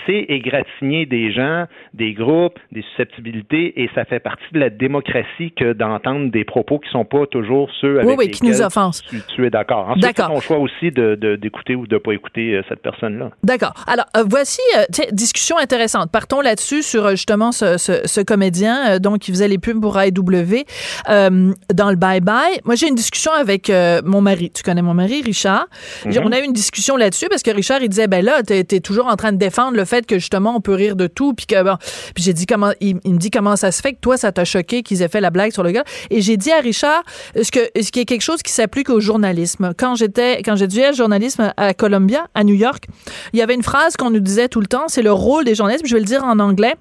c'est 0.05 0.25
égratigner 0.29 1.05
des 1.05 1.31
gens, 1.31 1.65
des 1.93 2.13
groupes, 2.13 2.59
des 2.71 2.81
susceptibilités, 2.81 3.81
et 3.81 3.89
ça 3.95 4.05
fait 4.05 4.19
partie 4.19 4.45
de 4.53 4.59
la 4.59 4.69
démocratie 4.69 5.51
que 5.55 5.73
d'entendre 5.73 6.31
des 6.31 6.43
propos 6.43 6.79
qui 6.79 6.89
sont 6.89 7.05
pas 7.05 7.25
toujours 7.27 7.69
ceux 7.81 7.99
avec 7.99 8.09
oui, 8.09 8.15
oui, 8.17 8.31
qui 8.31 8.45
nous 8.45 8.61
offensent. 8.61 9.03
Tu, 9.35 9.45
es 9.45 9.49
d'accord. 9.49 9.89
Ensuite, 9.89 10.05
c'est 10.15 10.27
ton 10.27 10.39
choix 10.39 10.57
aussi 10.57 10.91
de, 10.91 11.15
d'écouter 11.35 11.75
ou 11.75 11.87
de 11.87 11.97
pas 11.97 12.13
écouter 12.13 12.55
euh, 12.55 12.61
cette 12.69 12.81
personne-là. 12.81 13.31
D'accord. 13.43 13.73
Alors, 13.87 14.05
euh, 14.17 14.23
voici, 14.27 14.61
euh, 14.77 14.85
discussion 15.11 15.57
intéressante. 15.57 16.11
Partons 16.11 16.41
là-dessus 16.41 16.83
sur 16.83 17.09
justement 17.11 17.51
ce, 17.51 17.77
ce, 17.77 18.05
ce 18.05 18.21
comédien 18.21 18.99
donc 18.99 19.19
qui 19.19 19.31
faisait 19.31 19.47
les 19.47 19.57
pubs 19.57 19.81
pour 19.81 19.99
AEW 19.99 20.63
dans 21.07 21.89
le 21.89 21.95
Bye 21.95 22.21
Bye. 22.21 22.59
Moi, 22.65 22.75
j'ai 22.75 22.87
une 22.87 22.95
discussion 22.95 23.31
avec 23.31 23.71
mon 24.03 24.21
mari. 24.21 24.51
Tu 24.51 24.63
connais 24.63 24.81
mon 24.81 24.93
mari, 24.93 25.21
Richard? 25.21 25.67
Mm-hmm. 26.05 26.21
On 26.23 26.31
a 26.31 26.39
eu 26.39 26.43
une 26.43 26.53
discussion 26.53 26.95
là-dessus 26.95 27.27
parce 27.29 27.43
que 27.43 27.51
Richard, 27.51 27.81
il 27.81 27.89
disait, 27.89 28.07
ben 28.07 28.23
là, 28.23 28.43
tu 28.43 28.53
es 28.53 28.79
toujours 28.79 29.07
en 29.07 29.15
train 29.15 29.31
de 29.31 29.37
défendre 29.37 29.77
le 29.79 29.85
fait 29.85 30.05
que 30.05 30.19
justement 30.19 30.55
on 30.55 30.61
peut 30.61 30.73
rire 30.73 30.95
de 30.95 31.07
tout 31.07 31.33
puis 31.33 31.45
que 31.45 31.61
bon 31.63 31.77
puis 32.13 32.23
j'ai 32.23 32.33
dit 32.33 32.45
comment 32.45 32.71
il, 32.81 32.95
me 32.95 33.17
dit 33.17 33.31
comment 33.31 33.55
ça 33.55 33.71
se 33.71 33.81
fait 33.81 33.93
que 33.93 33.99
toi 33.99 34.17
ça 34.17 34.31
t'a 34.31 34.45
choqué 34.45 34.83
qu'ils 34.83 35.01
aient 35.01 35.07
fait 35.07 35.21
la 35.21 35.29
blague 35.29 35.51
sur 35.51 35.63
le 35.63 35.71
gars. 35.71 35.83
Et 36.09 36.21
j'ai 36.21 36.37
dit 36.37 36.51
à 36.51 36.59
Richard 36.59 37.03
ce 37.41 37.51
que 37.51 37.59
ce 37.81 37.91
qui 37.91 37.99
est 37.99 38.05
quelque 38.05 38.21
chose 38.21 38.41
qui 38.41 38.51
s'applique 38.51 38.89
au 38.89 38.99
journalisme? 38.99 39.73
Quand 39.77 39.95
j'étais 39.95 40.41
quand 40.43 40.55
j'étudiais 40.55 40.89
le 40.89 40.95
journalisme 40.95 41.53
à 41.57 41.73
Columbia 41.73 42.27
à 42.35 42.43
New 42.43 42.55
York 42.55 42.85
il 43.33 43.39
y 43.39 43.41
avait 43.41 43.55
une 43.55 43.63
phrase 43.63 43.95
qu'on 43.97 44.09
nous 44.09 44.19
disait 44.19 44.49
tout 44.49 44.61
le 44.61 44.67
temps 44.67 44.87
c'est 44.87 45.01
le 45.01 45.11
rôle 45.11 45.45
des 45.45 45.55
journalistes 45.55 45.85
je 45.87 45.93
vais 45.93 45.99
le 45.99 46.05
dire 46.05 46.23
en 46.23 46.39
anglais 46.39 46.75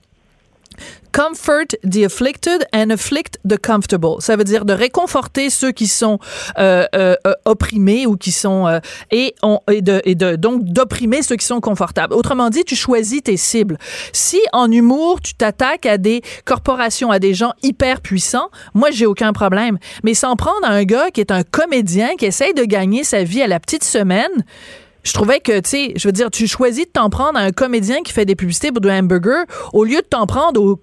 comfort 1.13 1.77
the 1.83 2.05
afflicted 2.05 2.67
and 2.73 2.91
afflict 2.91 3.39
the 3.45 3.59
comfortable. 3.59 4.21
Ça 4.21 4.37
veut 4.37 4.45
dire 4.45 4.65
de 4.65 4.73
réconforter 4.73 5.51
ceux 5.51 5.73
qui 5.73 5.87
sont 5.87 6.19
euh, 6.59 6.87
euh, 6.95 7.15
opprimés 7.45 8.07
ou 8.07 8.17
qui 8.17 8.33
sont 8.33 8.67
euh, 8.67 8.81
et, 9.11 9.35
donc 10.37 10.65
d'opprimer 10.65 11.23
ceux 11.23 11.37
qui 11.37 11.47
sont 11.47 11.61
confortables. 11.61 12.15
Autrement 12.15 12.51
dit, 12.51 12.65
tu 12.65 12.77
choisis 12.77 13.23
tes 13.23 13.37
cibles. 13.37 13.79
Si 14.13 14.41
en 14.53 14.71
humour 14.71 15.21
tu 15.21 15.35
t'attaques 15.35 15.87
à 15.87 15.99
des 15.99 16.23
corporations, 16.45 17.11
à 17.11 17.19
des 17.19 17.35
gens 17.35 17.53
hyper 17.63 18.01
puissants, 18.01 18.51
moi 18.75 18.91
j'ai 18.91 19.07
aucun 19.07 19.33
problème. 19.33 19.79
Mais 20.05 20.15
s'en 20.15 20.37
prendre 20.37 20.65
à 20.65 20.71
un 20.71 20.85
gars 20.85 21.11
qui 21.11 21.21
est 21.21 21.33
un 21.33 21.43
comédien 21.43 22.17
qui 22.17 22.27
essaye 22.27 22.55
de 22.55 22.65
gagner 22.65 23.05
sa 23.05 23.25
vie 23.25 23.43
à 23.43 23.47
la 23.47 23.61
petite 23.61 23.85
semaine 23.85 24.45
je 25.05 25.13
trouvais 25.13 25.41
que, 25.41 25.61
tu 25.61 25.69
sais, 25.69 25.93
je 25.97 26.09
veux 26.09 26.13
dire, 26.13 26.31
tu 26.31 26.47
choisis 26.47 26.87
de 26.87 26.93
t'en 26.93 27.11
prendre 27.11 27.39
à 27.39 27.43
un 27.43 27.51
comédien 27.51 28.03
qui 28.03 28.13
fait 28.13 28.25
des 28.25 28.37
publicités 28.37 28.73
pour 28.73 28.81
du 28.81 28.91
hamburger 28.91 29.45
au 29.73 29.85
lieu 29.85 29.97
de 29.97 30.07
t'en 30.09 30.27
prendre 30.27 30.61
au 30.63 30.81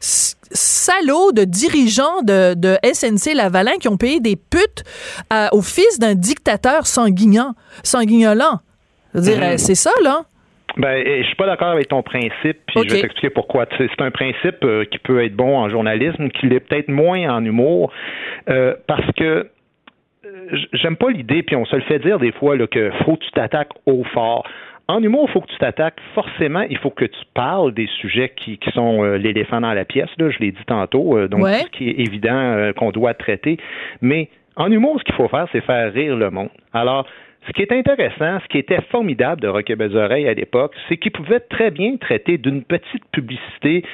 salauds 0.00 1.32
de 1.32 1.44
dirigeants 1.44 2.22
de, 2.22 2.54
de 2.54 2.78
SNC 2.84 3.34
Lavalin 3.34 3.78
qui 3.80 3.88
ont 3.88 3.96
payé 3.96 4.20
des 4.20 4.36
putes 4.36 4.84
au 5.52 5.62
fils 5.62 5.98
d'un 5.98 6.14
dictateur 6.14 6.86
sanguignant, 6.86 7.54
sanguignolant. 7.82 8.60
Je 9.12 9.18
veux 9.18 9.24
dire, 9.24 9.40
mhm. 9.40 9.58
c'est 9.58 9.74
ça, 9.74 9.90
là? 10.02 10.22
Ben, 10.76 11.02
je 11.06 11.26
suis 11.26 11.36
pas 11.36 11.46
d'accord 11.46 11.68
avec 11.68 11.88
ton 11.88 12.02
principe, 12.02 12.58
puis 12.66 12.74
je 12.76 12.80
vais 12.94 13.00
t'expliquer 13.00 13.30
pourquoi. 13.30 13.66
C'est 13.78 13.88
un 13.98 14.10
principe 14.10 14.62
euh, 14.62 14.84
qui 14.84 14.98
peut 14.98 15.24
être 15.24 15.34
bon 15.34 15.56
en 15.56 15.70
journalisme, 15.70 16.28
qui 16.28 16.48
l'est 16.48 16.60
peut-être 16.60 16.88
moins 16.88 17.30
en 17.30 17.42
humour, 17.42 17.90
euh, 18.50 18.74
parce 18.86 19.10
que 19.16 19.24
euh, 19.24 19.44
j'aime 20.72 20.96
pas 20.96 21.10
l'idée, 21.10 21.42
puis 21.42 21.56
on 21.56 21.64
se 21.64 21.76
le 21.76 21.82
fait 21.82 21.98
dire 21.98 22.18
des 22.18 22.32
fois, 22.32 22.56
là, 22.56 22.66
que 22.66 22.90
faut 23.04 23.16
que 23.16 23.24
tu 23.24 23.30
t'attaques 23.32 23.72
au 23.86 24.04
fort. 24.04 24.46
En 24.88 25.02
humour, 25.02 25.26
il 25.28 25.32
faut 25.32 25.40
que 25.40 25.50
tu 25.50 25.58
t'attaques. 25.58 25.98
Forcément, 26.14 26.62
il 26.62 26.78
faut 26.78 26.90
que 26.90 27.04
tu 27.04 27.20
parles 27.34 27.74
des 27.74 27.88
sujets 28.00 28.32
qui, 28.36 28.58
qui 28.58 28.70
sont 28.70 29.02
euh, 29.02 29.16
l'éléphant 29.16 29.60
dans 29.60 29.72
la 29.72 29.84
pièce. 29.84 30.10
Là, 30.18 30.30
je 30.30 30.38
l'ai 30.38 30.52
dit 30.52 30.64
tantôt, 30.66 31.16
euh, 31.16 31.26
donc 31.26 31.46
ce 31.46 31.68
qui 31.70 31.88
est 31.88 31.98
évident 31.98 32.36
euh, 32.36 32.72
qu'on 32.72 32.92
doit 32.92 33.14
traiter. 33.14 33.58
Mais 34.00 34.28
en 34.54 34.70
humour, 34.70 34.98
ce 35.00 35.04
qu'il 35.04 35.14
faut 35.14 35.28
faire, 35.28 35.48
c'est 35.50 35.60
faire 35.60 35.92
rire 35.92 36.16
le 36.16 36.30
monde. 36.30 36.50
Alors, 36.72 37.06
ce 37.46 37.52
qui 37.52 37.62
est 37.62 37.72
intéressant, 37.72 38.40
ce 38.40 38.48
qui 38.48 38.58
était 38.58 38.80
formidable 38.90 39.40
de 39.40 39.48
Rocket 39.48 39.80
Oreilles 39.80 40.28
à 40.28 40.34
l'époque, 40.34 40.74
c'est 40.88 40.96
qu'il 40.96 41.12
pouvait 41.12 41.40
très 41.40 41.70
bien 41.70 41.96
traiter 41.96 42.38
d'une 42.38 42.62
petite 42.62 43.04
publicité 43.12 43.84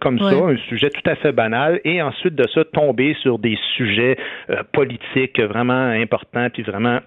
comme 0.00 0.18
ça, 0.18 0.34
un 0.34 0.56
sujet 0.68 0.90
tout 0.90 1.08
à 1.08 1.14
fait 1.16 1.32
banal, 1.32 1.80
et 1.84 2.02
ensuite 2.02 2.34
de 2.34 2.46
ça 2.48 2.64
tomber 2.64 3.14
sur 3.22 3.38
des 3.38 3.58
sujets 3.76 4.16
politiques 4.72 5.40
vraiment 5.40 5.86
importants 5.86 6.48
puis 6.52 6.62
vraiment 6.62 7.00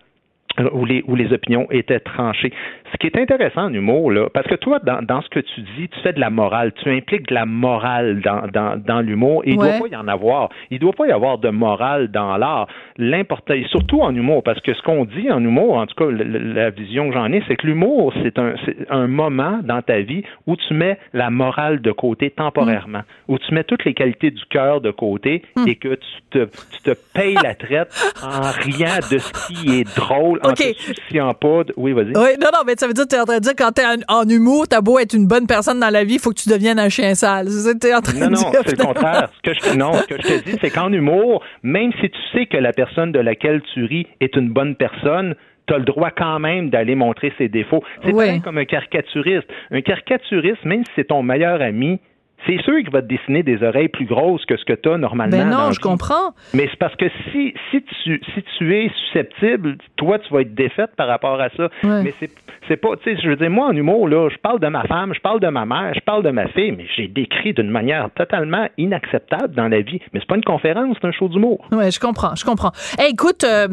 où 0.74 0.86
les, 0.86 1.04
où 1.08 1.16
les 1.16 1.32
opinions 1.34 1.68
étaient 1.72 2.00
tranchées. 2.00 2.54
Ce 2.92 2.98
qui 2.98 3.08
est 3.08 3.18
intéressant 3.18 3.64
en 3.64 3.74
humour, 3.74 4.12
là, 4.12 4.30
parce 4.34 4.48
que 4.48 4.56
toi, 4.56 4.80
dans, 4.80 5.02
dans 5.02 5.22
ce 5.22 5.30
que 5.30 5.40
tu 5.40 5.62
dis, 5.62 5.90
tu 5.90 6.00
fais 6.02 6.14
de 6.14 6.20
la 6.20 6.30
morale, 6.30 6.72
tu 6.74 6.90
impliques 6.90 7.28
de 7.30 7.34
la 7.34 7.46
morale 7.46 8.22
dans, 8.22 8.48
dans, 8.54 8.80
dans 8.80 9.02
l'humour, 9.02 9.42
et 9.46 9.52
il 9.52 9.58
ne 9.58 9.64
doit 9.64 9.90
pas 9.90 9.96
y 9.96 9.96
en 9.96 10.08
avoir. 10.08 10.50
Il 10.70 10.76
ne 10.76 10.80
doit 10.80 10.94
pas 10.94 11.08
y 11.08 11.12
avoir 11.12 11.40
de 11.40 11.50
morale 11.50 12.10
dans 12.10 12.38
l'art. 12.38 12.68
L'important, 12.98 13.56
et 13.56 13.66
surtout 13.70 14.02
en 14.02 14.14
humour, 14.16 14.44
parce 14.44 14.60
que 14.62 14.74
ce 14.74 14.82
qu'on 14.84 15.06
dit 15.06 15.32
en 15.32 15.44
humour, 15.44 15.78
en 15.78 15.88
tout 15.88 15.96
cas, 15.96 16.12
la, 16.12 16.70
vision 16.70 17.10
que 17.10 17.16
j'en 17.16 17.32
ai, 17.32 17.44
c'est 17.48 17.56
que 17.56 17.66
l'humour, 17.66 18.14
c'est 18.22 18.38
un, 18.38 18.54
un 18.90 19.08
moment 19.08 19.60
dans 19.64 19.82
ta 19.82 20.02
vie 20.02 20.24
où 20.46 20.56
tu 20.56 20.74
mets 20.74 20.98
la 21.14 21.30
morale 21.30 21.82
de 21.82 21.92
côté 21.92 22.30
temporairement, 22.30 23.00
mm. 23.00 23.32
où 23.34 23.40
tu 23.40 23.54
mets 23.54 23.64
toutes 23.64 23.86
les 23.86 23.94
qualités 23.94 24.32
du 24.32 24.46
cœur 24.46 24.82
de 24.82 24.92
côté 24.92 25.44
mm. 25.56 25.68
et 25.68 25.76
que 25.76 25.96
tu 25.96 26.22
te, 26.30 26.46
tu 26.46 26.82
te 26.84 26.92
payes 27.14 27.38
la 27.42 27.56
traite 27.56 27.92
en 28.22 28.42
riant 28.62 29.00
de 29.12 29.18
ce 29.18 29.48
qui 29.48 29.80
est 29.80 29.96
drôle 29.96 30.40
OK. 30.44 31.20
en 31.20 31.34
poudre? 31.34 31.74
Oui, 31.78 31.94
vas-y. 31.94 32.08
Oui, 32.08 32.32
non, 32.40 32.50
non, 32.54 32.60
mais 32.66 32.74
ça 32.78 32.88
veut 32.88 32.94
dire 32.94 33.06
que 33.06 33.10
tu 33.10 33.16
es 33.16 33.20
en 33.20 33.26
train 33.26 33.38
de 33.38 33.44
dire 33.44 33.54
quand 33.58 33.72
tu 33.72 33.82
es 33.82 33.86
en, 34.08 34.28
humour, 34.28 34.68
t'as 34.68 34.82
beau 34.82 35.00
être 35.00 35.14
une 35.14 35.28
bonne 35.28 35.48
personne 35.48 35.80
dans 35.80 35.90
la 35.90 36.04
vie, 36.04 36.16
il 36.16 36.20
faut 36.20 36.32
que 36.32 36.42
tu 36.42 36.50
deviennes 36.50 36.80
un 36.80 36.90
chien 36.90 37.16
sale. 37.16 37.50
C'est 37.50 37.84
ça 37.84 37.98
en 37.98 38.02
train 38.02 38.20
non, 38.20 38.28
de 38.28 38.36
dire. 38.36 38.48
Non, 38.48 38.60
c'est 38.66 38.78
le 38.78 38.86
contraire. 38.86 39.30
Ce 39.44 39.52
que 39.52 39.54
je, 39.54 39.78
non, 39.78 39.94
ce 39.94 40.08
que 40.08 40.16
je 40.16 40.28
te 40.28 40.50
dis, 40.50 40.58
c'est 40.62 40.70
qu'en 40.70 40.92
humour, 40.92 41.44
même 41.64 41.92
si 42.02 42.10
tu 42.10 42.20
sais 42.34 42.46
que 42.46 42.58
la 42.58 42.74
personne 42.74 43.12
de 43.12 43.20
laquelle 43.20 43.62
tu 43.74 43.86
ris 43.86 44.08
est 44.20 44.36
une 44.36 44.50
bonne 44.50 44.76
personne, 44.76 45.36
tu 45.68 45.74
as 45.74 45.78
le 45.78 45.86
droit 45.86 46.12
quand 46.12 46.40
même 46.40 46.70
d'aller 46.70 46.96
montrer 46.96 47.34
ses 47.38 47.48
défauts. 47.48 47.84
C'est 48.04 48.14
oui. 48.14 48.42
comme 48.42 48.58
un 48.58 48.66
caricaturiste. 48.66 49.48
Un 49.72 49.82
caricaturiste, 49.82 50.64
même 50.66 50.84
si 50.86 50.92
c'est 50.96 51.08
ton 51.08 51.24
meilleur 51.24 51.62
ami, 51.62 52.00
c'est 52.48 52.62
sûr 52.64 52.78
qu'il 52.80 52.90
va 52.92 53.02
te 53.02 53.08
dessiner 53.08 53.44
des 53.44 53.64
oreilles 53.64 53.88
plus 53.88 54.06
grosses 54.06 54.46
que 54.46 54.58
ce 54.58 54.66
que 54.66 54.74
tu 54.74 54.90
as 54.90 54.98
normalement. 54.98 55.38
Ben 55.38 55.50
non, 55.50 55.72
je 55.72 55.80
comprends. 55.80 56.34
Mais 56.54 56.68
c'est 56.70 56.78
parce 56.78 56.96
que 56.96 57.06
si, 57.32 57.54
si, 57.72 57.82
tu, 58.04 58.22
si 58.34 58.44
tu 58.58 58.76
es 58.76 58.90
susceptible, 58.90 59.78
toi, 59.96 60.20
tu 60.20 60.34
vas 60.34 60.42
être 60.42 60.54
défaite 60.54 60.92
par 60.96 61.08
rapport 61.08 61.40
à 61.40 61.50
ça. 61.50 61.70
Mais 61.84 62.14
c'est, 62.20 62.32
c'est 62.68 62.78
pas, 62.78 62.96
tu 62.98 63.04
sais, 63.16 63.22
je 63.22 63.30
veux 63.30 63.36
dire, 63.36 63.50
moi, 63.50 63.68
en 63.68 63.76
humour, 63.76 64.08
là, 64.08 64.30
je 64.30 64.38
parle 64.38 64.60
de 64.60 64.68
ma 64.68 64.84
femme, 64.84 65.14
je 65.14 65.20
parle 65.20 65.40
de 65.40 65.48
ma 65.48 65.66
mère, 65.66 65.94
je 65.94 66.02
parle 66.02 66.24
de 66.24 66.32
ma 66.32 66.48
fille, 66.48 66.72
mais 66.72 66.86
j'ai 66.96 67.08
décrit 67.08 67.54
d'une 67.54 67.70
manière 67.70 68.10
totalement 68.16 68.68
inacceptable 68.78 69.56
dans 69.56 69.68
la 69.68 69.82
vie. 69.82 70.00
Mais 70.14 70.20
c'est 70.20 70.28
pas 70.28 70.36
une 70.36 70.44
conférence, 70.44 70.98
c'est 71.02 71.08
un 71.08 71.12
show 71.12 71.28
d'humour. 71.28 71.66
Oui, 71.72 71.92
je 71.92 72.00
comprends, 72.00 72.36
je 72.36 72.46
comprends. 72.46 72.72
écoute, 73.10 73.44
euh, 73.44 73.68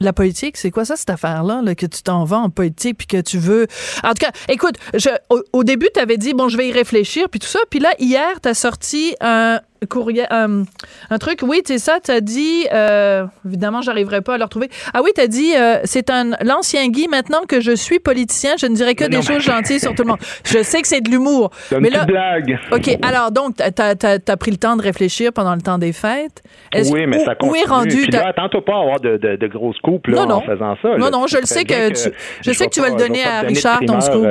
la 0.00 0.12
politique, 0.12 0.56
c'est 0.56 0.70
quoi 0.70 0.84
ça, 0.84 0.96
cette 0.96 1.10
affaire-là, 1.10 1.62
là, 1.62 1.74
que 1.74 1.86
tu 1.86 2.02
t'en 2.02 2.24
vas 2.24 2.38
en 2.38 2.50
politique 2.50 2.98
puis 2.98 3.06
que 3.06 3.20
tu 3.20 3.38
veux? 3.38 3.66
En 4.04 4.10
tout 4.10 4.24
cas, 4.24 4.32
écoute, 4.48 4.76
je, 4.94 5.10
au, 5.52 5.64
début, 5.64 5.88
tu 5.92 6.00
avais 6.00 6.16
dit, 6.16 6.34
bon, 6.34 6.48
je 6.48 6.56
vais 6.56 6.68
y 6.68 6.72
réfléchir 6.72 7.28
puis 7.28 7.40
tout 7.40 7.46
ça. 7.46 7.60
Puis 7.70 7.80
là, 7.80 7.90
hier, 7.98 8.40
tu 8.40 8.48
as 8.48 8.54
sorti 8.54 9.14
un, 9.20 9.60
courrier, 9.86 10.24
euh, 10.32 10.64
un 11.10 11.18
truc, 11.18 11.40
oui, 11.42 11.62
c'est 11.64 11.78
ça, 11.78 11.98
tu 12.04 12.10
as 12.10 12.20
dit, 12.20 12.66
euh, 12.72 13.26
évidemment, 13.46 13.80
j'arriverai 13.82 14.20
pas 14.22 14.34
à 14.34 14.38
le 14.38 14.44
retrouver. 14.44 14.68
Ah 14.92 15.00
oui, 15.04 15.10
tu 15.14 15.20
as 15.20 15.26
dit, 15.26 15.52
euh, 15.56 15.78
c'est 15.84 16.10
un 16.10 16.30
l'ancien 16.42 16.88
Guy, 16.88 17.06
maintenant 17.08 17.42
que 17.48 17.60
je 17.60 17.72
suis 17.72 17.98
politicien, 17.98 18.54
je 18.58 18.66
ne 18.66 18.74
dirai 18.74 18.94
que 18.94 19.04
des 19.04 19.22
choses 19.22 19.42
gentilles 19.42 19.80
sur 19.80 19.94
tout 19.94 20.02
le 20.02 20.08
monde. 20.08 20.18
Je 20.44 20.62
sais 20.62 20.82
que 20.82 20.88
c'est 20.88 21.00
de 21.00 21.10
l'humour. 21.10 21.50
Mais 21.78 21.90
là, 21.90 22.04
blague. 22.04 22.58
OK, 22.72 22.98
alors 23.02 23.30
donc, 23.30 23.56
tu 23.56 23.62
as, 23.62 24.36
pris 24.36 24.50
le 24.50 24.56
temps 24.56 24.76
de 24.76 24.82
réfléchir 24.82 25.32
pendant 25.32 25.54
le 25.54 25.60
temps 25.60 25.78
des 25.78 25.92
fêtes. 25.92 26.42
Oui, 26.74 27.06
mais 27.06 27.20
ça 27.20 27.34
continue. 27.34 27.52
Où 27.52 27.54
est 27.56 27.68
rendu? 27.68 28.02
Puis 28.02 28.10
là, 28.10 28.28
attends-toi 28.28 28.64
pas 28.64 28.74
à 28.74 28.80
avoir 28.80 29.00
de, 29.00 29.16
de, 29.16 29.36
de 29.36 29.46
grosses 29.46 29.78
coupes 29.80 30.06
là, 30.08 30.26
non, 30.26 30.36
en 30.36 30.40
faisant 30.42 30.76
ça. 30.82 30.96
Non, 30.96 31.10
non, 31.10 31.26
je 31.26 31.38
le 31.38 31.46
sais 31.46 31.64
que, 31.64 31.88
tu, 31.88 32.10
je, 32.44 32.52
sais 32.52 32.66
que 32.66 32.70
tu 32.70 32.80
vas 32.80 32.90
le 32.90 32.96
donner 32.96 33.24
à 33.24 33.40
Richard, 33.40 33.80
ton 33.86 34.00
scoop. 34.00 34.26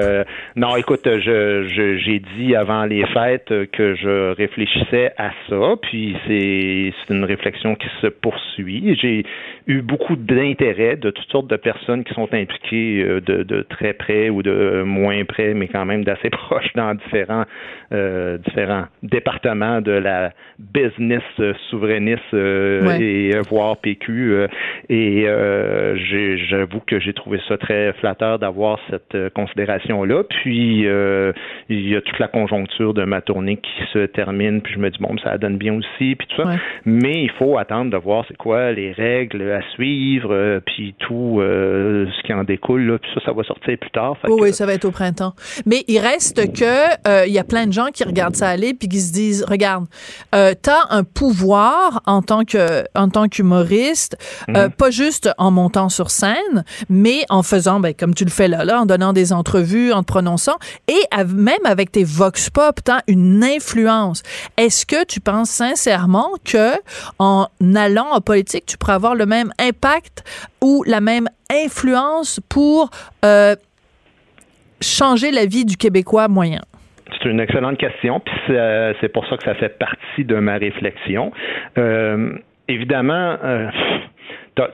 non, 0.56 0.76
écoute, 0.76 1.02
j'ai 1.04 1.68
je, 1.68 1.98
j'ai 1.98 2.22
dit 2.38 2.56
avant 2.56 2.86
les 2.86 3.06
fêtes 3.14 3.50
que 3.72 3.95
je 3.95 4.36
réfléchissais 4.36 5.12
à 5.18 5.32
ça, 5.50 5.76
puis 5.82 6.16
c'est 6.28 7.14
une 7.14 7.24
réflexion 7.24 7.76
qui 7.76 7.88
se 8.02 8.08
poursuit. 8.08 8.98
J'ai 9.02 9.26
eu 9.68 9.82
beaucoup 9.82 10.16
d'intérêt 10.16 10.96
de 10.96 11.10
toutes 11.10 11.30
sortes 11.30 11.48
de 11.48 11.56
personnes 11.56 12.04
qui 12.04 12.14
sont 12.14 12.34
impliquées 12.34 13.04
euh, 13.04 13.22
de, 13.22 13.44
de, 13.44 13.62
très 13.62 13.94
près 13.94 14.30
ou 14.30 14.42
de 14.42 14.84
moins 14.84 15.24
près, 15.26 15.54
mais 15.54 15.68
quand 15.68 15.86
même 15.86 16.04
d'assez 16.04 16.30
proches 16.32 16.74
dans 16.76 16.94
différents 16.96 17.46
euh, 17.94 18.38
différents 18.38 18.86
départements 19.04 19.82
de 19.82 19.92
la 19.92 20.32
business 20.60 21.24
souverainiste 21.70 22.22
euh, 22.34 22.98
et 23.00 23.32
voire 23.50 23.78
PQ. 23.78 24.48
et 24.90 25.26
j'avoue 26.50 26.82
que 26.86 27.00
j'ai 27.00 27.14
trouvé 27.14 27.40
ça 27.48 27.58
très 27.58 27.94
flatteur 27.94 28.40
d'avoir 28.40 28.80
cette 28.90 29.34
considération-là. 29.34 30.24
Puis 30.24 30.86
il 31.70 31.90
y 31.90 31.96
a 31.96 32.02
toute 32.02 32.20
la 32.20 32.28
conjoncture 32.28 32.94
de 32.94 33.04
ma 33.04 33.22
tournée 33.22 33.58
qui 33.58 33.84
se 33.94 34.00
termine, 34.06 34.62
puis 34.62 34.74
je 34.74 34.80
me 34.80 34.90
dis 34.90 35.00
bon, 35.00 35.18
ça 35.18 35.27
donne 35.38 35.58
bien 35.58 35.74
aussi, 35.74 36.16
puis 36.16 36.28
tout 36.30 36.44
ça. 36.44 36.56
Mais 36.86 37.24
il 37.24 37.32
faut 37.38 37.58
attendre 37.58 37.92
de 37.92 37.98
voir 37.98 38.24
c'est 38.28 38.38
quoi 38.38 38.72
les 38.72 38.92
règles 38.92 39.52
à 39.52 39.62
suivre, 39.74 40.34
euh, 40.34 40.60
puis 40.66 40.96
tout 41.00 41.40
euh, 41.40 42.06
ce 42.16 42.26
qui 42.26 42.34
en 42.34 42.44
découle, 42.44 42.84
là, 42.84 42.98
puis 43.00 43.10
ça, 43.14 43.22
ça 43.26 43.32
va 43.32 43.44
sortir 43.44 43.78
plus 43.78 43.90
tard. 43.92 44.16
Oui, 44.26 44.40
oui, 44.42 44.54
ça 44.54 44.66
va 44.66 44.74
être 44.74 44.86
au 44.86 44.92
printemps. 44.92 45.34
Mais 45.66 45.84
il 45.88 46.00
reste 46.00 46.54
que 46.54 47.08
euh, 47.08 47.26
il 47.26 47.34
y 47.34 47.40
a 47.40 47.44
plein 47.44 47.66
de 47.68 47.74
gens 47.74 47.88
qui 47.94 48.04
regardent 48.04 48.36
ça 48.36 48.48
aller 48.50 48.74
puis 48.74 48.88
qui 48.88 49.00
se 49.00 49.12
disent, 49.12 49.44
regarde, 49.48 49.86
t'as 50.32 50.86
un 50.90 51.04
pouvoir 51.04 52.02
en 52.06 52.22
tant 52.22 52.44
que 52.44 52.84
en 52.96 53.10
tant 53.10 53.28
qu'humoriste, 53.28 54.18
mhm. 54.48 54.70
pas 54.72 54.92
juste 54.92 55.30
en 55.38 55.52
montant 55.52 55.90
sur 55.90 56.12
scène, 56.12 56.64
mais 56.90 57.24
en 57.30 57.44
faisant, 57.44 57.80
ben, 57.80 57.94
comme 57.94 58.14
tu 58.14 58.24
le 58.24 58.30
fais 58.30 58.48
là, 58.48 58.64
là, 58.64 58.82
en 58.82 58.86
donnant 58.86 59.14
des 59.14 59.34
entrevues, 59.34 59.92
en 59.92 60.04
te 60.04 60.08
prononçant, 60.08 60.58
et 60.88 61.24
même 61.26 61.66
avec 61.66 61.92
tes 61.92 62.04
vox 62.04 62.50
pop, 62.50 62.80
t'as 62.84 63.02
une 63.08 63.44
influence. 63.44 64.24
Est-ce 64.58 64.86
que 64.86 65.04
tu 65.06 65.16
penses 65.22 65.49
sincèrement 65.49 66.30
que 66.45 66.76
en 67.20 67.47
allant 67.76 68.07
en 68.11 68.22
politique, 68.22 68.65
tu 68.65 68.78
pourrais 68.78 68.93
avoir 68.93 69.15
le 69.15 69.26
même 69.26 69.51
impact 69.59 70.24
ou 70.61 70.84
la 70.86 71.01
même 71.01 71.28
influence 71.51 72.39
pour 72.49 72.89
euh, 73.26 73.55
changer 74.82 75.32
la 75.32 75.45
vie 75.45 75.65
du 75.65 75.78
Québécois 75.78 76.28
moyen? 76.28 76.61
C'est 77.22 77.30
une 77.30 77.39
excellente 77.39 77.78
question, 77.78 78.20
puis 78.20 78.36
c'est 78.99 79.11
pour 79.11 79.26
ça 79.28 79.38
que 79.38 79.43
ça 79.43 79.55
fait 79.55 79.78
partie 79.80 80.26
de 80.26 80.36
ma 80.36 80.57
réflexion. 80.57 81.32
Euh, 81.78 82.34
évidemment, 82.68 83.38
euh, 83.43 83.70
ça, 84.57 84.70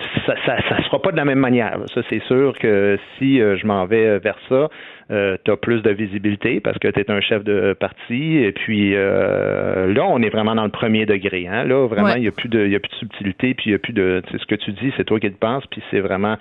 ça, 0.46 0.84
sera 0.84 1.02
pas 1.02 1.12
de 1.12 1.18
la 1.18 1.26
même 1.26 1.40
manière. 1.40 1.78
Ça, 1.94 2.02
c'est 2.10 2.24
sûr 2.24 2.54
que 2.60 2.98
si 3.18 3.38
je 3.38 3.66
m'en 3.68 3.86
vais 3.86 4.18
vers 4.20 4.38
ça, 4.50 4.70
euh, 5.14 5.38
tu 5.46 5.52
as 5.52 5.58
plus 5.58 5.82
de 5.82 5.92
visibilité 5.92 6.60
parce 6.60 6.80
que 6.80 6.88
tu 6.88 7.00
es 7.00 7.12
un 7.12 7.22
chef 7.22 7.44
de 7.44 7.76
parti. 7.80 8.38
Et 8.38 8.52
puis 8.52 8.94
euh, 8.96 9.94
là, 9.94 10.06
on 10.08 10.22
est 10.22 10.30
vraiment 10.30 10.56
dans 10.56 10.64
le 10.64 10.72
premier 10.72 11.06
degré. 11.06 11.48
Hein. 11.48 11.66
Là, 11.66 11.88
vraiment, 11.88 12.16
il 12.16 12.22
n'y 12.22 12.28
a, 12.28 12.32
plus 12.32 12.50
de, 12.50 12.66
y 12.68 12.76
a 12.76 12.80
plus 12.80 12.90
de 12.90 12.96
subtilité, 12.96 13.54
puis 13.54 13.66
il 13.68 13.70
n'y 13.70 13.76
a 13.76 13.80
plus 13.80 13.94
de. 13.94 14.24
C'est 14.32 14.40
ce 14.40 14.46
que 14.46 14.56
tu 14.56 14.72
dis, 14.72 14.92
c'est 14.98 15.04
toi 15.04 15.20
qui 15.20 15.28
le 15.28 15.34
penses, 15.34 15.64
puis 15.68 15.82
c'est 15.92 16.00
vraiment 16.00 16.38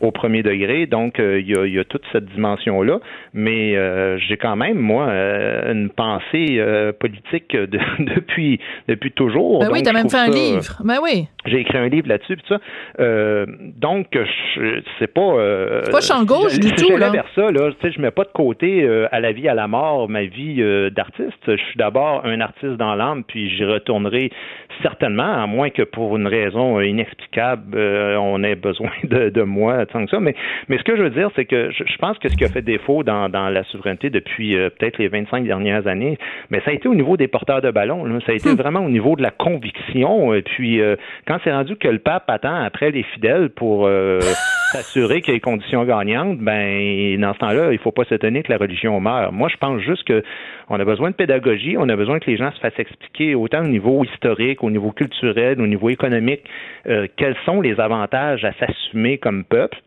au 0.00 0.12
premier 0.12 0.42
degré. 0.42 0.86
Donc, 0.86 1.18
euh, 1.18 1.40
il 1.40 1.48
y, 1.48 1.58
a, 1.58 1.66
y, 1.66 1.78
a, 1.78 1.84
toute 1.84 2.02
cette 2.12 2.26
dimension-là. 2.26 3.00
Mais 3.32 3.76
euh, 3.76 4.16
j'ai 4.18 4.36
quand 4.36 4.56
même, 4.56 4.78
moi, 4.78 5.06
une 5.06 5.90
pensée 5.90 6.62
politique 7.00 7.56
de, 7.56 7.78
depuis, 7.98 8.60
depuis 8.88 9.10
toujours. 9.10 9.60
Ben 9.60 9.70
oui, 9.72 9.82
tu 9.82 9.88
as 9.88 9.92
même 9.92 10.08
fait 10.08 10.16
un 10.16 10.30
livre. 10.30 10.80
Ben 10.84 10.98
oui. 11.02 11.26
J'ai 11.46 11.60
écrit 11.60 11.78
un 11.78 11.88
livre 11.88 12.08
là-dessus, 12.08 12.36
puis 12.36 12.46
ça. 12.48 12.58
donc, 13.76 14.06
c'est 14.98 15.12
pas. 15.12 15.80
c'est 15.84 15.90
pas 15.90 16.00
champ 16.00 16.24
gauche 16.24 16.58
du 16.58 16.72
tout, 16.72 16.96
là. 16.96 17.10
vers 17.10 17.26
ça, 17.34 17.50
là. 17.50 17.70
Je 17.82 18.00
mets 18.04 18.10
pas 18.10 18.24
de 18.24 18.32
côté 18.32 18.88
à 19.10 19.20
la 19.20 19.32
vie, 19.32 19.48
à 19.48 19.54
la 19.54 19.68
mort, 19.68 20.08
ma 20.08 20.24
vie 20.24 20.62
d'artiste. 20.90 21.44
Je 21.46 21.56
suis 21.56 21.76
d'abord 21.76 22.24
un 22.24 22.40
artiste 22.40 22.74
dans 22.74 22.94
l'âme, 22.94 23.24
puis 23.24 23.50
j'y 23.50 23.64
retournerai 23.64 24.30
certainement, 24.82 25.42
à 25.42 25.46
moins 25.46 25.70
que 25.70 25.82
pour 25.82 26.16
une 26.16 26.26
raison 26.26 26.80
inexplicable, 26.80 27.78
on 27.78 28.42
ait 28.42 28.54
besoin 28.54 28.90
de, 29.04 29.30
de 29.30 29.42
moi 29.42 29.86
tant 29.86 30.04
que 30.04 30.10
ça. 30.10 30.20
Mais, 30.20 30.34
mais 30.68 30.78
ce 30.78 30.82
que 30.82 30.96
je 30.96 31.02
veux 31.02 31.10
dire, 31.10 31.30
c'est 31.36 31.44
que 31.44 31.70
je, 31.70 31.96
pense 31.98 32.18
que 32.18 32.28
ce 32.28 32.36
qui 32.36 32.44
a 32.44 32.48
fait 32.48 32.62
défaut 32.62 33.02
dans, 33.02 33.28
dans 33.28 33.48
la 33.48 33.64
souveraineté 33.64 34.10
depuis 34.10 34.56
euh, 34.56 34.70
peut-être 34.70 34.98
les 34.98 35.08
25 35.08 35.44
dernières 35.44 35.86
années, 35.86 36.18
mais 36.50 36.60
ça 36.64 36.70
a 36.70 36.74
été 36.74 36.88
au 36.88 36.94
niveau 36.94 37.16
des 37.16 37.28
porteurs 37.28 37.62
de 37.62 37.70
ballon. 37.70 38.20
Ça 38.26 38.32
a 38.32 38.34
été 38.34 38.50
hmm. 38.50 38.56
vraiment 38.56 38.80
au 38.80 38.90
niveau 38.90 39.16
de 39.16 39.22
la 39.22 39.30
conviction. 39.30 40.34
Et 40.34 40.42
puis, 40.42 40.80
euh, 40.80 40.96
quand 41.26 41.38
c'est 41.44 41.52
rendu 41.52 41.76
que 41.76 41.88
le 41.88 41.98
pape 41.98 42.28
attend 42.28 42.54
après 42.54 42.90
les 42.90 43.02
fidèles 43.02 43.50
pour 43.50 43.86
euh, 43.86 44.20
s'assurer 44.74 45.22
qu'il 45.22 45.34
y 45.34 45.36
ait 45.36 45.40
conditions 45.40 45.84
gagnantes, 45.84 46.38
ben 46.38 47.20
dans 47.20 47.32
ce 47.34 47.38
temps-là, 47.38 47.70
il 47.70 47.74
ne 47.74 47.78
faut 47.78 47.92
pas 47.92 48.04
s'étonner 48.04 48.42
que 48.42 48.50
la 48.50 48.58
religion 48.58 48.98
meure. 49.00 49.32
Moi, 49.32 49.48
je 49.48 49.56
pense 49.56 49.80
juste 49.80 50.04
que 50.04 50.22
on 50.68 50.80
a 50.80 50.84
besoin 50.84 51.10
de 51.10 51.14
pédagogie, 51.14 51.76
on 51.78 51.88
a 51.88 51.96
besoin 51.96 52.18
que 52.18 52.28
les 52.30 52.36
gens 52.36 52.50
se 52.50 52.58
fassent 52.58 52.78
expliquer 52.78 53.34
autant 53.34 53.62
au 53.62 53.68
niveau 53.68 54.04
historique, 54.04 54.64
au 54.64 54.70
niveau 54.70 54.90
culturel, 54.90 55.60
au 55.60 55.66
niveau 55.66 55.90
économique, 55.90 56.42
quels 56.84 57.36
sont 57.44 57.60
les 57.60 57.78
avantages 57.78 58.44
à 58.44 58.52
s'assumer 58.54 59.18
comme 59.18 59.44
peuple 59.44 59.78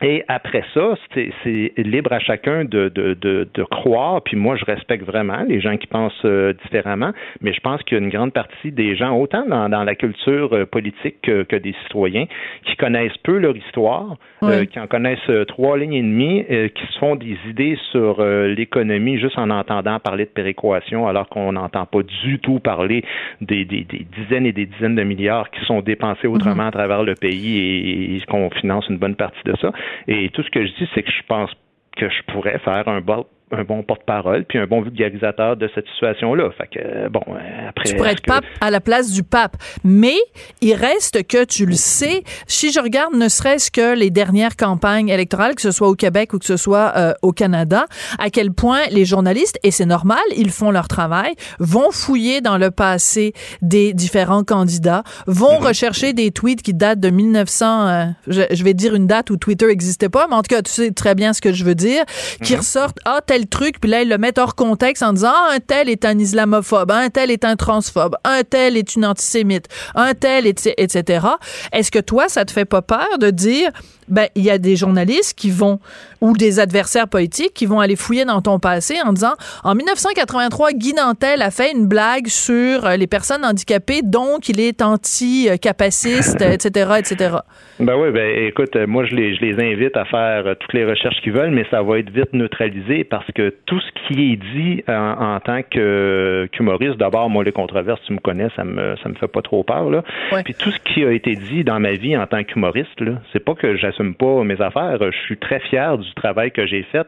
et 0.00 0.24
après 0.28 0.62
ça, 0.74 0.94
c'est 1.14 1.72
libre 1.76 2.12
à 2.12 2.20
chacun 2.20 2.64
de, 2.64 2.88
de, 2.88 3.14
de, 3.14 3.48
de, 3.52 3.62
croire. 3.64 4.22
Puis 4.22 4.36
moi, 4.36 4.56
je 4.56 4.64
respecte 4.64 5.04
vraiment 5.04 5.42
les 5.48 5.60
gens 5.60 5.76
qui 5.76 5.88
pensent 5.88 6.12
euh, 6.24 6.52
différemment, 6.64 7.12
mais 7.40 7.52
je 7.52 7.60
pense 7.60 7.82
qu'il 7.82 7.98
y 7.98 8.00
a 8.00 8.04
une 8.04 8.10
grande 8.10 8.32
partie 8.32 8.70
des 8.70 8.94
gens, 8.94 9.16
autant 9.16 9.44
dans, 9.46 9.68
dans 9.68 9.82
la 9.82 9.96
culture 9.96 10.52
euh, 10.52 10.66
politique 10.66 11.16
que, 11.22 11.42
que, 11.42 11.56
des 11.56 11.74
citoyens, 11.84 12.26
qui 12.64 12.76
connaissent 12.76 13.16
peu 13.24 13.38
leur 13.38 13.56
histoire, 13.56 14.16
euh, 14.44 14.64
qui 14.66 14.78
en 14.78 14.86
connaissent 14.86 15.30
trois 15.48 15.76
lignes 15.76 15.94
et 15.94 16.02
demie, 16.02 16.44
qui 16.74 16.86
se 16.92 16.98
font 17.00 17.16
des 17.16 17.36
idées 17.48 17.76
sur 17.90 18.22
l'économie 18.22 19.18
juste 19.18 19.38
en 19.38 19.50
entendant 19.50 19.98
parler 19.98 20.24
de 20.24 20.30
péréquation, 20.30 21.08
alors 21.08 21.28
qu'on 21.28 21.52
n'entend 21.52 21.86
pas 21.86 22.02
du 22.02 22.38
tout 22.38 22.60
parler 22.60 23.02
des, 23.40 23.64
des, 23.64 23.84
des, 23.84 24.06
dizaines 24.16 24.46
et 24.46 24.52
des 24.52 24.66
dizaines 24.66 24.94
de 24.94 25.02
milliards 25.02 25.50
qui 25.50 25.64
sont 25.64 25.80
dépensés 25.80 26.28
autrement 26.28 26.62
mhm. 26.62 26.68
à 26.68 26.70
travers 26.70 27.02
le 27.02 27.14
pays 27.14 27.58
et, 27.58 28.16
et 28.16 28.20
qu'on 28.28 28.50
finance 28.50 28.86
une 28.88 28.98
bonne 28.98 29.16
partie 29.16 29.42
de 29.44 29.54
ça. 29.60 29.72
Et 30.06 30.30
tout 30.30 30.42
ce 30.42 30.50
que 30.50 30.64
je 30.64 30.72
dis, 30.72 30.88
c'est 30.94 31.02
que 31.02 31.10
je 31.10 31.22
pense 31.26 31.50
que 31.96 32.08
je 32.08 32.22
pourrais 32.32 32.58
faire 32.58 32.88
un 32.88 33.00
bon 33.00 33.26
un 33.52 33.64
bon 33.64 33.82
porte-parole 33.82 34.44
puis 34.44 34.58
un 34.58 34.66
bon 34.66 34.82
vulgarisateur 34.82 35.56
de 35.56 35.70
cette 35.74 35.86
situation-là. 35.88 36.50
Fait 36.56 36.68
que, 36.68 37.08
bon, 37.08 37.22
après. 37.68 37.84
Tu 37.84 37.96
pourrais 37.96 38.12
être 38.12 38.22
pape 38.22 38.44
à 38.60 38.70
la 38.70 38.80
place 38.80 39.12
du 39.12 39.22
pape. 39.22 39.56
Mais 39.84 40.16
il 40.60 40.74
reste 40.74 41.26
que 41.26 41.44
tu 41.44 41.66
le 41.66 41.74
sais, 41.74 42.22
si 42.46 42.72
je 42.72 42.80
regarde 42.80 43.14
ne 43.14 43.28
serait-ce 43.28 43.70
que 43.70 43.96
les 43.96 44.10
dernières 44.10 44.56
campagnes 44.56 45.08
électorales, 45.08 45.54
que 45.54 45.62
ce 45.62 45.70
soit 45.70 45.88
au 45.88 45.94
Québec 45.94 46.32
ou 46.32 46.38
que 46.38 46.44
ce 46.44 46.56
soit 46.56 46.92
euh, 46.96 47.12
au 47.22 47.32
Canada, 47.32 47.86
à 48.18 48.30
quel 48.30 48.52
point 48.52 48.80
les 48.90 49.04
journalistes, 49.04 49.58
et 49.62 49.70
c'est 49.70 49.86
normal, 49.86 50.18
ils 50.36 50.50
font 50.50 50.70
leur 50.70 50.88
travail, 50.88 51.34
vont 51.58 51.90
fouiller 51.90 52.40
dans 52.40 52.58
le 52.58 52.70
passé 52.70 53.32
des 53.62 53.92
différents 53.94 54.44
candidats, 54.44 55.02
vont 55.26 55.60
mhm. 55.60 55.66
rechercher 55.66 56.12
des 56.12 56.30
tweets 56.30 56.62
qui 56.62 56.74
datent 56.74 57.00
de 57.00 57.10
1900, 57.10 57.88
euh, 57.88 58.04
je, 58.26 58.64
vais 58.64 58.74
dire 58.74 58.94
une 58.94 59.06
date 59.06 59.30
où 59.30 59.36
Twitter 59.36 59.66
n'existait 59.66 60.08
pas, 60.08 60.26
mais 60.28 60.34
en 60.34 60.42
tout 60.42 60.54
cas, 60.54 60.62
tu 60.62 60.70
sais 60.70 60.90
très 60.90 61.14
bien 61.14 61.32
ce 61.32 61.40
que 61.40 61.52
je 61.52 61.64
veux 61.64 61.74
dire, 61.74 62.04
qui 62.42 62.52
mhm. 62.52 62.60
ressortent, 62.60 62.98
ah, 63.04 63.20
tel 63.24 63.37
truc, 63.46 63.80
puis 63.80 63.90
là, 63.90 64.02
ils 64.02 64.08
le 64.08 64.18
mettent 64.18 64.38
hors 64.38 64.54
contexte 64.54 65.02
en 65.02 65.12
disant 65.12 65.32
ah, 65.32 65.50
un 65.54 65.60
tel 65.60 65.88
est 65.88 66.04
un 66.04 66.18
islamophobe, 66.18 66.90
un 66.90 67.10
tel 67.10 67.30
est 67.30 67.44
un 67.44 67.56
transphobe, 67.56 68.16
un 68.24 68.42
tel 68.42 68.76
est 68.76 68.96
une 68.96 69.04
antisémite, 69.04 69.66
un 69.94 70.14
tel, 70.14 70.46
etc. 70.46 71.26
Est-ce 71.72 71.90
que 71.90 71.98
toi, 71.98 72.28
ça 72.28 72.44
te 72.44 72.50
fait 72.50 72.64
pas 72.64 72.82
peur 72.82 73.18
de 73.20 73.30
dire 73.30 73.70
ben 74.08 74.26
il 74.34 74.44
y 74.44 74.50
a 74.50 74.58
des 74.58 74.76
journalistes 74.76 75.38
qui 75.38 75.50
vont 75.50 75.80
ou 76.20 76.36
des 76.36 76.60
adversaires 76.60 77.08
politiques 77.08 77.54
qui 77.54 77.66
vont 77.66 77.80
aller 77.80 77.96
fouiller 77.96 78.24
dans 78.24 78.40
ton 78.40 78.58
passé 78.58 78.96
en 79.04 79.12
disant 79.12 79.34
en 79.64 79.74
1983 79.74 80.72
Guy 80.72 80.94
Nantel 80.94 81.42
a 81.42 81.50
fait 81.50 81.72
une 81.72 81.86
blague 81.86 82.26
sur 82.26 82.86
euh, 82.86 82.96
les 82.96 83.06
personnes 83.06 83.44
handicapées 83.44 84.02
donc 84.02 84.48
il 84.48 84.60
est 84.60 84.82
anti-capaciste 84.82 86.40
etc 86.52 86.90
etc. 86.98 87.36
Ben 87.80 87.96
oui 87.96 88.10
ben 88.10 88.46
écoute 88.46 88.74
moi 88.86 89.04
je 89.04 89.14
les 89.14 89.36
je 89.36 89.40
les 89.40 89.72
invite 89.72 89.96
à 89.96 90.04
faire 90.04 90.46
euh, 90.46 90.54
toutes 90.58 90.72
les 90.72 90.84
recherches 90.84 91.20
qu'ils 91.22 91.32
veulent 91.32 91.50
mais 91.50 91.66
ça 91.70 91.82
va 91.82 91.98
être 91.98 92.10
vite 92.10 92.32
neutralisé 92.32 93.04
parce 93.04 93.30
que 93.34 93.54
tout 93.66 93.80
ce 93.80 94.08
qui 94.08 94.32
est 94.32 94.36
dit 94.36 94.82
en, 94.88 95.38
tant 95.40 95.62
qu'humoriste 95.62 96.96
d'abord 96.96 97.30
moi 97.30 97.44
les 97.44 97.52
controverses 97.52 98.00
tu 98.06 98.12
me 98.12 98.18
connais 98.18 98.48
ça 98.56 98.64
me 98.64 98.96
ça 99.02 99.08
me 99.08 99.14
fait 99.14 99.28
pas 99.28 99.42
trop 99.42 99.62
peur 99.62 99.90
là 99.90 100.02
puis 100.44 100.54
tout 100.54 100.70
ce 100.70 100.78
qui 100.92 101.04
a 101.04 101.12
été 101.12 101.36
dit 101.36 101.64
dans 101.64 101.78
ma 101.78 101.92
vie 101.92 102.16
en 102.16 102.26
tant 102.26 102.42
qu'humoriste 102.42 103.00
là 103.00 103.20
c'est 103.32 103.44
pas 103.44 103.54
que 103.54 103.76
j'assume 103.76 103.97
pas 104.14 104.44
mes 104.44 104.60
affaires. 104.60 104.98
Je 105.00 105.18
suis 105.26 105.36
très 105.36 105.60
fier 105.60 105.98
du 105.98 106.12
travail 106.14 106.50
que 106.50 106.66
j'ai 106.66 106.82
fait 106.84 107.06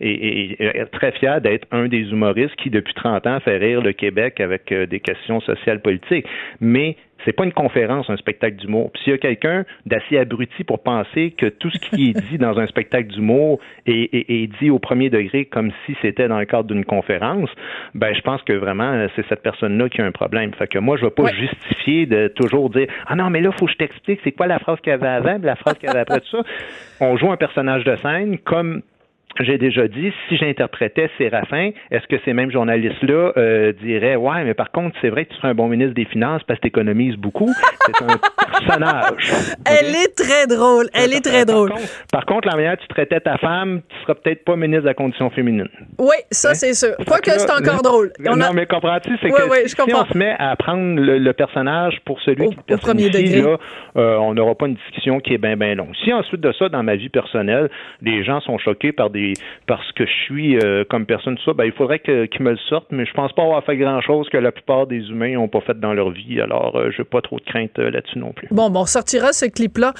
et, 0.00 0.56
très 0.92 1.12
fier 1.12 1.40
d'être 1.40 1.66
un 1.70 1.88
des 1.88 2.10
humoristes 2.10 2.56
qui, 2.56 2.70
depuis 2.70 2.94
30 2.94 3.26
ans, 3.26 3.40
fait 3.40 3.58
rire 3.58 3.80
le 3.82 3.92
Québec 3.92 4.40
avec 4.40 4.72
euh, 4.72 4.86
des 4.86 5.00
questions 5.00 5.40
sociales 5.40 5.80
politiques. 5.80 6.26
Mais 6.60 6.96
c'est 7.24 7.32
pas 7.32 7.44
une 7.44 7.52
conférence, 7.52 8.08
un 8.08 8.16
spectacle 8.16 8.56
d'humour. 8.56 8.90
Puis 8.92 9.02
s'il 9.02 9.12
y 9.12 9.14
a 9.14 9.18
quelqu'un 9.18 9.64
d'assez 9.86 10.18
abruti 10.18 10.64
pour 10.64 10.82
penser 10.82 11.32
que 11.32 11.46
tout 11.46 11.70
ce 11.70 11.78
qui 11.78 12.10
est 12.10 12.20
dit 12.30 12.38
dans 12.38 12.58
un 12.58 12.66
spectacle 12.66 13.08
d'humour 13.08 13.60
est, 13.86 14.50
dit 14.60 14.70
au 14.70 14.78
premier 14.78 15.10
degré 15.10 15.44
comme 15.44 15.70
si 15.86 15.96
c'était 16.02 16.28
dans 16.28 16.38
le 16.38 16.46
cadre 16.46 16.64
d'une 16.64 16.84
conférence, 16.84 17.50
ben 17.94 18.14
je 18.14 18.20
pense 18.20 18.42
que 18.42 18.52
vraiment 18.52 19.06
c'est 19.16 19.26
cette 19.28 19.42
personne-là 19.42 19.88
qui 19.88 20.00
a 20.00 20.04
un 20.04 20.12
problème. 20.12 20.52
Fait 20.54 20.66
que 20.66 20.78
moi 20.78 20.96
je 20.96 21.04
vais 21.04 21.10
pas 21.10 21.32
justifier 21.32 22.06
de 22.06 22.28
toujours 22.28 22.70
dire 22.70 22.86
ah 23.06 23.16
non 23.16 23.30
mais 23.30 23.40
là 23.40 23.50
faut 23.52 23.66
que 23.66 23.72
je 23.72 23.76
t'explique 23.76 24.20
c'est 24.24 24.32
quoi 24.32 24.46
la 24.46 24.58
phrase 24.58 24.80
qu'il 24.80 24.90
y 24.90 24.94
avait 24.94 25.08
avant, 25.08 25.38
la 25.42 25.56
phrase 25.56 25.74
qu'il 25.74 25.88
y 25.88 25.90
avait 25.90 26.00
après 26.00 26.20
tout 26.20 26.36
ça. 26.36 26.42
On 27.00 27.16
joue 27.16 27.30
un 27.30 27.36
personnage 27.36 27.84
de 27.84 27.96
scène 27.96 28.38
comme 28.38 28.82
j'ai 29.38 29.58
déjà 29.58 29.88
dit, 29.88 30.12
si 30.28 30.36
j'interprétais 30.36 31.10
Séraphin, 31.16 31.70
est-ce 31.90 32.06
que 32.06 32.16
ces 32.24 32.32
mêmes 32.32 32.50
journalistes-là 32.50 33.32
euh, 33.36 33.72
diraient 33.72 34.16
Ouais, 34.16 34.44
mais 34.44 34.54
par 34.54 34.70
contre, 34.70 34.96
c'est 35.00 35.08
vrai 35.08 35.24
que 35.24 35.30
tu 35.30 35.36
serais 35.36 35.48
un 35.48 35.54
bon 35.54 35.68
ministre 35.68 35.94
des 35.94 36.04
Finances 36.04 36.42
parce 36.46 36.58
que 36.58 36.62
tu 36.62 36.68
économises 36.68 37.16
beaucoup. 37.16 37.50
C'est 37.86 38.04
un 38.04 38.18
personnage. 38.66 39.32
Elle 39.64 39.94
est 39.94 40.14
très 40.16 40.46
drôle. 40.46 40.88
Elle 40.94 41.14
est 41.14 41.24
très 41.24 41.44
drôle. 41.44 41.72
Par 42.12 42.26
contre, 42.26 42.48
la 42.48 42.56
manière 42.56 42.76
que 42.76 42.82
tu 42.82 42.88
traitais 42.88 43.20
ta 43.20 43.38
femme, 43.38 43.82
tu 43.88 43.96
seras 44.02 44.14
peut-être 44.14 44.44
pas 44.44 44.56
ministre 44.56 44.82
de 44.82 44.88
la 44.88 44.94
condition 44.94 45.30
féminine. 45.30 45.68
Oui, 45.98 46.16
ça, 46.30 46.50
hein? 46.50 46.54
c'est 46.54 46.74
sûr. 46.74 46.96
Pas 47.06 47.20
que, 47.20 47.30
c'est 47.30 47.50
encore 47.50 47.82
drôle. 47.82 48.12
non, 48.18 48.52
mais 48.52 48.66
comprends-tu? 48.66 49.16
C'est 49.22 49.30
que 49.30 49.68
si 49.68 49.94
on 49.94 50.04
se 50.04 50.16
met 50.18 50.34
à 50.38 50.56
prendre 50.56 51.00
le, 51.00 51.32
personnage 51.32 52.00
pour 52.04 52.20
celui 52.20 52.48
qui 52.48 52.56
le 52.68 52.76
premier 52.76 53.08
degré. 53.08 53.42
Là, 53.42 53.56
euh, 53.96 54.16
on 54.16 54.34
n'aura 54.34 54.54
pas 54.54 54.66
une 54.66 54.74
discussion 54.74 55.20
qui 55.20 55.34
est 55.34 55.38
bien, 55.38 55.56
bien 55.56 55.74
longue. 55.74 55.94
Si 56.04 56.12
ensuite 56.12 56.40
de 56.40 56.52
ça, 56.58 56.68
dans 56.68 56.82
ma 56.82 56.96
vie 56.96 57.08
personnelle, 57.08 57.70
les 58.02 58.24
gens 58.24 58.40
sont 58.40 58.58
choqués 58.58 58.92
par 58.92 59.10
des 59.10 59.19
parce 59.66 59.90
que 59.92 60.04
je 60.04 60.24
suis 60.24 60.58
euh, 60.58 60.84
comme 60.88 61.06
personne 61.06 61.36
tout 61.36 61.44
ça, 61.44 61.52
ben, 61.52 61.64
il 61.64 61.72
faudrait 61.72 62.00
qu'ils 62.00 62.42
me 62.42 62.50
le 62.50 62.58
sortent, 62.68 62.90
mais 62.90 63.06
je 63.06 63.12
pense 63.12 63.32
pas 63.32 63.42
avoir 63.42 63.64
fait 63.64 63.76
grand-chose 63.76 64.28
que 64.28 64.36
la 64.36 64.52
plupart 64.52 64.86
des 64.86 64.98
humains 64.98 65.34
n'ont 65.34 65.48
pas 65.48 65.60
fait 65.60 65.78
dans 65.78 65.92
leur 65.92 66.10
vie. 66.10 66.40
Alors, 66.40 66.76
euh, 66.76 66.90
je 66.90 66.98
n'ai 66.98 67.04
pas 67.04 67.20
trop 67.20 67.38
de 67.38 67.44
crainte 67.44 67.78
euh, 67.78 67.90
là-dessus 67.90 68.18
non 68.18 68.32
plus. 68.32 68.48
Bon, 68.50 68.70
bon, 68.70 68.80
on 68.80 68.86
sortira 68.86 69.32
ce 69.32 69.46
clip-là 69.46 69.94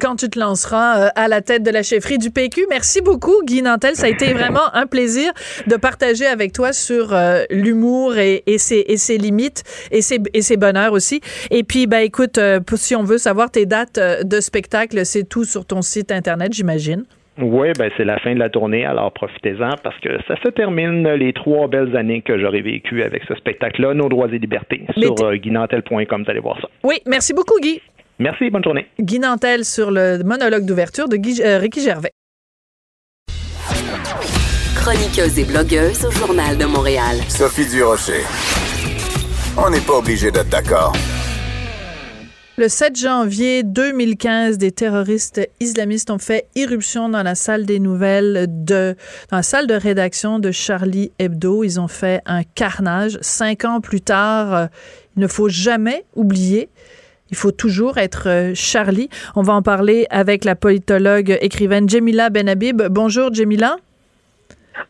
quand 0.00 0.16
tu 0.16 0.28
te 0.28 0.38
lanceras 0.38 1.08
à 1.14 1.28
la 1.28 1.40
tête 1.40 1.62
de 1.62 1.70
la 1.70 1.82
chefferie 1.82 2.18
du 2.18 2.30
PQ. 2.30 2.66
Merci 2.70 3.00
beaucoup, 3.00 3.42
Guy 3.44 3.62
Nantel. 3.62 3.94
Ça 3.94 4.06
a 4.06 4.08
été 4.08 4.32
vraiment 4.32 4.74
un 4.74 4.86
plaisir 4.86 5.32
de 5.66 5.76
partager 5.76 6.26
avec 6.26 6.52
toi 6.52 6.72
sur 6.72 7.14
l'humour 7.50 8.16
et, 8.16 8.42
ses, 8.58 8.84
et, 8.86 9.18
limites 9.18 9.62
et 9.90 10.02
ses, 10.02 10.18
et 10.34 10.42
ses 10.42 10.56
bonheurs 10.56 10.92
aussi. 10.92 11.20
Et 11.50 11.64
puis, 11.64 11.86
ben, 11.86 12.00
écoute, 12.00 12.38
si 12.76 12.96
on 12.96 13.02
veut 13.02 13.18
savoir 13.18 13.50
tes 13.50 13.66
dates 13.66 13.98
de 13.98 14.40
spectacle, 14.40 15.04
c'est 15.04 15.28
tout 15.28 15.44
sur 15.44 15.64
ton 15.64 15.82
site 15.82 16.12
Internet, 16.12 16.52
j'imagine. 16.52 17.04
Oui, 17.40 17.68
ben 17.78 17.90
c'est 17.96 18.04
la 18.04 18.18
fin 18.18 18.34
de 18.34 18.38
la 18.40 18.50
tournée, 18.50 18.84
alors 18.84 19.12
profitez-en 19.12 19.76
parce 19.82 19.98
que 20.00 20.08
ça 20.26 20.34
se 20.42 20.48
termine 20.48 21.08
les 21.08 21.32
trois 21.32 21.68
belles 21.68 21.96
années 21.96 22.20
que 22.20 22.36
j'aurais 22.38 22.62
vécues 22.62 23.02
avec 23.02 23.22
ce 23.28 23.34
spectacle-là, 23.36 23.94
Nos 23.94 24.08
droits 24.08 24.28
et 24.32 24.38
libertés, 24.38 24.84
sur 24.96 25.14
euh, 25.22 25.36
guinantel.com, 25.36 26.24
vous 26.24 26.30
allez 26.30 26.40
voir 26.40 26.60
ça. 26.60 26.68
Oui, 26.82 26.96
merci 27.06 27.32
beaucoup, 27.32 27.58
Guy. 27.60 27.80
Merci, 28.18 28.50
bonne 28.50 28.64
journée. 28.64 28.86
Guy 28.98 29.20
Nantel 29.20 29.64
sur 29.64 29.92
le 29.92 30.24
monologue 30.24 30.66
d'ouverture 30.66 31.08
de 31.08 31.16
Guy, 31.16 31.40
euh, 31.44 31.58
Ricky 31.58 31.80
Gervais. 31.80 32.10
Chroniqueuse 34.74 35.38
et 35.38 35.44
blogueuse 35.44 36.04
au 36.06 36.10
Journal 36.10 36.58
de 36.58 36.64
Montréal. 36.64 37.18
Sophie 37.28 37.68
Durocher. 37.70 38.24
On 39.56 39.70
n'est 39.70 39.84
pas 39.86 39.98
obligé 39.98 40.32
d'être 40.32 40.48
d'accord. 40.48 40.92
Le 42.58 42.68
7 42.68 42.96
janvier 42.96 43.62
2015, 43.62 44.58
des 44.58 44.72
terroristes 44.72 45.40
islamistes 45.60 46.10
ont 46.10 46.18
fait 46.18 46.48
irruption 46.56 47.08
dans 47.08 47.22
la 47.22 47.36
salle 47.36 47.66
des 47.66 47.78
nouvelles 47.78 48.46
de, 48.48 48.96
dans 49.30 49.36
la 49.36 49.42
salle 49.44 49.68
de 49.68 49.74
rédaction 49.74 50.40
de 50.40 50.50
Charlie 50.50 51.12
Hebdo. 51.20 51.62
Ils 51.62 51.78
ont 51.78 51.86
fait 51.86 52.20
un 52.26 52.42
carnage. 52.42 53.16
Cinq 53.20 53.64
ans 53.64 53.80
plus 53.80 54.00
tard, 54.00 54.54
euh, 54.54 54.66
il 55.16 55.22
ne 55.22 55.28
faut 55.28 55.48
jamais 55.48 56.04
oublier. 56.16 56.68
Il 57.30 57.36
faut 57.36 57.52
toujours 57.52 57.96
être 57.96 58.28
euh, 58.28 58.52
Charlie. 58.56 59.08
On 59.36 59.42
va 59.42 59.52
en 59.52 59.62
parler 59.62 60.08
avec 60.10 60.44
la 60.44 60.56
politologue 60.56 61.38
écrivaine 61.40 61.88
Jemila 61.88 62.28
Benhabib. 62.28 62.82
Bonjour, 62.90 63.32
Jemila. 63.32 63.76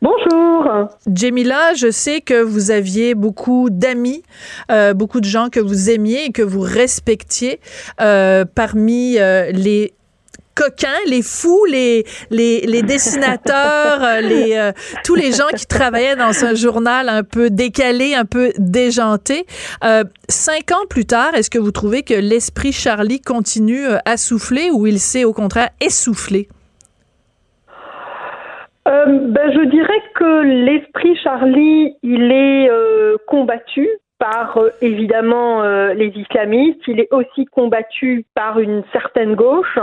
Bonjour. 0.03 0.89
Jemila, 1.13 1.75
je 1.75 1.91
sais 1.91 2.21
que 2.21 2.41
vous 2.41 2.71
aviez 2.71 3.15
beaucoup 3.15 3.69
d'amis, 3.71 4.23
euh, 4.71 4.95
beaucoup 4.95 5.21
de 5.21 5.27
gens 5.27 5.49
que 5.49 5.61
vous 5.61 5.91
aimiez 5.91 6.27
et 6.27 6.33
que 6.33 6.43
vous 6.43 6.61
respectiez 6.61 7.61
euh, 8.01 8.45
parmi 8.45 9.19
euh, 9.19 9.51
les 9.51 9.95
coquins, 10.55 10.89
les 11.07 11.23
fous, 11.23 11.65
les, 11.67 12.05
les, 12.31 12.83
dessinateurs, 12.83 14.21
les, 14.21 14.73
tous 15.05 15.15
les 15.15 15.31
gens 15.31 15.47
qui 15.57 15.67
travaillaient 15.67 16.17
dans 16.17 16.45
un 16.45 16.55
journal 16.55 17.09
un 17.09 17.23
peu 17.23 17.49
décalé, 17.49 18.17
un 18.17 18.25
peu 18.25 18.53
déjanté. 18.59 19.47
Cinq 20.29 20.73
ans 20.73 20.85
plus 20.91 21.07
tard, 21.07 21.37
est-ce 21.37 21.49
que 21.49 21.61
vous 21.61 21.71
trouvez 21.71 22.03
que 22.03 22.15
l'esprit 22.15 22.73
Charlie 22.73 23.21
continue 23.21 23.85
à 24.05 24.17
souffler 24.17 24.71
ou 24.73 24.89
il 24.89 24.99
s'est 24.99 25.23
au 25.23 25.33
contraire 25.33 25.71
essoufflé? 25.81 26.49
Euh, 28.89 29.05
ben, 29.07 29.53
je 29.53 29.65
dirais 29.69 30.03
que 30.15 30.43
l'esprit 30.43 31.15
Charlie, 31.17 31.95
il 32.03 32.33
est 32.33 32.71
euh, 32.71 33.19
combattu 33.27 33.87
par 34.19 34.57
euh, 34.57 34.71
évidemment 34.81 35.63
les 35.93 36.09
islamistes, 36.09 36.81
il 36.87 37.01
est 37.01 37.13
aussi 37.13 37.45
combattu 37.47 38.25
par 38.35 38.59
une 38.59 38.83
certaine 38.93 39.35
gauche 39.35 39.79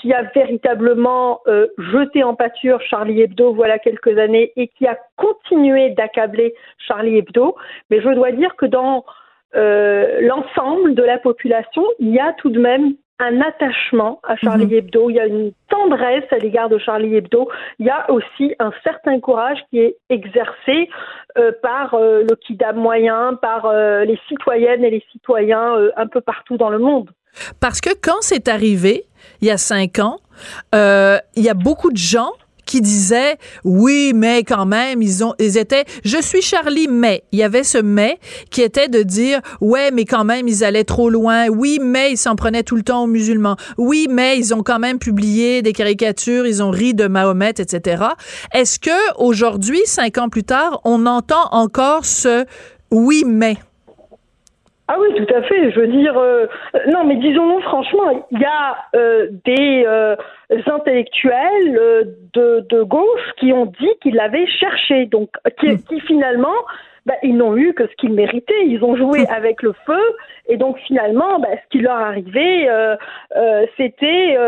qui 0.00 0.12
a 0.12 0.22
véritablement 0.34 1.40
jeté 1.92 2.24
en 2.24 2.34
pâture 2.34 2.80
Charlie 2.82 3.20
Hebdo 3.20 3.52
voilà 3.52 3.78
quelques 3.78 4.18
années 4.18 4.50
et 4.56 4.66
qui 4.66 4.88
a 4.88 4.98
continué 5.16 5.90
d'accabler 5.90 6.54
Charlie 6.78 7.18
Hebdo. 7.18 7.54
Mais 7.90 8.00
je 8.00 8.08
dois 8.08 8.32
dire 8.32 8.56
que 8.56 8.66
dans 8.66 9.04
l'ensemble 9.54 10.94
de 10.94 11.02
la 11.02 11.18
population, 11.18 11.84
il 12.00 12.08
y 12.08 12.18
a 12.18 12.32
tout 12.38 12.50
de 12.50 12.58
même 12.58 12.94
un 13.18 13.40
attachement 13.40 14.20
à 14.22 14.36
Charlie 14.36 14.66
mhm. 14.66 14.74
Hebdo, 14.74 15.10
il 15.10 15.16
y 15.16 15.20
a 15.20 15.26
une 15.26 15.52
tendresse 15.68 16.24
à 16.30 16.38
l'égard 16.38 16.68
de 16.68 16.78
Charlie 16.78 17.16
Hebdo, 17.16 17.48
il 17.78 17.86
y 17.86 17.90
a 17.90 18.10
aussi 18.10 18.54
un 18.58 18.70
certain 18.84 19.18
courage 19.20 19.58
qui 19.70 19.80
est 19.80 19.96
exercé 20.08 20.88
euh, 21.36 21.52
par 21.62 21.94
euh, 21.94 22.22
le 22.28 22.36
Kidam 22.36 22.76
moyen, 22.76 23.38
par 23.40 23.66
euh, 23.66 24.04
les 24.04 24.18
citoyennes 24.28 24.84
et 24.84 24.90
les 24.90 25.04
citoyens 25.12 25.74
un 25.96 26.06
peu 26.06 26.20
partout 26.20 26.56
dans 26.56 26.70
le 26.70 26.78
monde. 26.78 27.10
Parce 27.60 27.80
que 27.80 27.90
quand 28.00 28.20
c'est 28.20 28.48
arrivé, 28.48 29.04
il 29.40 29.48
y 29.48 29.50
a 29.50 29.58
cinq 29.58 29.98
ans, 29.98 30.18
il 30.72 31.42
y 31.42 31.48
a 31.48 31.54
beaucoup 31.54 31.90
de 31.90 31.96
gens 31.96 32.32
qui 32.68 32.80
disait 32.82 33.36
oui, 33.64 34.12
mais 34.14 34.44
quand 34.44 34.66
même, 34.66 35.00
ils 35.02 35.24
ont, 35.24 35.34
ils 35.40 35.56
étaient, 35.56 35.84
je 36.04 36.20
suis 36.20 36.42
Charlie, 36.42 36.86
mais 36.86 37.24
il 37.32 37.38
y 37.38 37.42
avait 37.42 37.64
ce 37.64 37.78
mais 37.78 38.20
qui 38.50 38.62
était 38.62 38.88
de 38.88 39.02
dire 39.02 39.40
ouais, 39.60 39.90
mais 39.90 40.04
quand 40.04 40.24
même, 40.24 40.46
ils 40.46 40.62
allaient 40.62 40.84
trop 40.84 41.08
loin. 41.10 41.48
Oui, 41.48 41.78
mais 41.82 42.12
ils 42.12 42.18
s'en 42.18 42.36
prenaient 42.36 42.62
tout 42.62 42.76
le 42.76 42.82
temps 42.82 43.04
aux 43.04 43.06
musulmans. 43.06 43.56
Oui, 43.78 44.06
mais 44.10 44.38
ils 44.38 44.54
ont 44.54 44.62
quand 44.62 44.78
même 44.78 44.98
publié 44.98 45.62
des 45.62 45.72
caricatures, 45.72 46.46
ils 46.46 46.62
ont 46.62 46.70
ri 46.70 46.92
de 46.92 47.08
Mahomet, 47.08 47.54
etc. 47.58 48.04
Est-ce 48.52 48.78
que 48.78 49.18
aujourd'hui, 49.18 49.80
cinq 49.86 50.18
ans 50.18 50.28
plus 50.28 50.44
tard, 50.44 50.80
on 50.84 51.06
entend 51.06 51.48
encore 51.52 52.04
ce 52.04 52.44
oui, 52.90 53.24
mais? 53.26 53.56
Ah 54.90 54.96
oui, 54.98 55.08
tout 55.14 55.34
à 55.34 55.42
fait. 55.42 55.70
Je 55.70 55.80
veux 55.80 55.86
dire, 55.86 56.16
euh, 56.16 56.46
non, 56.88 57.04
mais 57.04 57.16
disons-nous 57.16 57.60
franchement, 57.60 58.26
il 58.30 58.40
y 58.40 58.44
a 58.44 58.76
euh, 58.96 59.28
des 59.44 59.84
euh, 59.86 60.16
intellectuels 60.66 62.14
de, 62.32 62.66
de, 62.66 62.82
gauche 62.82 63.32
qui 63.38 63.52
ont 63.52 63.66
dit 63.66 63.90
qu'ils 64.00 64.14
l'avaient 64.14 64.46
cherché, 64.46 65.04
donc 65.04 65.28
qui, 65.60 65.68
hmm. 65.68 65.82
qui 65.82 66.00
finalement, 66.00 66.56
bah, 67.04 67.16
ils 67.22 67.36
n'ont 67.36 67.54
eu 67.54 67.74
que 67.74 67.86
ce 67.86 67.94
qu'ils 67.96 68.14
méritaient. 68.14 68.64
Ils 68.64 68.82
ont 68.82 68.96
joué 68.96 69.20
hmm. 69.20 69.30
avec 69.30 69.60
le 69.60 69.74
feu, 69.84 70.16
et 70.48 70.56
donc 70.56 70.78
finalement, 70.78 71.38
bah, 71.38 71.48
ce 71.52 71.68
qui 71.68 71.82
leur 71.82 71.98
arrivait, 71.98 72.66
c'était 73.76 74.38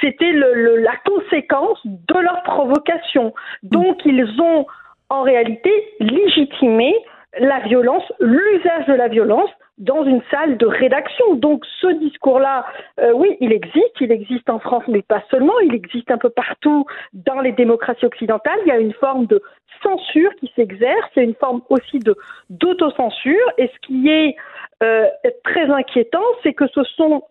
c'était 0.00 0.32
le, 0.32 0.76
la 0.76 0.94
conséquence 1.04 1.80
de 1.84 2.18
leur 2.20 2.44
provocation. 2.44 3.34
Donc 3.64 4.02
ils 4.04 4.40
ont 4.40 4.66
en 5.08 5.22
réalité 5.22 5.72
légitimé 5.98 6.94
la 7.38 7.60
violence, 7.60 8.04
l'usage 8.20 8.86
de 8.86 8.94
la 8.94 9.08
violence 9.08 9.50
dans 9.78 10.04
une 10.04 10.20
salle 10.30 10.58
de 10.58 10.66
rédaction. 10.66 11.34
Donc 11.34 11.64
ce 11.80 11.88
discours-là, 11.88 12.66
euh, 13.00 13.12
oui, 13.14 13.36
il 13.40 13.52
existe, 13.52 14.00
il 14.00 14.12
existe 14.12 14.48
en 14.50 14.58
France, 14.58 14.84
mais 14.88 15.02
pas 15.02 15.22
seulement, 15.30 15.58
il 15.60 15.74
existe 15.74 16.10
un 16.10 16.18
peu 16.18 16.30
partout 16.30 16.84
dans 17.12 17.40
les 17.40 17.52
démocraties 17.52 18.06
occidentales. 18.06 18.58
Il 18.64 18.68
y 18.68 18.72
a 18.72 18.78
une 18.78 18.92
forme 18.92 19.26
de 19.26 19.42
censure 19.82 20.34
qui 20.36 20.52
s'exerce, 20.54 21.10
il 21.16 21.18
y 21.18 21.22
a 21.22 21.28
une 21.28 21.34
forme 21.34 21.62
aussi 21.70 21.98
de 21.98 22.16
d'autocensure. 22.50 23.50
Et 23.58 23.68
ce 23.68 23.86
qui 23.86 24.08
est 24.08 24.36
euh, 24.82 25.06
très 25.44 25.70
inquiétant, 25.70 26.22
c'est 26.42 26.52
que 26.52 26.66
ce 26.68 26.84
sont 26.84 27.22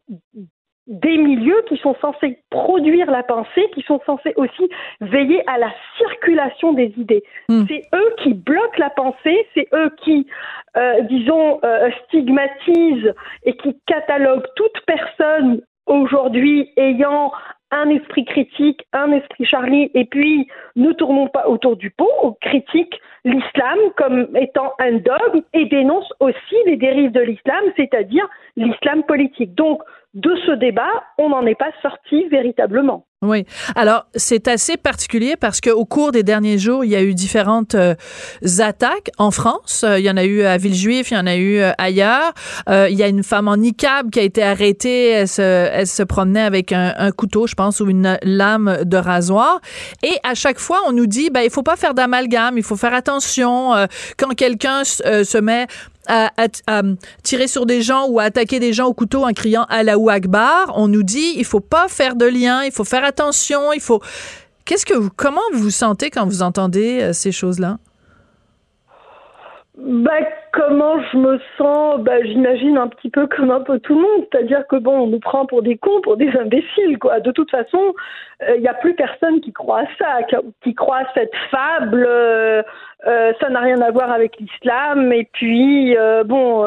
des 0.88 1.18
milieux 1.18 1.64
qui 1.68 1.78
sont 1.78 1.96
censés 2.02 2.40
produire 2.50 3.10
la 3.10 3.24
pensée, 3.24 3.70
qui 3.74 3.82
sont 3.84 4.02
censés 4.06 4.34
aussi 4.36 4.70
veiller 5.00 5.44
à 5.48 5.58
la 5.58 5.72
circulation 5.98 6.74
des 6.74 6.94
idées. 6.98 7.24
Hmm. 7.50 7.64
C'est 7.68 7.84
eux 7.94 8.16
qui 8.18 8.34
bloquent 8.34 8.78
la 8.78 8.90
pensée, 8.90 9.48
c'est 9.54 9.68
eux 9.74 9.92
qui, 10.04 10.28
euh, 10.78 11.02
disons, 11.02 11.60
euh, 11.64 11.90
stigmatisent 12.06 13.14
et 13.44 13.56
qui 13.58 13.78
cataloguent 13.86 14.48
toute 14.56 14.82
personne 14.86 15.62
aujourd'hui 15.86 16.72
ayant 16.78 17.32
un 17.72 17.90
esprit 17.90 18.26
critique, 18.26 18.86
un 18.92 19.12
esprit 19.12 19.46
Charlie, 19.46 19.90
et 19.94 20.06
puis 20.06 20.48
ne 20.76 20.92
tournons 20.92 21.28
pas 21.28 21.48
autour 21.48 21.78
du 21.78 21.90
pot, 21.90 22.10
on 22.22 22.34
critique 22.34 23.00
l'islam 23.24 23.78
comme 23.98 24.28
étant 24.36 24.74
un 24.80 24.94
dogme 24.94 25.42
et 25.54 25.66
dénonce 25.66 26.12
aussi 26.20 26.56
les 26.66 26.76
dérives 26.76 27.12
de 27.12 27.22
l'islam, 27.22 27.64
c'est-à-dire 27.78 28.28
l'islam 28.58 29.04
politique. 29.04 29.56
Donc, 29.56 29.82
de 30.14 30.36
ce 30.45 30.51
débat, 30.51 30.91
on 31.18 31.30
n'en 31.30 31.45
est 31.45 31.55
pas 31.55 31.72
sorti 31.82 32.28
véritablement. 32.28 33.05
Oui. 33.24 33.45
Alors, 33.76 34.07
c'est 34.16 34.47
assez 34.47 34.78
particulier 34.78 35.36
parce 35.39 35.62
qu'au 35.62 35.86
cours 35.86 36.12
des 36.12 36.24
derniers 36.24 36.57
jours, 36.57 36.84
il 36.84 36.89
y 36.89 36.95
a 36.95 37.03
eu 37.03 37.14
différentes 37.14 37.76
euh, 37.76 37.93
attaques 38.57 39.12
en 39.20 39.30
France. 39.30 39.84
Euh, 39.88 39.99
il 39.99 40.05
y 40.05 40.09
en 40.09 40.18
a 40.18 40.24
eu 40.24 40.41
à 40.41 40.57
Villejuif, 40.57 41.12
il 41.12 41.14
y 41.14 41.18
en 41.18 41.28
a 41.28 41.36
eu 41.36 41.59
euh, 41.59 41.72
ailleurs. 41.78 42.34
il 42.68 42.95
y 42.97 43.03
a 43.03 43.07
une 43.07 43.22
femme 43.22 43.47
en 43.47 43.57
niqab 43.57 44.09
qui 44.09 44.20
a 44.20 44.24
été 44.24 44.41
arrêtée. 44.41 45.09
Elle 45.09 45.28
se, 45.28 46.01
promenait 46.01 46.41
avec 46.41 46.72
un, 46.72 46.95
un, 46.97 47.12
couteau, 47.12 47.45
je 47.45 47.53
pense, 47.53 47.80
ou 47.80 47.91
une 47.91 48.18
lame 48.24 48.80
de 48.86 48.97
rasoir. 48.97 49.62
Et 50.01 50.18
à 50.24 50.34
chaque 50.34 50.57
fois, 50.57 50.80
on 50.88 50.91
nous 50.91 51.05
dit, 51.05 51.30
ben, 51.30 51.41
il 51.41 51.51
faut 51.51 51.62
pas 51.62 51.76
faire 51.76 51.93
d'amalgame, 51.93 52.57
il 52.57 52.64
faut 52.64 52.76
faire 52.76 52.95
attention 52.95 53.74
quand 54.18 54.34
quelqu'un 54.36 54.84
se 54.84 55.38
met 55.38 55.68
à, 56.08 56.30
tirer 57.24 57.47
sur 57.47 57.66
des 57.66 57.82
gens 57.82 58.08
ou 58.08 58.20
à 58.20 58.24
attaquer 58.24 58.60
des 58.60 58.74
gens 58.74 58.88
au 58.88 58.93
couteau 58.93 59.24
en 59.26 59.34
criant 59.34 59.66
Allahu 59.70 60.10
Akbar, 60.10 60.72
on 60.76 60.88
nous 60.88 61.04
dit 61.04 61.34
il 61.38 61.45
faut 61.45 61.60
pas 61.60 61.88
faire 61.88 62.16
de 62.16 62.26
lien, 62.26 62.64
il 62.64 62.72
faut 62.72 62.84
faire 62.84 63.04
attention, 63.04 63.74
il 63.74 63.82
faut. 63.82 64.02
Qu'est-ce 64.66 64.86
que 64.86 64.93
vous, 64.93 65.10
comment 65.16 65.41
vous 65.54 65.60
vous 65.60 65.70
sentez 65.70 66.10
quand 66.10 66.26
vous 66.26 66.43
entendez 66.43 67.02
euh, 67.02 67.14
ces 67.14 67.32
choses-là? 67.32 67.78
Bah, 69.84 70.12
comment 70.54 71.02
je 71.12 71.18
me 71.18 71.40
sens? 71.58 72.02
Bah, 72.02 72.22
J'imagine 72.24 72.78
un 72.78 72.88
petit 72.88 73.10
peu 73.10 73.26
comme 73.26 73.50
un 73.50 73.62
peu 73.62 73.80
tout 73.80 73.96
le 73.96 74.02
monde, 74.02 74.28
c'est-à-dire 74.32 74.68
que 74.68 74.76
bon, 74.76 75.02
on 75.02 75.08
nous 75.08 75.20
prend 75.20 75.48
pour 75.48 75.64
des 75.64 75.76
cons, 75.76 76.02
pour 76.02 76.18
des 76.18 76.30
imbéciles, 76.38 77.00
quoi. 77.00 77.20
De 77.20 77.32
toute 77.32 77.50
façon, 77.50 77.96
il 78.42 78.48
euh, 78.48 78.58
n'y 78.60 78.68
a 78.68 78.76
plus 78.76 78.94
personne 78.94 79.42
qui 79.42 79.52
croit 79.52 79.80
à 79.80 79.86
ça, 79.98 80.40
qui 80.64 80.76
croit 80.76 81.00
à 81.00 81.14
cette 81.16 81.34
fable. 81.50 82.06
Euh, 82.08 82.62
euh, 83.08 83.34
ça 83.42 83.50
n'a 83.50 83.60
rien 83.60 83.82
à 83.82 83.90
voir 83.90 84.12
avec 84.12 84.38
l'islam. 84.38 85.12
Et 85.14 85.28
puis, 85.34 85.96
bon, 86.26 86.64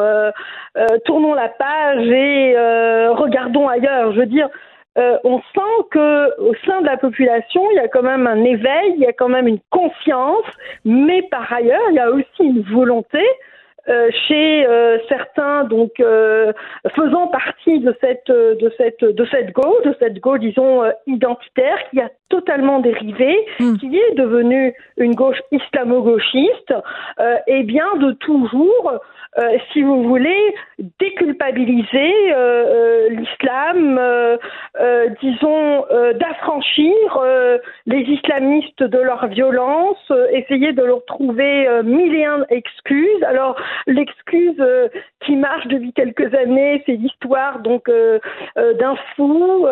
tournons 1.05 1.33
la 1.33 1.47
page 1.47 2.07
et 2.07 2.57
regardons 3.11 3.69
ailleurs. 3.69 4.11
Je 4.11 4.19
veux 4.19 4.25
dire, 4.25 4.49
euh, 4.97 5.17
on 5.23 5.39
sent 5.39 5.87
que 5.91 6.41
au 6.41 6.53
sein 6.65 6.81
de 6.81 6.85
la 6.85 6.97
population, 6.97 7.61
il 7.71 7.75
y 7.75 7.79
a 7.79 7.87
quand 7.87 8.03
même 8.03 8.27
un 8.27 8.43
éveil, 8.43 8.93
il 8.95 9.01
y 9.01 9.05
a 9.05 9.13
quand 9.13 9.29
même 9.29 9.47
une 9.47 9.59
conscience, 9.69 10.45
mais 10.85 11.21
par 11.23 11.51
ailleurs, 11.51 11.81
il 11.89 11.95
y 11.95 11.99
a 11.99 12.09
aussi 12.11 12.43
une 12.43 12.61
volonté 12.61 13.21
euh, 13.87 14.09
chez 14.27 14.65
euh, 14.65 14.97
certains 15.09 15.65
donc 15.65 16.01
faisant 16.95 17.27
partie 17.27 17.79
de 17.79 17.95
cette 18.01 18.31
de 18.31 18.73
cette 18.77 19.03
de 19.03 19.25
cette 19.25 19.51
gauche, 19.51 19.83
de 19.83 19.95
cette 19.99 20.19
gauche 20.19 20.39
disons 20.39 20.81
identitaire 21.05 21.77
qui 21.91 21.99
a 21.99 22.09
totalement 22.29 22.79
dérivé, 22.79 23.45
hmm. 23.59 23.75
qui 23.77 23.97
est 23.97 24.15
devenue 24.15 24.73
une 24.97 25.13
gauche 25.13 25.41
islamo-gauchiste, 25.51 26.73
et 27.47 27.63
bien 27.63 27.95
de 27.97 28.13
toujours 28.13 28.93
euh, 29.37 29.57
si 29.73 29.83
vous 29.83 30.03
voulez, 30.03 30.55
déculpabiliser 30.99 32.13
euh, 32.31 32.37
euh, 32.37 33.09
l'islam, 33.09 33.99
disons, 35.21 35.85
d'affranchir 36.19 36.93
les 37.85 38.01
islamistes 38.01 38.83
de 38.83 38.97
leur 38.97 39.27
violence, 39.27 40.11
essayer 40.31 40.73
de 40.73 40.83
leur 40.83 41.03
trouver 41.05 41.67
mille 41.83 42.15
et 42.15 42.25
un 42.25 42.45
excuses. 42.49 43.23
Alors, 43.23 43.55
l'excuse 43.87 44.61
qui 45.25 45.35
marche 45.35 45.67
depuis 45.67 45.93
quelques 45.93 46.33
années. 46.33 46.83
C'est 46.85 46.93
l'histoire 46.93 47.59
donc 47.59 47.89
d'un 48.55 48.95
fou, 49.15 49.65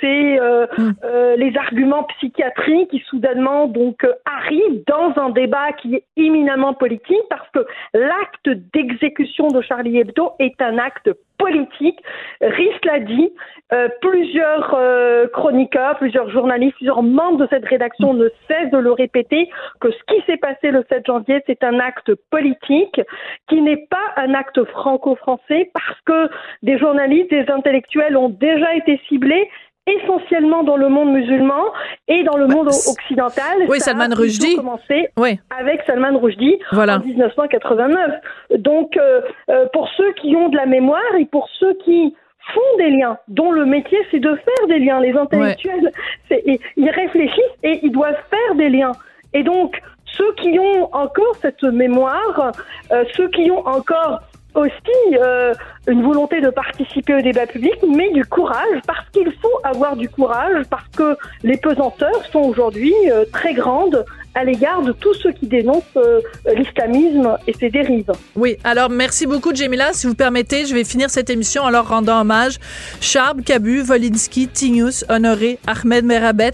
c'est 0.00 0.38
mm. 0.40 0.92
les 1.36 1.56
arguments 1.56 2.04
psychiatriques 2.04 2.90
qui 2.90 3.02
soudainement 3.08 3.66
donc 3.68 4.04
arrivent 4.24 4.82
dans 4.86 5.12
un 5.16 5.30
débat 5.30 5.72
qui 5.80 5.94
est 5.96 6.04
éminemment 6.16 6.74
politique 6.74 7.22
parce 7.30 7.48
que 7.50 7.64
l'acte 7.94 8.48
d'exécution 8.74 9.07
de 9.08 9.60
Charlie 9.60 9.98
Hebdo 9.98 10.32
est 10.38 10.60
un 10.60 10.78
acte 10.78 11.10
politique. 11.38 11.98
Riss 12.40 12.74
l'a 12.84 12.98
dit, 13.00 13.30
euh, 13.72 13.88
plusieurs 14.00 14.74
euh, 14.74 15.26
chroniqueurs, 15.28 15.96
plusieurs 15.98 16.30
journalistes, 16.30 16.74
plusieurs 16.76 17.02
membres 17.02 17.38
de 17.38 17.46
cette 17.48 17.64
rédaction 17.64 18.12
ne 18.14 18.28
cessent 18.48 18.70
de 18.70 18.78
le 18.78 18.92
répéter, 18.92 19.48
que 19.80 19.90
ce 19.90 19.98
qui 20.08 20.20
s'est 20.26 20.36
passé 20.36 20.70
le 20.70 20.84
7 20.88 21.06
janvier, 21.06 21.42
c'est 21.46 21.62
un 21.62 21.78
acte 21.78 22.12
politique 22.30 23.00
qui 23.48 23.60
n'est 23.60 23.86
pas 23.88 24.12
un 24.16 24.34
acte 24.34 24.64
franco-français 24.64 25.70
parce 25.72 26.00
que 26.04 26.28
des 26.62 26.78
journalistes, 26.78 27.30
des 27.30 27.48
intellectuels 27.50 28.16
ont 28.16 28.30
déjà 28.30 28.74
été 28.74 29.00
ciblés 29.08 29.48
essentiellement 29.88 30.62
dans 30.62 30.76
le 30.76 30.88
monde 30.88 31.12
musulman 31.12 31.64
et 32.08 32.22
dans 32.24 32.36
le 32.36 32.46
bah, 32.46 32.54
monde 32.54 32.68
occidental. 32.68 33.66
Oui, 33.68 33.80
Salman 33.80 34.14
Rushdie. 34.14 34.56
commencé 34.56 35.08
oui. 35.16 35.38
avec 35.58 35.82
Salman 35.86 36.18
Rushdie 36.18 36.58
en 36.72 37.00
1989. 37.00 38.12
Donc, 38.58 38.96
euh, 38.96 39.20
euh, 39.50 39.66
pour 39.72 39.88
ceux 39.96 40.12
qui 40.14 40.34
ont 40.36 40.48
de 40.48 40.56
la 40.56 40.66
mémoire 40.66 41.14
et 41.18 41.24
pour 41.26 41.48
ceux 41.58 41.74
qui 41.84 42.14
font 42.54 42.76
des 42.78 42.90
liens, 42.90 43.18
dont 43.28 43.52
le 43.52 43.66
métier 43.66 43.98
c'est 44.10 44.20
de 44.20 44.34
faire 44.34 44.66
des 44.68 44.78
liens, 44.78 45.00
les 45.00 45.12
intellectuels, 45.12 45.92
ils 46.30 46.90
réfléchissent 46.90 47.58
et 47.62 47.80
ils 47.82 47.92
doivent 47.92 48.16
faire 48.30 48.54
des 48.56 48.70
liens. 48.70 48.92
Et 49.34 49.42
donc, 49.42 49.78
ceux 50.06 50.32
qui 50.34 50.58
ont 50.58 50.88
encore 50.94 51.34
cette 51.40 51.62
mémoire, 51.62 52.52
euh, 52.92 53.04
ceux 53.14 53.28
qui 53.28 53.50
ont 53.50 53.66
encore 53.66 54.20
aussi 54.58 55.16
euh, 55.18 55.54
une 55.86 56.02
volonté 56.02 56.40
de 56.40 56.50
participer 56.50 57.14
au 57.14 57.20
débat 57.20 57.46
public, 57.46 57.74
mais 57.88 58.10
du 58.10 58.24
courage, 58.24 58.80
parce 58.86 59.08
qu'il 59.10 59.32
faut 59.32 59.60
avoir 59.64 59.96
du 59.96 60.08
courage, 60.08 60.64
parce 60.70 60.88
que 60.96 61.16
les 61.42 61.56
pesanteurs 61.56 62.24
sont 62.32 62.40
aujourd'hui 62.40 62.94
euh, 63.10 63.24
très 63.32 63.54
grandes 63.54 64.04
à 64.38 64.44
l'égard 64.44 64.82
de 64.82 64.92
tous 64.92 65.14
ceux 65.14 65.32
qui 65.32 65.48
dénoncent 65.48 65.82
euh, 65.96 66.20
l'islamisme 66.54 67.36
et 67.48 67.52
ses 67.58 67.70
dérives. 67.70 68.12
Oui, 68.36 68.56
alors 68.62 68.88
merci 68.88 69.26
beaucoup 69.26 69.52
Jamila. 69.52 69.92
Si 69.92 70.06
vous 70.06 70.14
permettez, 70.14 70.64
je 70.64 70.74
vais 70.74 70.84
finir 70.84 71.10
cette 71.10 71.28
émission 71.28 71.64
en 71.64 71.70
leur 71.70 71.88
rendant 71.88 72.20
hommage. 72.20 72.58
Charles 73.00 73.42
Cabu, 73.42 73.82
Volinsky, 73.82 74.46
Tignous, 74.46 75.04
Honoré, 75.08 75.58
Ahmed 75.66 76.04
Merabet, 76.04 76.52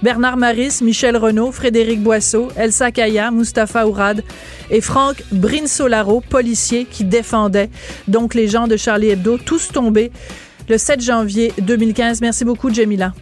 Bernard 0.00 0.36
Maris, 0.36 0.78
Michel 0.80 1.16
Renaud, 1.16 1.50
Frédéric 1.50 2.00
Boisseau, 2.04 2.50
Elsa 2.56 2.92
Kaya, 2.92 3.32
Mustapha 3.32 3.84
Ourad 3.88 4.22
et 4.70 4.80
Franck 4.80 5.16
Brinsolaro, 5.32 6.20
policier 6.20 6.84
qui 6.84 7.04
défendait 7.04 7.68
donc 8.06 8.34
les 8.34 8.46
gens 8.46 8.68
de 8.68 8.76
Charlie 8.76 9.10
Hebdo, 9.10 9.38
tous 9.38 9.72
tombés 9.72 10.12
le 10.68 10.78
7 10.78 11.00
janvier 11.00 11.52
2015. 11.58 12.20
Merci 12.20 12.44
beaucoup 12.44 12.72
Jamila. 12.72 13.12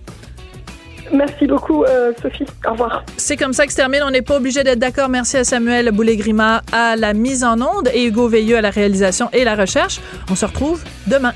Merci 1.13 1.47
beaucoup, 1.47 1.85
euh, 1.85 2.13
Sophie. 2.21 2.47
Au 2.67 2.73
revoir. 2.73 3.05
C'est 3.17 3.37
comme 3.37 3.53
ça 3.53 3.67
que 3.67 3.73
se 3.73 3.77
termine. 3.77 4.01
On 4.05 4.11
n'est 4.11 4.23
pas 4.23 4.37
obligé 4.37 4.65
d'être 4.65 4.79
d'accord. 4.79 5.09
Merci 5.09 5.37
à 5.37 5.45
Samuel 5.45 5.91
Boulay-Grima 5.91 6.63
à 6.73 6.97
la 6.97 7.13
mise 7.13 7.45
en 7.45 7.61
onde 7.61 7.89
et 7.93 8.07
Hugo 8.07 8.29
Veilleux 8.29 8.57
à 8.57 8.61
la 8.63 8.71
réalisation 8.71 9.29
et 9.33 9.45
la 9.45 9.55
recherche. 9.55 10.01
On 10.31 10.35
se 10.35 10.47
retrouve 10.47 10.83
demain. 11.07 11.33